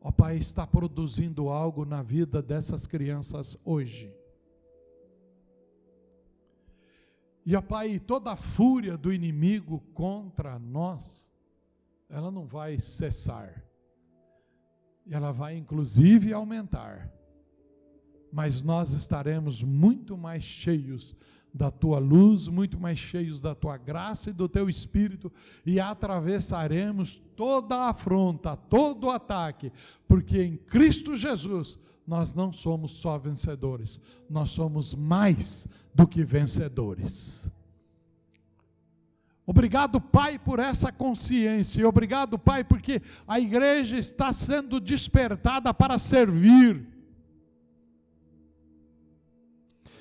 ó 0.02 0.12
Pai, 0.12 0.38
está 0.38 0.66
produzindo 0.66 1.50
algo 1.50 1.86
na 1.86 2.02
vida 2.02 2.42
dessas 2.42 2.88
crianças 2.88 3.58
hoje. 3.64 4.14
E, 7.46 7.56
ó 7.56 7.62
Pai, 7.62 8.00
toda 8.00 8.32
a 8.32 8.36
fúria 8.36 8.98
do 8.98 9.12
inimigo 9.12 9.80
contra 9.94 10.60
nós, 10.60 11.32
ela 12.10 12.30
não 12.30 12.46
vai 12.46 12.80
cessar. 12.80 13.64
Ela 15.10 15.32
vai 15.32 15.58
inclusive 15.58 16.34
aumentar 16.34 17.12
mas 18.32 18.62
nós 18.62 18.92
estaremos 18.92 19.64
muito 19.64 20.18
mais 20.18 20.44
cheios 20.44 21.16
da 21.54 21.72
tua 21.72 22.00
luz, 22.00 22.48
muito 22.48 22.80
mais 22.80 23.00
cheios 23.00 23.42
da 23.42 23.56
tua 23.56 23.78
graça 23.78 24.30
e 24.30 24.34
do 24.34 24.48
teu 24.48 24.70
espírito, 24.70 25.32
e 25.66 25.80
atravessaremos 25.80 27.22
toda 27.36 27.76
a 27.76 27.90
afronta, 27.90 28.56
todo 28.56 29.08
o 29.08 29.10
ataque, 29.10 29.72
porque 30.08 30.42
em 30.42 30.58
Cristo 30.58 31.16
Jesus 31.16 31.80
nós 32.06 32.34
não 32.34 32.52
somos 32.52 32.92
só 32.92 33.18
vencedores, 33.18 34.02
nós 34.30 34.50
somos 34.50 34.94
mais 34.94 35.68
do 35.94 36.08
que 36.08 36.24
vencedores. 36.24 37.50
Obrigado, 39.46 40.00
Pai, 40.00 40.38
por 40.38 40.60
essa 40.60 40.92
consciência, 40.92 41.82
e 41.82 41.86
obrigado, 41.86 42.38
Pai, 42.38 42.64
porque 42.64 43.02
a 43.28 43.40
igreja 43.40 43.98
está 43.98 44.32
sendo 44.32 44.80
despertada 44.80 45.74
para 45.74 45.98
servir 45.98 46.99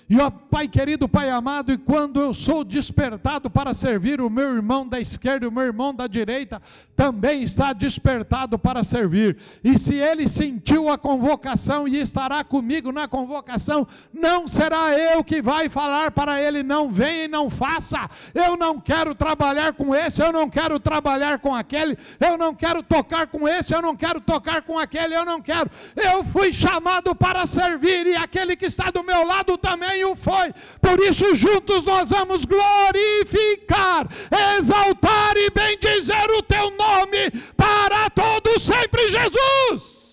E 0.09 0.18
ó 0.18 0.30
Pai 0.30 0.66
querido, 0.66 1.09
Pai 1.09 1.28
amado, 1.28 1.70
e 1.70 1.76
quando 1.76 2.20
eu 2.20 2.32
sou 2.32 2.64
despertado 2.64 3.51
para 3.51 3.74
servir, 3.74 4.20
o 4.20 4.30
meu 4.30 4.55
irmão 4.55 4.89
da 4.89 4.98
esquerda 4.98 5.48
o 5.48 5.52
meu 5.52 5.64
irmão 5.64 5.94
da 5.94 6.06
direita 6.06 6.60
também 6.97 7.43
está 7.43 7.72
despertado 7.72 8.59
para 8.59 8.82
servir. 8.82 9.36
E 9.62 9.78
se 9.78 9.94
ele 9.94 10.26
sentiu 10.26 10.89
a 10.89 10.97
convocação 10.97 11.86
e 11.86 12.01
estará 12.01 12.43
comigo 12.43 12.90
na 12.90 13.06
convocação, 13.06 13.86
não 14.12 14.48
será 14.48 14.98
eu 14.98 15.22
que 15.22 15.43
vai 15.43 15.68
falar 15.68 16.10
para 16.10 16.43
ele: 16.43 16.62
não 16.62 16.89
venha 16.89 17.24
e 17.24 17.28
não 17.28 17.51
faça. 17.51 18.09
Eu 18.35 18.56
não 18.56 18.80
quero 18.80 19.14
trabalhar 19.14 19.74
com 19.74 19.94
esse, 19.94 20.22
eu 20.22 20.32
não 20.32 20.48
quero 20.48 20.80
trabalhar 20.80 21.39
com 21.39 21.55
aquele, 21.55 21.97
eu 22.18 22.39
não 22.39 22.55
quero 22.55 22.82
tocar 22.82 23.26
com 23.26 23.47
esse, 23.47 23.74
eu 23.74 23.82
não 23.82 23.94
quero 23.94 24.20
tocar 24.20 24.62
com 24.62 24.78
aquele, 24.78 25.14
eu 25.14 25.24
não 25.24 25.40
quero. 25.40 25.70
Eu 25.94 26.24
fui 26.24 26.52
chamado 26.52 27.14
para 27.14 27.47
servir 27.47 28.06
e 28.06 28.16
aquele 28.16 28.56
que 28.56 28.66
está 28.66 28.90
do 28.90 29.05
meu 29.05 29.26
lado 29.26 29.56
também 29.59 29.98
o 30.05 30.16
foi. 30.16 30.53
Por 30.81 31.01
isso, 31.01 31.35
juntos 31.35 31.85
nós 31.85 32.11
vamos 32.11 32.45
glorificar, 32.45 34.09
exaltar 34.57 35.37
e 35.37 35.51
bendizer 35.51 36.31
o 36.31 36.43
teu 36.43 36.70
nome 36.70 37.31
para 37.57 38.11
todos 38.11 38.62
sempre, 38.62 39.09
Jesus. 39.11 40.09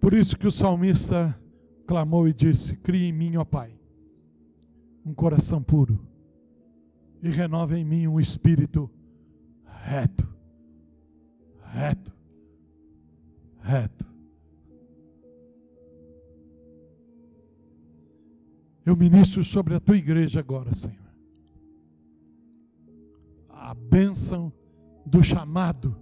Por 0.00 0.14
isso 0.14 0.36
que 0.36 0.46
o 0.46 0.50
salmista 0.50 1.38
clamou 1.86 2.26
e 2.26 2.32
disse: 2.32 2.74
Crie 2.76 3.08
em 3.08 3.12
mim, 3.12 3.36
ó 3.36 3.44
Pai, 3.44 3.78
um 5.04 5.12
coração 5.12 5.62
puro 5.62 6.09
e 7.22 7.28
renova 7.28 7.78
em 7.78 7.84
mim 7.84 8.06
um 8.06 8.18
espírito 8.18 8.90
reto, 9.84 10.28
reto, 11.72 12.12
reto. 13.60 14.06
Eu 18.84 18.96
ministro 18.96 19.44
sobre 19.44 19.74
a 19.74 19.80
tua 19.80 19.96
igreja 19.96 20.40
agora, 20.40 20.74
Senhor. 20.74 20.96
A 23.48 23.74
bênção 23.74 24.52
do 25.04 25.22
chamado 25.22 25.96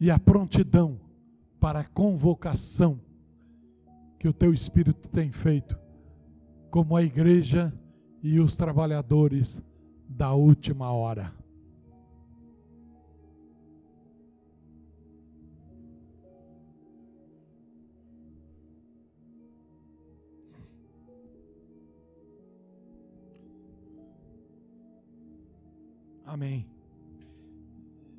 e 0.00 0.10
a 0.10 0.18
prontidão 0.18 1.00
para 1.60 1.80
a 1.80 1.84
convocação 1.84 3.00
que 4.18 4.28
o 4.28 4.32
teu 4.32 4.52
Espírito 4.52 5.08
tem 5.08 5.30
feito, 5.30 5.78
como 6.70 6.96
a 6.96 7.02
igreja 7.02 7.72
e 8.24 8.40
os 8.40 8.56
trabalhadores 8.56 9.62
da 10.08 10.32
última 10.32 10.90
hora. 10.90 11.30
Amém. 26.24 26.73